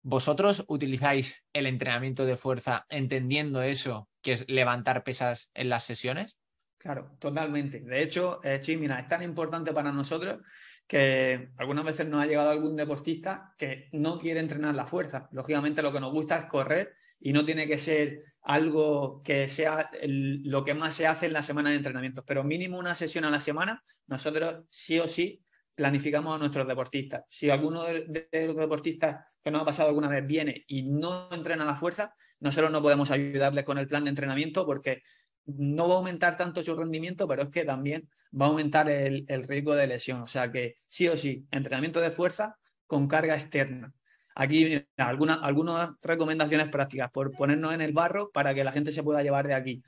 ¿Vosotros 0.08 0.64
utilizáis 0.68 1.34
el 1.52 1.66
entrenamiento 1.66 2.24
de 2.24 2.36
fuerza 2.36 2.86
entendiendo 2.90 3.60
eso, 3.60 4.08
que 4.22 4.34
es 4.34 4.44
levantar 4.46 5.02
pesas 5.02 5.50
en 5.52 5.68
las 5.68 5.82
sesiones? 5.82 6.38
Claro, 6.78 7.16
totalmente. 7.18 7.80
De 7.80 8.02
hecho, 8.02 8.38
eh, 8.44 8.60
mira, 8.78 9.00
es 9.00 9.08
tan 9.08 9.24
importante 9.24 9.72
para 9.72 9.90
nosotros 9.90 10.42
que 10.86 11.48
algunas 11.56 11.84
veces 11.84 12.06
nos 12.06 12.22
ha 12.22 12.26
llegado 12.26 12.50
algún 12.50 12.76
deportista 12.76 13.52
que 13.58 13.88
no 13.94 14.16
quiere 14.20 14.38
entrenar 14.38 14.76
la 14.76 14.86
fuerza. 14.86 15.28
Lógicamente 15.32 15.82
lo 15.82 15.92
que 15.92 15.98
nos 15.98 16.12
gusta 16.12 16.38
es 16.38 16.44
correr 16.44 16.94
y 17.18 17.32
no 17.32 17.44
tiene 17.44 17.66
que 17.66 17.78
ser 17.78 18.22
algo 18.42 19.24
que 19.24 19.48
sea 19.48 19.90
lo 20.04 20.64
que 20.64 20.74
más 20.74 20.94
se 20.94 21.08
hace 21.08 21.26
en 21.26 21.32
la 21.32 21.42
semana 21.42 21.70
de 21.70 21.76
entrenamiento, 21.76 22.24
pero 22.24 22.44
mínimo 22.44 22.78
una 22.78 22.94
sesión 22.94 23.24
a 23.24 23.30
la 23.30 23.40
semana, 23.40 23.82
nosotros 24.06 24.66
sí 24.70 25.00
o 25.00 25.08
sí 25.08 25.44
planificamos 25.74 26.36
a 26.36 26.38
nuestros 26.38 26.68
deportistas. 26.68 27.24
Si 27.28 27.50
alguno 27.50 27.82
de, 27.82 28.28
los 28.46 28.56
deportistas 28.56 29.26
que 29.46 29.52
nos 29.52 29.62
ha 29.62 29.64
pasado 29.64 29.90
alguna 29.90 30.08
vez 30.08 30.26
viene 30.26 30.64
y 30.66 30.82
no 30.82 31.28
entrena 31.30 31.64
la 31.64 31.76
fuerza, 31.76 32.12
nosotros 32.40 32.72
no 32.72 32.82
podemos 32.82 33.12
ayudarle 33.12 33.64
con 33.64 33.78
el 33.78 33.86
plan 33.86 34.02
de 34.02 34.10
entrenamiento 34.10 34.66
porque 34.66 35.04
no 35.44 35.86
va 35.86 35.94
a 35.94 35.98
aumentar 35.98 36.36
tanto 36.36 36.64
su 36.64 36.74
rendimiento, 36.74 37.28
pero 37.28 37.44
es 37.44 37.50
que 37.50 37.64
también 37.64 38.10
va 38.32 38.46
a 38.46 38.48
aumentar 38.48 38.90
el, 38.90 39.24
riesgo 39.46 39.76
de 39.76 39.86
lesión. 39.86 40.20
O 40.20 40.26
sea 40.26 40.50
que 40.50 40.78
sí 40.88 41.06
o 41.06 41.16
sí, 41.16 41.46
entrenamiento 41.52 42.00
de 42.00 42.10
fuerza 42.10 42.58
con 42.88 43.06
carga 43.06 43.36
externa. 43.36 43.94
Aquí 44.34 44.84
algunas, 44.96 45.38
algunas 45.42 45.90
recomendaciones 46.02 46.66
prácticas 46.66 47.12
por 47.12 47.30
ponernos 47.30 47.72
en 47.72 47.82
el 47.82 47.92
barro 47.92 48.32
para 48.32 48.52
que 48.52 48.64
la 48.64 48.72
gente 48.72 48.90
se 48.90 49.04
pueda 49.04 49.22
llevar 49.22 49.46
de 49.46 49.54
aquí. 49.54 49.80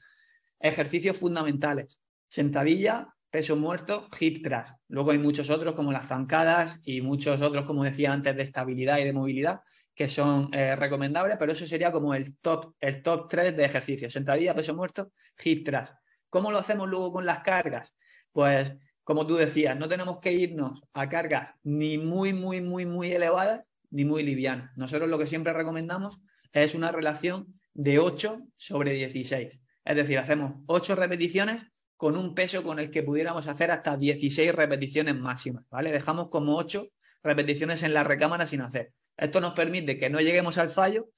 Ejercicios 0.60 1.16
fundamentales. 1.16 1.98
Sentadilla, 2.28 3.08
peso 3.30 3.56
muerto, 3.56 4.08
hip 4.18 4.42
thrust. 4.42 4.72
Luego 4.88 5.10
hay 5.10 5.18
muchos 5.18 5.50
otros 5.50 5.74
como 5.74 5.92
las 5.92 6.06
zancadas 6.06 6.78
y 6.82 7.00
muchos 7.02 7.40
otros, 7.42 7.64
como 7.64 7.84
decía 7.84 8.12
antes, 8.12 8.36
de 8.36 8.42
estabilidad 8.42 8.98
y 8.98 9.04
de 9.04 9.12
movilidad 9.12 9.60
que 9.98 10.08
son 10.08 10.48
eh, 10.54 10.76
recomendables, 10.76 11.36
pero 11.40 11.50
eso 11.50 11.66
sería 11.66 11.90
como 11.90 12.14
el 12.14 12.38
top, 12.38 12.72
el 12.78 13.02
top 13.02 13.28
3 13.28 13.56
de 13.56 13.64
ejercicios. 13.64 14.12
Sentadilla, 14.12 14.54
peso 14.54 14.72
muerto, 14.72 15.10
hip 15.42 15.64
thrust. 15.64 15.92
¿Cómo 16.30 16.52
lo 16.52 16.58
hacemos 16.58 16.88
luego 16.88 17.12
con 17.12 17.26
las 17.26 17.40
cargas? 17.40 17.96
Pues, 18.30 18.76
como 19.02 19.26
tú 19.26 19.34
decías, 19.34 19.76
no 19.76 19.88
tenemos 19.88 20.20
que 20.20 20.32
irnos 20.32 20.84
a 20.92 21.08
cargas 21.08 21.54
ni 21.64 21.98
muy, 21.98 22.32
muy, 22.32 22.60
muy, 22.60 22.86
muy 22.86 23.10
elevadas, 23.10 23.62
ni 23.90 24.04
muy 24.04 24.22
livianas. 24.22 24.70
Nosotros 24.76 25.08
lo 25.10 25.18
que 25.18 25.26
siempre 25.26 25.52
recomendamos 25.52 26.20
es 26.52 26.76
una 26.76 26.92
relación 26.92 27.58
de 27.74 27.98
8 27.98 28.40
sobre 28.56 28.92
16. 28.92 29.58
Es 29.84 29.96
decir, 29.96 30.18
hacemos 30.18 30.62
8 30.66 30.94
repeticiones 30.94 31.66
con 31.98 32.16
un 32.16 32.32
peso 32.32 32.62
con 32.62 32.78
el 32.78 32.90
que 32.90 33.02
pudiéramos 33.02 33.48
hacer 33.48 33.72
hasta 33.72 33.96
16 33.96 34.54
repeticiones 34.54 35.16
máximas, 35.16 35.64
¿vale? 35.68 35.90
Dejamos 35.90 36.28
como 36.28 36.56
8 36.56 36.88
repeticiones 37.24 37.82
en 37.82 37.92
la 37.92 38.04
recámara 38.04 38.46
sin 38.46 38.60
hacer. 38.60 38.92
Esto 39.16 39.40
nos 39.40 39.52
permite 39.52 39.96
que 39.96 40.08
no 40.08 40.20
lleguemos 40.20 40.58
al 40.58 40.70
fallo, 40.70 41.08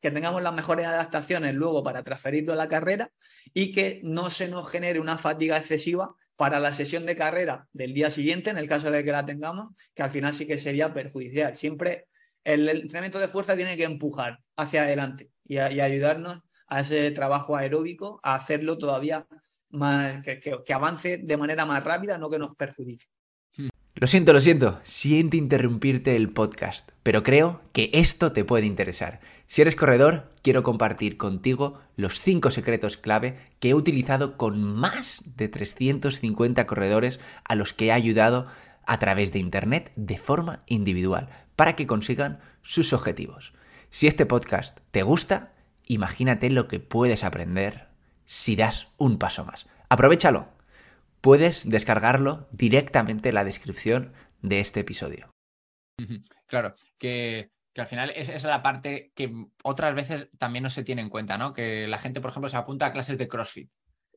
que 0.00 0.10
tengamos 0.10 0.42
las 0.42 0.54
mejores 0.54 0.86
adaptaciones 0.86 1.54
luego 1.54 1.82
para 1.82 2.02
transferirlo 2.02 2.54
a 2.54 2.56
la 2.56 2.68
carrera 2.68 3.10
y 3.52 3.70
que 3.70 4.00
no 4.02 4.30
se 4.30 4.48
nos 4.48 4.70
genere 4.70 4.98
una 4.98 5.18
fatiga 5.18 5.58
excesiva 5.58 6.14
para 6.36 6.58
la 6.58 6.72
sesión 6.72 7.04
de 7.04 7.16
carrera 7.16 7.68
del 7.74 7.92
día 7.92 8.08
siguiente, 8.08 8.48
en 8.48 8.56
el 8.56 8.66
caso 8.66 8.90
de 8.90 9.04
que 9.04 9.12
la 9.12 9.26
tengamos, 9.26 9.74
que 9.94 10.02
al 10.02 10.08
final 10.08 10.32
sí 10.32 10.46
que 10.46 10.56
sería 10.56 10.94
perjudicial. 10.94 11.54
Siempre 11.54 12.08
el 12.44 12.66
entrenamiento 12.66 13.18
de 13.18 13.28
fuerza 13.28 13.56
tiene 13.56 13.76
que 13.76 13.84
empujar 13.84 14.38
hacia 14.56 14.84
adelante 14.84 15.30
y, 15.44 15.58
ayudarnos 15.58 16.40
a 16.66 16.80
ese 16.80 17.10
trabajo 17.10 17.56
aeróbico, 17.56 18.20
a 18.22 18.36
hacerlo 18.36 18.78
todavía 18.78 19.26
más, 19.70 20.24
que 20.24 20.74
avance 20.74 21.18
de 21.18 21.36
manera 21.36 21.66
más 21.66 21.82
rápida, 21.82 22.18
no 22.18 22.30
que 22.30 22.38
nos 22.38 22.56
perjudique. 22.56 23.06
Lo 24.00 24.06
siento, 24.06 24.32
lo 24.32 24.40
siento, 24.40 24.80
siento 24.82 25.36
interrumpirte 25.36 26.16
el 26.16 26.30
podcast, 26.30 26.90
pero 27.02 27.22
creo 27.22 27.60
que 27.72 27.90
esto 27.92 28.32
te 28.32 28.44
puede 28.44 28.64
interesar. 28.64 29.20
Si 29.46 29.60
eres 29.60 29.76
corredor, 29.76 30.30
quiero 30.42 30.62
compartir 30.62 31.18
contigo 31.18 31.80
los 31.96 32.20
5 32.20 32.50
secretos 32.50 32.96
clave 32.96 33.36
que 33.58 33.70
he 33.70 33.74
utilizado 33.74 34.38
con 34.38 34.62
más 34.62 35.22
de 35.36 35.48
350 35.48 36.66
corredores 36.66 37.20
a 37.44 37.56
los 37.56 37.74
que 37.74 37.86
he 37.86 37.92
ayudado 37.92 38.46
a 38.86 38.98
través 39.00 39.32
de 39.32 39.40
Internet 39.40 39.92
de 39.96 40.16
forma 40.16 40.60
individual 40.66 41.28
para 41.56 41.76
que 41.76 41.86
consigan 41.86 42.38
sus 42.62 42.94
objetivos. 42.94 43.52
Si 43.90 44.06
este 44.06 44.24
podcast 44.24 44.78
te 44.92 45.02
gusta, 45.02 45.52
imagínate 45.84 46.48
lo 46.48 46.68
que 46.68 46.80
puedes 46.80 47.22
aprender 47.22 47.89
si 48.30 48.54
das 48.54 48.86
un 48.96 49.18
paso 49.18 49.44
más. 49.44 49.66
Aprovechalo 49.88 50.46
puedes 51.20 51.68
descargarlo 51.68 52.48
directamente 52.52 53.30
en 53.30 53.34
la 53.34 53.44
descripción 53.44 54.12
de 54.40 54.60
este 54.60 54.80
episodio. 54.80 55.34
Claro, 56.46 56.74
que, 56.96 57.50
al 57.76 57.86
final 57.88 58.10
esa 58.14 58.32
es 58.32 58.44
la 58.44 58.62
parte 58.62 59.10
que 59.16 59.34
otras 59.64 59.96
veces 59.96 60.28
también 60.38 60.62
no 60.62 60.70
se 60.70 60.84
tiene 60.84 61.02
en 61.02 61.10
cuenta, 61.10 61.38
¿no? 61.38 61.52
Que 61.52 61.88
la 61.88 61.98
gente, 61.98 62.20
por 62.20 62.30
ejemplo, 62.30 62.48
se 62.48 62.56
apunta 62.56 62.86
a 62.86 62.92
clases 62.92 63.18
de 63.18 63.26
CrossFit. 63.26 63.68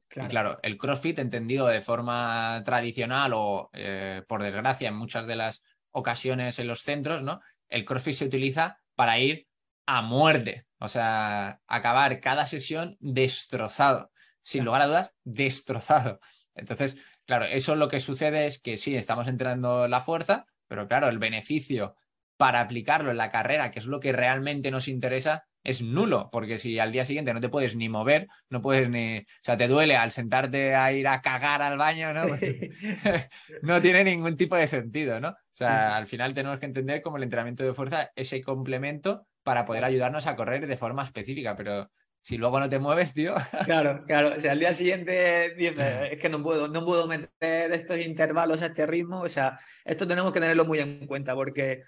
Claro. 0.07 0.27
Y 0.27 0.29
claro, 0.29 0.59
el 0.61 0.77
CrossFit 0.77 1.17
entendido 1.17 1.65
de 1.65 1.81
forma 1.81 2.61
tradicional 2.63 3.33
o, 3.33 3.71
eh, 3.73 4.21
por 4.27 4.43
desgracia, 4.43 4.89
en 4.89 4.95
muchas 4.95 5.25
de 5.25 5.35
las 5.35 5.63
ocasiones 5.89 6.59
en 6.59 6.67
los 6.67 6.83
centros, 6.83 7.23
¿no? 7.23 7.41
El 7.67 7.83
CrossFit 7.83 8.13
se 8.13 8.25
utiliza 8.25 8.79
para 8.95 9.17
ir 9.17 9.47
a 9.87 10.03
muerte, 10.03 10.67
o 10.83 10.89
sea, 10.89 11.61
acabar 11.65 12.19
cada 12.19 12.45
sesión 12.45 12.97
destrozado, 12.99 14.11
sin 14.41 14.65
lugar 14.65 14.81
a 14.81 14.87
dudas, 14.87 15.15
destrozado. 15.23 16.19
Entonces, 16.55 16.97
claro, 17.25 17.45
eso 17.45 17.77
lo 17.77 17.87
que 17.87 18.01
sucede 18.01 18.47
es 18.47 18.59
que 18.59 18.75
sí, 18.75 18.93
estamos 18.93 19.29
entrenando 19.29 19.87
la 19.87 20.01
fuerza, 20.01 20.45
pero 20.67 20.89
claro, 20.89 21.07
el 21.07 21.19
beneficio 21.19 21.95
para 22.35 22.59
aplicarlo 22.59 23.11
en 23.11 23.17
la 23.17 23.31
carrera, 23.31 23.71
que 23.71 23.79
es 23.79 23.85
lo 23.85 24.01
que 24.01 24.11
realmente 24.11 24.71
nos 24.71 24.89
interesa, 24.89 25.45
es 25.63 25.81
nulo, 25.81 26.27
porque 26.33 26.57
si 26.57 26.77
al 26.79 26.91
día 26.91 27.05
siguiente 27.05 27.33
no 27.33 27.39
te 27.39 27.47
puedes 27.47 27.77
ni 27.77 27.87
mover, 27.87 28.27
no 28.49 28.61
puedes 28.61 28.89
ni, 28.89 29.19
o 29.19 29.23
sea, 29.41 29.55
te 29.55 29.69
duele 29.69 29.95
al 29.95 30.11
sentarte 30.11 30.75
a 30.75 30.91
ir 30.91 31.07
a 31.07 31.21
cagar 31.21 31.61
al 31.61 31.77
baño, 31.77 32.13
¿no? 32.13 32.25
no 33.61 33.81
tiene 33.81 34.03
ningún 34.03 34.35
tipo 34.35 34.57
de 34.57 34.67
sentido, 34.67 35.21
¿no? 35.21 35.29
O 35.29 35.55
sea, 35.55 35.95
al 35.95 36.07
final 36.07 36.33
tenemos 36.33 36.59
que 36.59 36.65
entender 36.65 37.01
como 37.01 37.15
el 37.15 37.23
entrenamiento 37.23 37.63
de 37.63 37.73
fuerza 37.73 38.11
ese 38.17 38.41
complemento 38.41 39.25
para 39.43 39.65
poder 39.65 39.83
ayudarnos 39.83 40.27
a 40.27 40.35
correr 40.35 40.67
de 40.67 40.77
forma 40.77 41.03
específica, 41.03 41.55
pero 41.55 41.89
si 42.23 42.37
luego 42.37 42.57
no 42.59 42.69
te 42.69 42.79
mueves, 42.79 43.13
tío. 43.13 43.35
Claro, 43.65 44.05
claro. 44.07 44.35
O 44.37 44.39
sea, 44.39 44.53
al 44.53 44.59
día 44.59 44.73
siguiente 44.73 45.53
dices, 45.57 45.75
es 46.11 46.19
que 46.19 46.29
no 46.29 46.41
puedo, 46.41 46.69
no 46.69 46.85
puedo 46.85 47.05
meter 47.05 47.71
estos 47.73 47.99
intervalos 47.99 48.61
a 48.61 48.67
este 48.67 48.85
ritmo. 48.85 49.19
O 49.19 49.29
sea, 49.29 49.59
esto 49.83 50.07
tenemos 50.07 50.31
que 50.31 50.39
tenerlo 50.39 50.63
muy 50.63 50.79
en 50.79 51.05
cuenta 51.05 51.35
porque 51.35 51.83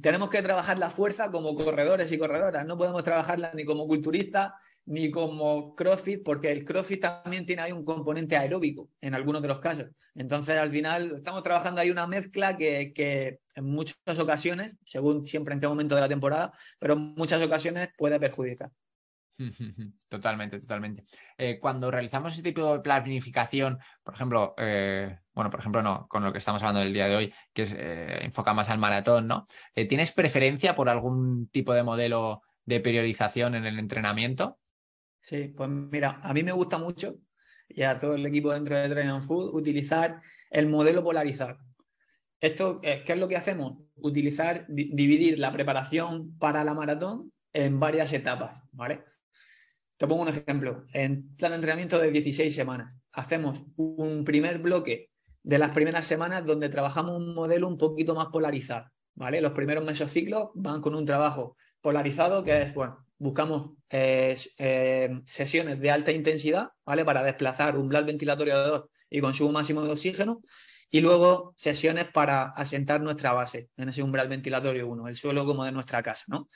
tenemos 0.00 0.30
que 0.30 0.40
trabajar 0.40 0.78
la 0.78 0.90
fuerza 0.90 1.32
como 1.32 1.56
corredores 1.56 2.12
y 2.12 2.18
corredoras. 2.18 2.64
No 2.64 2.78
podemos 2.78 3.02
trabajarla 3.02 3.52
ni 3.54 3.64
como 3.64 3.88
culturistas 3.88 4.52
ni 4.84 5.10
como 5.10 5.74
CrossFit, 5.74 6.22
porque 6.24 6.50
el 6.50 6.64
CrossFit 6.64 7.00
también 7.00 7.46
tiene 7.46 7.62
ahí 7.62 7.72
un 7.72 7.84
componente 7.84 8.36
aeróbico 8.36 8.88
en 9.00 9.14
algunos 9.14 9.42
de 9.42 9.48
los 9.48 9.58
casos. 9.60 9.86
Entonces, 10.14 10.56
al 10.58 10.70
final, 10.70 11.16
estamos 11.16 11.42
trabajando 11.42 11.80
ahí 11.80 11.90
una 11.90 12.06
mezcla 12.06 12.56
que, 12.56 12.92
que 12.92 13.38
en 13.54 13.64
muchas 13.64 14.18
ocasiones, 14.18 14.74
según 14.84 15.26
siempre 15.26 15.54
en 15.54 15.60
qué 15.60 15.68
momento 15.68 15.94
de 15.94 16.00
la 16.00 16.08
temporada, 16.08 16.52
pero 16.78 16.94
en 16.94 17.14
muchas 17.14 17.42
ocasiones 17.42 17.90
puede 17.96 18.18
perjudicar. 18.18 18.70
Totalmente, 20.08 20.60
totalmente. 20.60 21.04
Eh, 21.36 21.58
cuando 21.58 21.90
realizamos 21.90 22.34
ese 22.34 22.42
tipo 22.42 22.74
de 22.74 22.80
planificación, 22.80 23.78
por 24.02 24.14
ejemplo, 24.14 24.54
eh, 24.58 25.18
bueno, 25.32 25.50
por 25.50 25.60
ejemplo, 25.60 25.82
no, 25.82 26.06
con 26.08 26.22
lo 26.22 26.32
que 26.32 26.38
estamos 26.38 26.62
hablando 26.62 26.80
del 26.80 26.92
día 26.92 27.06
de 27.08 27.16
hoy, 27.16 27.34
que 27.52 27.62
es, 27.62 27.74
eh, 27.76 28.24
enfoca 28.24 28.52
más 28.52 28.68
al 28.68 28.78
maratón, 28.78 29.26
¿no? 29.26 29.46
¿Tienes 29.74 30.12
preferencia 30.12 30.74
por 30.74 30.88
algún 30.88 31.48
tipo 31.48 31.72
de 31.72 31.82
modelo 31.82 32.42
de 32.64 32.80
periodización 32.80 33.54
en 33.54 33.64
el 33.64 33.78
entrenamiento? 33.78 34.58
Sí, 35.20 35.48
pues 35.56 35.70
mira, 35.70 36.20
a 36.22 36.32
mí 36.32 36.42
me 36.42 36.52
gusta 36.52 36.78
mucho, 36.78 37.16
y 37.68 37.82
a 37.82 37.98
todo 37.98 38.14
el 38.14 38.26
equipo 38.26 38.52
dentro 38.52 38.76
de 38.76 38.88
Train 38.88 39.22
Food, 39.22 39.54
utilizar 39.54 40.20
el 40.50 40.68
modelo 40.68 41.02
polarizado. 41.02 41.58
Esto, 42.42 42.80
¿qué 42.80 43.04
es 43.06 43.18
lo 43.18 43.28
que 43.28 43.36
hacemos? 43.36 43.78
Utilizar, 43.94 44.66
dividir 44.68 45.38
la 45.38 45.52
preparación 45.52 46.36
para 46.38 46.64
la 46.64 46.74
maratón 46.74 47.32
en 47.52 47.78
varias 47.78 48.12
etapas, 48.12 48.60
¿vale? 48.72 49.04
Te 49.96 50.08
pongo 50.08 50.22
un 50.22 50.28
ejemplo. 50.28 50.84
En 50.92 51.36
plan 51.36 51.52
de 51.52 51.56
entrenamiento 51.56 52.00
de 52.00 52.10
16 52.10 52.52
semanas, 52.52 52.92
hacemos 53.12 53.62
un 53.76 54.24
primer 54.24 54.58
bloque 54.58 55.10
de 55.44 55.58
las 55.58 55.70
primeras 55.70 56.04
semanas 56.04 56.44
donde 56.44 56.68
trabajamos 56.68 57.16
un 57.16 57.32
modelo 57.32 57.68
un 57.68 57.78
poquito 57.78 58.12
más 58.12 58.26
polarizado. 58.26 58.90
¿vale? 59.14 59.40
Los 59.40 59.52
primeros 59.52 59.84
mesociclos 59.84 60.48
van 60.54 60.80
con 60.80 60.96
un 60.96 61.04
trabajo 61.04 61.56
polarizado 61.80 62.42
que 62.42 62.62
es, 62.62 62.74
bueno, 62.74 63.06
buscamos 63.18 63.70
eh, 63.88 64.36
eh, 64.58 65.20
sesiones 65.26 65.78
de 65.78 65.90
alta 65.92 66.10
intensidad 66.10 66.70
¿vale? 66.84 67.04
para 67.04 67.22
desplazar 67.22 67.76
un 67.76 67.82
umbral 67.82 68.04
ventilatorio 68.04 68.58
de 68.58 68.68
2 68.68 68.84
y 69.10 69.20
consumo 69.20 69.52
máximo 69.52 69.82
de 69.82 69.92
oxígeno. 69.92 70.40
Y 70.94 71.00
luego 71.00 71.54
sesiones 71.56 72.06
para 72.12 72.50
asentar 72.50 73.00
nuestra 73.00 73.32
base 73.32 73.70
en 73.78 73.88
ese 73.88 74.02
umbral 74.02 74.28
ventilatorio 74.28 74.86
1, 74.86 75.08
el 75.08 75.16
suelo 75.16 75.46
como 75.46 75.64
de 75.64 75.72
nuestra 75.72 76.02
casa, 76.02 76.26
¿no? 76.28 76.48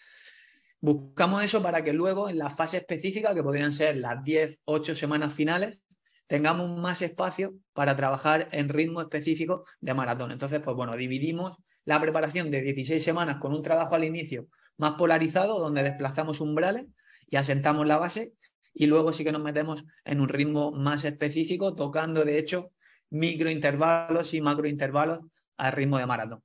Buscamos 0.79 1.43
eso 1.43 1.63
para 1.63 1.83
que 1.83 1.95
luego 1.95 2.29
en 2.29 2.37
la 2.37 2.51
fase 2.51 2.77
específica, 2.77 3.35
que 3.35 3.43
podrían 3.43 3.73
ser 3.73 3.97
las 3.97 4.23
10, 4.23 4.61
8 4.67 4.95
semanas 4.95 5.33
finales, 5.33 5.81
tengamos 6.27 6.79
más 6.79 7.01
espacio 7.01 7.55
para 7.73 7.97
trabajar 7.97 8.49
en 8.53 8.69
ritmo 8.69 9.01
específico 9.01 9.65
de 9.81 9.95
maratón. 9.95 10.31
Entonces, 10.33 10.61
pues 10.61 10.77
bueno, 10.77 10.95
dividimos 10.97 11.57
la 11.87 11.99
preparación 11.99 12.51
de 12.51 12.61
16 12.61 13.03
semanas 13.03 13.39
con 13.39 13.55
un 13.55 13.63
trabajo 13.63 13.95
al 13.95 14.05
inicio 14.05 14.49
más 14.77 14.93
polarizado, 14.93 15.59
donde 15.59 15.83
desplazamos 15.83 16.43
umbrales 16.43 16.85
y 17.31 17.37
asentamos 17.37 17.87
la 17.89 17.97
base, 17.97 18.35
y 18.75 18.85
luego 18.85 19.15
sí 19.15 19.25
que 19.25 19.33
nos 19.33 19.43
metemos 19.43 19.83
en 20.05 20.21
un 20.21 20.29
ritmo 20.29 20.73
más 20.73 21.07
específico, 21.07 21.75
tocando 21.75 22.23
de 22.23 22.39
hecho 22.39 22.73
microintervalos 23.11 24.35
y 24.35 24.41
macrointervalos 24.41 25.21
al 25.57 25.73
ritmo 25.73 25.99
de 25.99 26.07
maratón. 26.07 26.43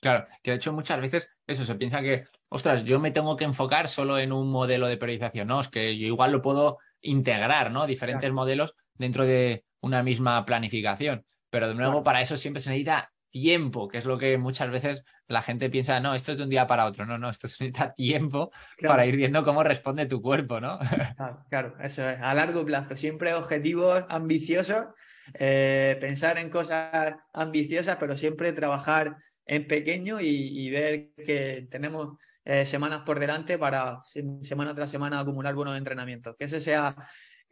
Claro, 0.00 0.24
que 0.42 0.52
de 0.52 0.56
hecho 0.56 0.72
muchas 0.72 1.00
veces 1.00 1.30
eso 1.46 1.64
se 1.64 1.74
piensa 1.74 2.00
que, 2.00 2.24
ostras, 2.48 2.84
yo 2.84 2.98
me 3.00 3.10
tengo 3.10 3.36
que 3.36 3.44
enfocar 3.44 3.88
solo 3.88 4.18
en 4.18 4.32
un 4.32 4.50
modelo 4.50 4.86
de 4.88 4.96
periodización, 4.96 5.48
no, 5.48 5.60
es 5.60 5.68
que 5.68 5.98
yo 5.98 6.06
igual 6.06 6.32
lo 6.32 6.40
puedo 6.40 6.78
integrar, 7.02 7.70
¿no? 7.70 7.86
Diferentes 7.86 8.32
modelos 8.32 8.74
dentro 8.94 9.24
de 9.24 9.64
una 9.80 10.02
misma 10.02 10.44
planificación. 10.44 11.24
Pero 11.50 11.68
de 11.68 11.74
nuevo, 11.74 12.02
para 12.02 12.20
eso 12.20 12.36
siempre 12.36 12.60
se 12.60 12.70
necesita 12.70 13.12
tiempo, 13.30 13.88
que 13.88 13.98
es 13.98 14.04
lo 14.04 14.18
que 14.18 14.38
muchas 14.38 14.70
veces 14.70 15.04
la 15.26 15.42
gente 15.42 15.70
piensa, 15.70 16.00
no, 16.00 16.14
esto 16.14 16.32
es 16.32 16.38
de 16.38 16.44
un 16.44 16.50
día 16.50 16.66
para 16.66 16.86
otro. 16.86 17.06
No, 17.06 17.18
no, 17.18 17.30
esto 17.30 17.48
se 17.48 17.64
necesita 17.64 17.94
tiempo 17.94 18.50
para 18.82 19.06
ir 19.06 19.16
viendo 19.16 19.44
cómo 19.44 19.62
responde 19.62 20.06
tu 20.06 20.20
cuerpo, 20.20 20.60
¿no? 20.60 20.78
Claro, 21.16 21.44
claro, 21.48 21.76
eso 21.80 22.08
es, 22.08 22.20
a 22.20 22.34
largo 22.34 22.64
plazo. 22.64 22.96
Siempre 22.96 23.34
objetivos 23.34 24.04
ambiciosos, 24.08 24.86
eh, 25.34 25.96
pensar 26.00 26.38
en 26.38 26.50
cosas 26.50 27.14
ambiciosas, 27.32 27.96
pero 27.98 28.16
siempre 28.16 28.52
trabajar 28.52 29.16
en 29.46 29.66
pequeño 29.66 30.20
y, 30.20 30.70
ver 30.70 31.10
que 31.16 31.66
tenemos 31.70 32.16
eh, 32.44 32.64
semanas 32.66 33.02
por 33.04 33.18
delante 33.18 33.58
para 33.58 34.00
semana 34.40 34.74
tras 34.74 34.90
semana 34.90 35.20
acumular 35.20 35.54
buenos 35.54 35.76
entrenamientos. 35.76 36.36
Que 36.38 36.44
ese 36.44 36.60
sea 36.60 36.96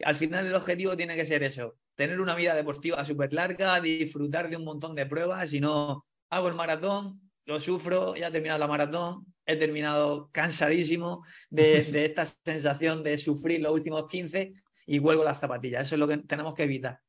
al 0.03 0.15
final 0.15 0.45
el 0.45 0.55
objetivo 0.55 0.95
tiene 0.95 1.15
que 1.15 1.25
ser 1.25 1.43
eso, 1.43 1.75
tener 1.95 2.19
una 2.21 2.35
vida 2.35 2.55
deportiva 2.55 3.03
súper 3.03 3.33
larga, 3.33 3.79
disfrutar 3.81 4.49
de 4.49 4.57
un 4.57 4.63
montón 4.63 4.95
de 4.95 5.05
pruebas, 5.05 5.49
si 5.49 5.59
no 5.59 6.05
hago 6.29 6.47
el 6.47 6.55
maratón, 6.55 7.19
lo 7.45 7.59
sufro, 7.59 8.15
ya 8.15 8.27
he 8.27 8.31
terminado 8.31 8.59
la 8.59 8.67
maratón, 8.67 9.25
he 9.45 9.55
terminado 9.55 10.29
cansadísimo 10.31 11.25
de, 11.49 11.79
esta 12.05 12.25
sensación 12.25 13.03
de 13.03 13.17
sufrir 13.17 13.61
los 13.61 13.73
últimos 13.73 14.05
15 14.07 14.53
y 14.85 14.99
vuelvo 14.99 15.23
las 15.23 15.39
zapatillas. 15.39 15.83
Eso 15.83 15.95
es 15.95 15.99
lo 15.99 16.07
que 16.07 16.17
tenemos 16.19 16.53
que 16.53 16.63
evitar. 16.63 16.99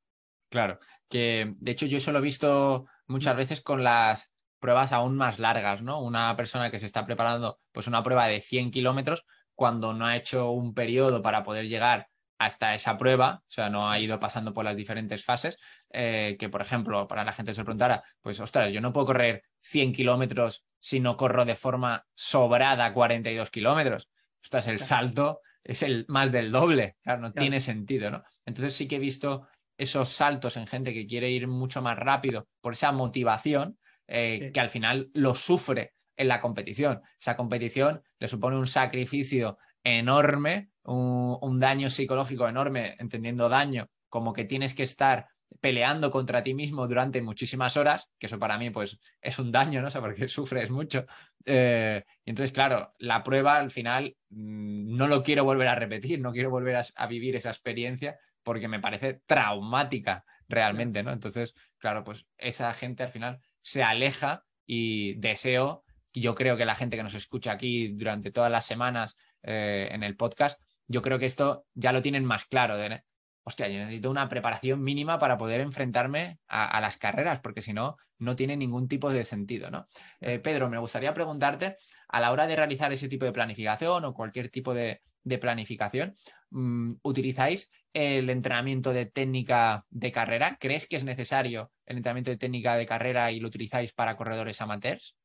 Claro, 0.51 0.79
que 1.09 1.55
de 1.59 1.73
hecho 1.73 1.87
yo 1.87 1.99
eso 1.99 2.13
lo 2.13 2.19
he 2.19 2.23
visto 2.23 2.87
muchas 3.07 3.37
veces 3.37 3.63
con 3.63 3.83
las 3.83 4.33
pruebas 4.59 4.93
aún 4.93 5.17
más 5.17 5.39
largas, 5.39 5.81
¿no? 5.81 6.03
Una 6.03 6.37
persona 6.37 6.71
que 6.71 6.79
se 6.79 6.87
está 6.87 7.07
preparando 7.07 7.61
pues 7.73 7.87
una 7.87 8.03
prueba 8.03 8.27
de 8.27 8.41
100 8.41 8.71
kilómetros 8.71 9.25
cuando 9.55 9.95
no 9.95 10.07
ha 10.07 10.17
hecho 10.17 10.51
un 10.51 10.75
periodo 10.75 11.23
para 11.23 11.43
poder 11.43 11.69
llegar 11.69 12.09
hasta 12.39 12.75
esa 12.75 12.97
prueba, 12.97 13.43
o 13.43 13.51
sea, 13.51 13.69
no 13.69 13.91
ha 13.91 13.99
ido 13.99 14.19
pasando 14.19 14.55
por 14.55 14.65
las 14.65 14.75
diferentes 14.75 15.25
fases, 15.25 15.59
eh, 15.91 16.37
que 16.39 16.49
por 16.49 16.63
ejemplo, 16.63 17.07
para 17.07 17.23
la 17.23 17.33
gente 17.33 17.53
se 17.53 17.65
preguntara, 17.65 18.03
pues 18.23 18.41
ostras, 18.41 18.73
yo 18.73 18.81
no 18.81 18.95
puedo 18.95 19.09
correr 19.09 19.43
100 19.61 19.93
kilómetros 19.93 20.65
si 20.79 21.01
no 21.01 21.19
corro 21.19 21.45
de 21.45 21.55
forma 21.55 22.07
sobrada 22.15 22.95
42 22.95 23.51
kilómetros. 23.51 24.09
Ostras, 24.43 24.69
el 24.69 24.81
salto 24.81 25.41
es 25.63 25.83
el 25.83 26.07
más 26.09 26.33
del 26.33 26.51
doble, 26.51 26.97
claro, 27.03 27.21
no 27.21 27.33
tiene 27.33 27.61
sentido, 27.61 28.11
¿no? 28.11 28.23
Entonces 28.47 28.75
sí 28.75 28.89
que 28.89 28.97
he 28.97 29.01
visto 29.01 29.47
esos 29.81 30.11
saltos 30.11 30.59
en 30.59 30.67
gente 30.67 30.93
que 30.93 31.07
quiere 31.07 31.31
ir 31.31 31.49
mucho 31.49 31.81
más 31.81 31.99
rápido 31.99 32.47
por 32.61 32.75
esa 32.75 32.93
motivación 32.93 33.79
eh, 34.07 34.51
que 34.53 34.61
al 34.61 34.69
final 34.69 35.11
lo 35.15 35.35
sufre 35.35 35.95
en 36.17 36.29
la 36.29 36.43
competición. 36.43 37.01
Esa 37.19 37.35
competición 37.35 38.03
le 38.19 38.29
supone 38.29 38.59
un 38.59 38.67
sacrificio 38.67 39.57
enorme, 39.83 40.69
un, 40.83 41.59
daño 41.59 41.89
psicológico 41.89 42.47
enorme, 42.47 42.95
entendiendo 42.99 43.49
daño 43.49 43.89
como 44.11 44.35
que 44.35 44.45
tienes 44.45 44.75
que 44.75 44.83
estar 44.83 45.29
peleando 45.61 46.11
contra 46.11 46.43
ti 46.43 46.53
mismo 46.53 46.87
durante 46.87 47.23
muchísimas 47.23 47.77
horas, 47.77 48.11
que 48.19 48.27
eso 48.27 48.39
para 48.39 48.59
mí 48.59 48.69
pues 48.69 48.99
es 49.23 49.39
un 49.39 49.51
daño, 49.51 49.81
¿no? 49.81 49.89
O 49.89 50.01
porque 50.01 50.29
sufres 50.29 50.71
mucho. 50.71 51.07
Eh, 51.47 52.05
y 52.25 52.31
entonces, 52.31 52.53
claro, 52.53 52.93
la 52.99 53.23
prueba 53.23 53.57
al 53.57 53.71
final 53.71 54.15
mm, 54.29 54.97
no 54.97 55.09
lo 55.09 55.23
quiero 55.23 55.45
volver 55.45 55.69
a 55.69 55.75
repetir, 55.75 56.21
no 56.21 56.33
quiero 56.33 56.51
volver 56.51 56.83
a, 56.95 57.07
vivir 57.07 57.37
esa 57.37 57.49
experiencia 57.49 58.19
porque 58.43 58.69
me 58.69 58.81
parece 58.81 59.21
traumática 59.27 60.25
realmente, 60.49 61.03
¿no? 61.03 61.13
Entonces, 61.13 61.55
claro, 61.79 62.05
pues 62.05 62.27
esa 62.37 62.73
gente 62.75 63.03
al 63.03 63.11
final 63.11 63.41
se 63.63 63.83
aleja 63.83 64.45
y 64.67 65.15
deseo, 65.15 65.85
yo 66.13 66.35
creo 66.35 66.57
que 66.57 66.65
la 66.65 66.75
gente 66.75 66.97
que 66.97 67.03
nos 67.03 67.15
escucha 67.15 67.53
aquí 67.53 67.89
durante 67.89 68.31
todas 68.31 68.51
las 68.51 68.67
semanas 68.67 69.17
eh, 69.43 69.89
en 69.93 70.03
el 70.03 70.17
podcast, 70.17 70.61
yo 70.87 71.03
creo 71.03 71.19
que 71.19 71.27
esto 71.27 71.67
ya 71.75 71.93
lo 71.93 72.03
tienen 72.03 72.25
más 72.25 72.45
claro. 72.45 72.77
De, 72.77 73.05
hostia, 73.43 73.69
yo 73.69 73.79
necesito 73.79 74.11
una 74.11 74.29
preparación 74.29 74.83
mínima 74.83 75.19
para 75.19 75.39
poder 75.39 75.61
enfrentarme 75.61 76.39
a, 76.49 76.81
las 76.81 76.97
carreras, 76.97 77.41
porque 77.41 77.63
si 77.63 77.73
no, 77.73 77.97
no 78.19 78.37
tiene 78.37 78.57
ningún 78.57 78.89
tipo 78.89 79.11
de 79.11 79.25
sentido. 79.25 79.71
¿no? 79.71 79.87
Eh, 80.21 80.39
Pedro, 80.39 80.69
me 80.69 80.79
gustaría 80.79 81.15
preguntarte, 81.15 81.77
a 82.09 82.21
la 82.21 82.33
hora 82.33 82.47
de 82.47 82.57
realizar 82.57 82.93
ese 82.93 83.09
tipo 83.09 83.25
de 83.25 83.33
planificación 83.33 84.05
o 84.05 84.15
cualquier 84.15 84.51
tipo 84.51 84.75
de, 84.75 85.01
planificación, 85.41 86.15
mm, 86.51 86.95
¿utilizáis 87.03 87.71
el 87.93 88.31
entrenamiento 88.31 88.93
de 88.93 89.07
técnica 89.07 89.85
de 89.91 90.13
carrera? 90.13 90.57
¿Crees 90.61 90.87
que 90.87 90.97
es 90.97 91.05
necesario 91.05 91.71
el 91.87 91.97
entrenamiento 91.97 92.31
de 92.31 92.37
técnica 92.37 92.77
de 92.77 92.87
carrera 92.87 93.33
y 93.33 93.41
lo 93.41 93.49
utilizáis 93.49 93.93
para 93.93 94.17
corredores 94.17 94.61
amateurs? 94.61 95.17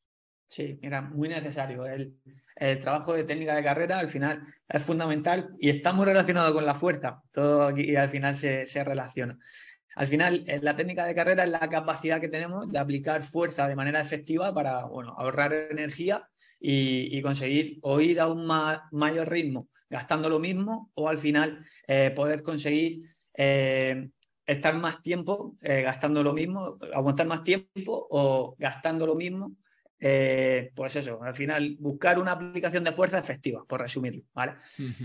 Sí, 0.48 0.78
mira, 0.82 1.02
muy 1.02 1.30
necesario. 1.30 1.86
El, 1.86 2.18
trabajo 2.80 3.14
de 3.14 3.24
técnica 3.24 3.56
de 3.56 3.64
carrera 3.64 4.00
al 4.00 4.10
final 4.10 4.46
es 4.70 4.84
fundamental 4.84 5.56
y 5.60 5.70
está 5.70 5.92
muy 5.92 6.06
relacionado 6.06 6.54
con 6.54 6.66
la 6.66 6.76
fuerza. 6.76 7.22
Todo 7.32 7.64
aquí 7.64 7.96
al 7.96 8.10
final 8.10 8.36
se, 8.36 8.84
relaciona. 8.84 9.38
Al 9.96 10.08
final, 10.08 10.44
eh, 10.48 10.60
la 10.62 10.76
técnica 10.76 11.06
de 11.06 11.16
carrera 11.16 11.44
es 11.46 11.52
la 11.52 11.68
capacidad 11.70 12.22
que 12.22 12.28
tenemos 12.28 12.72
de 12.72 12.80
aplicar 12.80 13.24
fuerza 13.24 13.68
de 13.68 13.76
manera 13.76 14.02
efectiva 14.02 14.54
para 14.54 14.86
bueno, 14.86 15.16
ahorrar 15.18 15.54
energía 15.54 16.28
y, 16.60 17.22
conseguir 17.22 17.80
o 17.82 18.00
ir 18.00 18.20
a 18.20 18.28
un 18.28 18.48
mayor 18.92 19.30
ritmo 19.30 19.70
gastando 19.90 20.30
lo 20.30 20.40
mismo 20.40 20.92
o 20.96 21.10
al 21.10 21.18
final 21.18 21.66
eh, 21.88 22.12
poder 22.16 22.42
conseguir 22.42 23.02
eh, 23.34 24.10
estar 24.46 24.76
más 24.76 25.02
tiempo 25.02 25.56
gastando 25.62 26.22
lo 26.22 26.34
mismo, 26.34 26.78
aguantar 26.94 27.26
más 27.26 27.44
tiempo 27.44 28.08
o 28.10 28.56
gastando 28.60 29.08
lo 29.08 29.16
mismo 29.16 29.56
eh, 30.00 30.72
pues 30.76 30.96
eso, 30.98 31.24
al 31.24 31.34
final 31.34 31.78
buscar 31.80 32.20
una 32.20 32.34
aplicación 32.34 32.84
de 32.84 32.92
fuerza 32.92 33.18
efectiva, 33.18 33.64
por 33.66 33.82
resumirlo, 33.82 34.24
¿vale? 34.34 34.54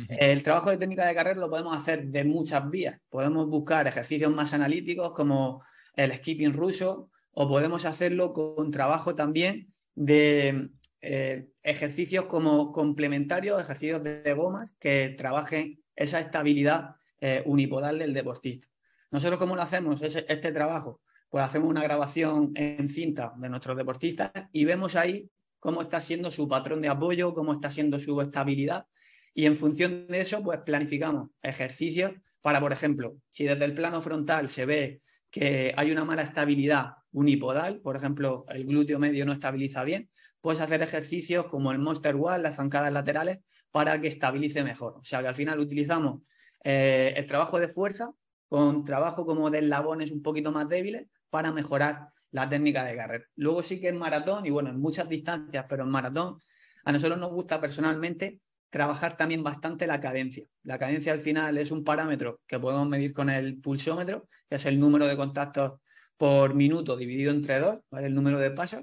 El 0.09 0.43
trabajo 0.43 0.71
de 0.71 0.79
técnica 0.79 1.07
de 1.07 1.15
carrera 1.15 1.41
lo 1.41 1.49
podemos 1.49 1.77
hacer 1.77 2.07
de 2.07 2.25
muchas 2.25 2.69
vías. 2.69 3.01
Podemos 3.09 3.49
buscar 3.49 3.87
ejercicios 3.87 4.31
más 4.31 4.53
analíticos 4.53 5.13
como 5.13 5.63
el 5.95 6.13
skipping 6.13 6.53
ruso 6.53 7.09
o 7.33 7.49
podemos 7.49 7.85
hacerlo 7.85 8.33
con 8.33 8.71
trabajo 8.71 9.15
también 9.15 9.73
de 9.95 10.71
eh, 11.03 11.49
ejercicios 11.63 12.27
como 12.27 12.73
complementarios, 12.73 13.61
ejercicios 13.61 14.03
de, 14.03 14.33
gomas 14.35 14.71
que 14.79 15.15
trabajen 15.17 15.83
esa 15.97 16.21
estabilidad 16.21 16.97
eh, 17.21 17.43
unipodal 17.47 17.99
del 17.99 18.15
deportista. 18.15 18.69
Nosotros, 19.11 19.39
¿cómo 19.39 19.57
lo 19.57 19.63
hacemos? 19.63 20.03
este 20.03 20.53
trabajo 20.53 21.01
pues 21.31 21.45
hacemos 21.45 21.71
una 21.71 21.83
grabación 21.83 22.51
en 22.57 22.89
cinta 22.89 23.33
de 23.37 23.49
nuestros 23.49 23.77
deportistas 23.77 24.33
y 24.53 24.65
vemos 24.65 24.97
ahí 24.97 25.31
cómo 25.61 25.83
está 25.83 26.01
siendo 26.01 26.31
su 26.31 26.49
patrón 26.49 26.83
de 26.83 26.89
apoyo, 26.89 27.33
cómo 27.33 27.53
está 27.53 27.71
siendo 27.71 27.99
su 28.01 28.21
estabilidad 28.21 28.87
y 29.33 29.47
en 29.47 29.55
función 29.55 30.09
de 30.09 30.21
eso 30.21 30.43
pues 30.43 30.61
planificamos 30.67 31.31
ejercicios 31.41 32.13
para, 32.43 32.61
por 32.61 32.73
ejemplo, 32.73 33.17
si 33.31 33.45
desde 33.45 33.65
el 33.65 33.75
plano 33.75 34.03
frontal 34.03 34.49
se 34.49 34.67
ve 34.67 35.03
que 35.31 35.73
hay 35.77 35.93
una 35.93 36.05
mala 36.05 36.23
estabilidad 36.23 36.95
unipodal, 37.13 37.81
por 37.81 37.97
ejemplo, 37.97 38.45
el 38.49 38.65
glúteo 38.65 38.99
medio 38.99 39.25
no 39.25 39.33
estabiliza 39.33 39.85
bien, 39.85 40.11
puedes 40.41 40.61
hacer 40.61 40.83
ejercicios 40.83 41.47
como 41.47 41.73
el 41.73 41.79
monster 41.79 42.17
wall, 42.17 42.43
las 42.43 42.57
zancadas 42.57 42.93
laterales, 42.93 43.39
para 43.71 44.01
que 44.01 44.09
estabilice 44.09 44.65
mejor. 44.65 44.95
O 44.99 45.05
sea 45.05 45.21
que 45.21 45.29
al 45.29 45.35
final 45.35 45.61
utilizamos 45.61 46.23
eh, 46.65 47.15
el 47.17 47.27
trabajo 47.27 47.59
de 47.59 47.69
fuerza 47.69 48.11
con 48.49 48.85
trabajo 48.85 49.25
como 49.25 49.49
de 49.51 49.61
eslabones 49.61 50.11
un 50.11 50.23
poquito 50.23 50.51
más 50.51 50.69
débiles 50.69 51.07
para 51.31 51.53
mejorar 51.53 52.09
la 52.33 52.49
técnica 52.49 52.85
de 52.85 52.97
carrera. 52.97 53.25
Luego 53.37 53.63
sí 53.63 53.81
que 53.81 53.89
en 53.89 53.99
maratón, 53.99 54.45
y 54.47 54.51
bueno, 54.51 54.71
en 54.71 54.81
muchas 54.81 55.09
distancias, 55.09 55.67
pero 55.69 55.85
en 55.85 55.91
maratón, 55.91 56.39
a 56.85 56.93
nosotros 56.93 57.19
nos 57.19 57.31
gusta 57.31 57.61
personalmente 57.61 58.41
trabajar 58.71 59.17
también 59.17 59.43
bastante 59.43 59.87
la 59.87 60.01
cadencia. 60.01 60.45
La 60.63 60.79
cadencia 60.79 61.13
al 61.13 61.21
final 61.21 61.59
es 61.59 61.71
un 61.71 61.85
parámetro 61.85 62.41
que 62.47 62.59
podemos 62.59 62.89
medir 62.89 63.13
con 63.13 63.29
el 63.31 63.61
pulsómetro, 63.61 64.29
que 64.49 64.57
es 64.57 64.67
el 64.67 64.79
número 64.79 65.07
de 65.07 65.17
contactos 65.17 65.81
por 66.17 66.55
minuto 66.55 66.97
dividido 66.97 67.33
entre 67.33 67.59
dos, 67.59 67.79
el 67.93 68.15
número 68.15 68.39
de 68.39 68.51
pasos. 68.51 68.83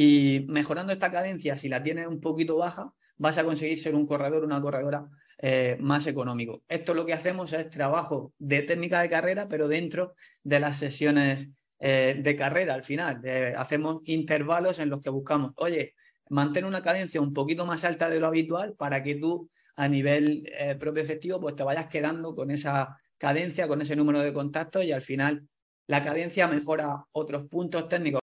Y 0.00 0.46
mejorando 0.46 0.92
esta 0.92 1.10
cadencia, 1.10 1.56
si 1.56 1.68
la 1.68 1.82
tienes 1.82 2.06
un 2.06 2.20
poquito 2.20 2.56
baja, 2.56 2.92
vas 3.16 3.36
a 3.36 3.42
conseguir 3.42 3.76
ser 3.78 3.96
un 3.96 4.06
corredor, 4.06 4.44
una 4.44 4.60
corredora 4.60 5.08
eh, 5.38 5.76
más 5.80 6.06
económico. 6.06 6.62
Esto 6.68 6.94
lo 6.94 7.04
que 7.04 7.14
hacemos 7.14 7.52
es 7.52 7.68
trabajo 7.68 8.32
de 8.38 8.62
técnica 8.62 9.02
de 9.02 9.10
carrera, 9.10 9.48
pero 9.48 9.66
dentro 9.66 10.14
de 10.44 10.60
las 10.60 10.78
sesiones 10.78 11.48
de 11.80 12.36
carrera 12.36 12.74
al 12.74 12.82
final. 12.82 13.22
hacemos 13.56 14.00
intervalos 14.04 14.80
en 14.80 14.88
los 14.88 15.00
que 15.00 15.10
buscamos, 15.10 15.52
oye, 15.56 15.94
mantén 16.28 16.64
una 16.64 16.82
cadencia 16.82 17.20
un 17.20 17.32
poquito 17.32 17.66
más 17.66 17.84
alta 17.84 18.08
de 18.08 18.18
lo 18.18 18.26
habitual 18.26 18.74
para 18.76 19.02
que 19.02 19.14
tú 19.14 19.48
a 19.76 19.86
nivel 19.86 20.42
propio 20.80 21.04
efectivo 21.04 21.40
pues 21.40 21.54
te 21.54 21.62
vayas 21.62 21.86
quedando 21.86 22.34
con 22.34 22.50
esa 22.50 22.96
cadencia, 23.16 23.68
con 23.68 23.80
ese 23.80 23.94
número 23.94 24.20
de 24.20 24.32
contactos 24.32 24.84
y 24.84 24.90
al 24.90 25.02
final 25.02 25.48
la 25.88 26.04
cadencia 26.04 26.46
mejora 26.46 27.06
otros 27.12 27.48
puntos 27.48 27.88
técnicos 27.88 28.16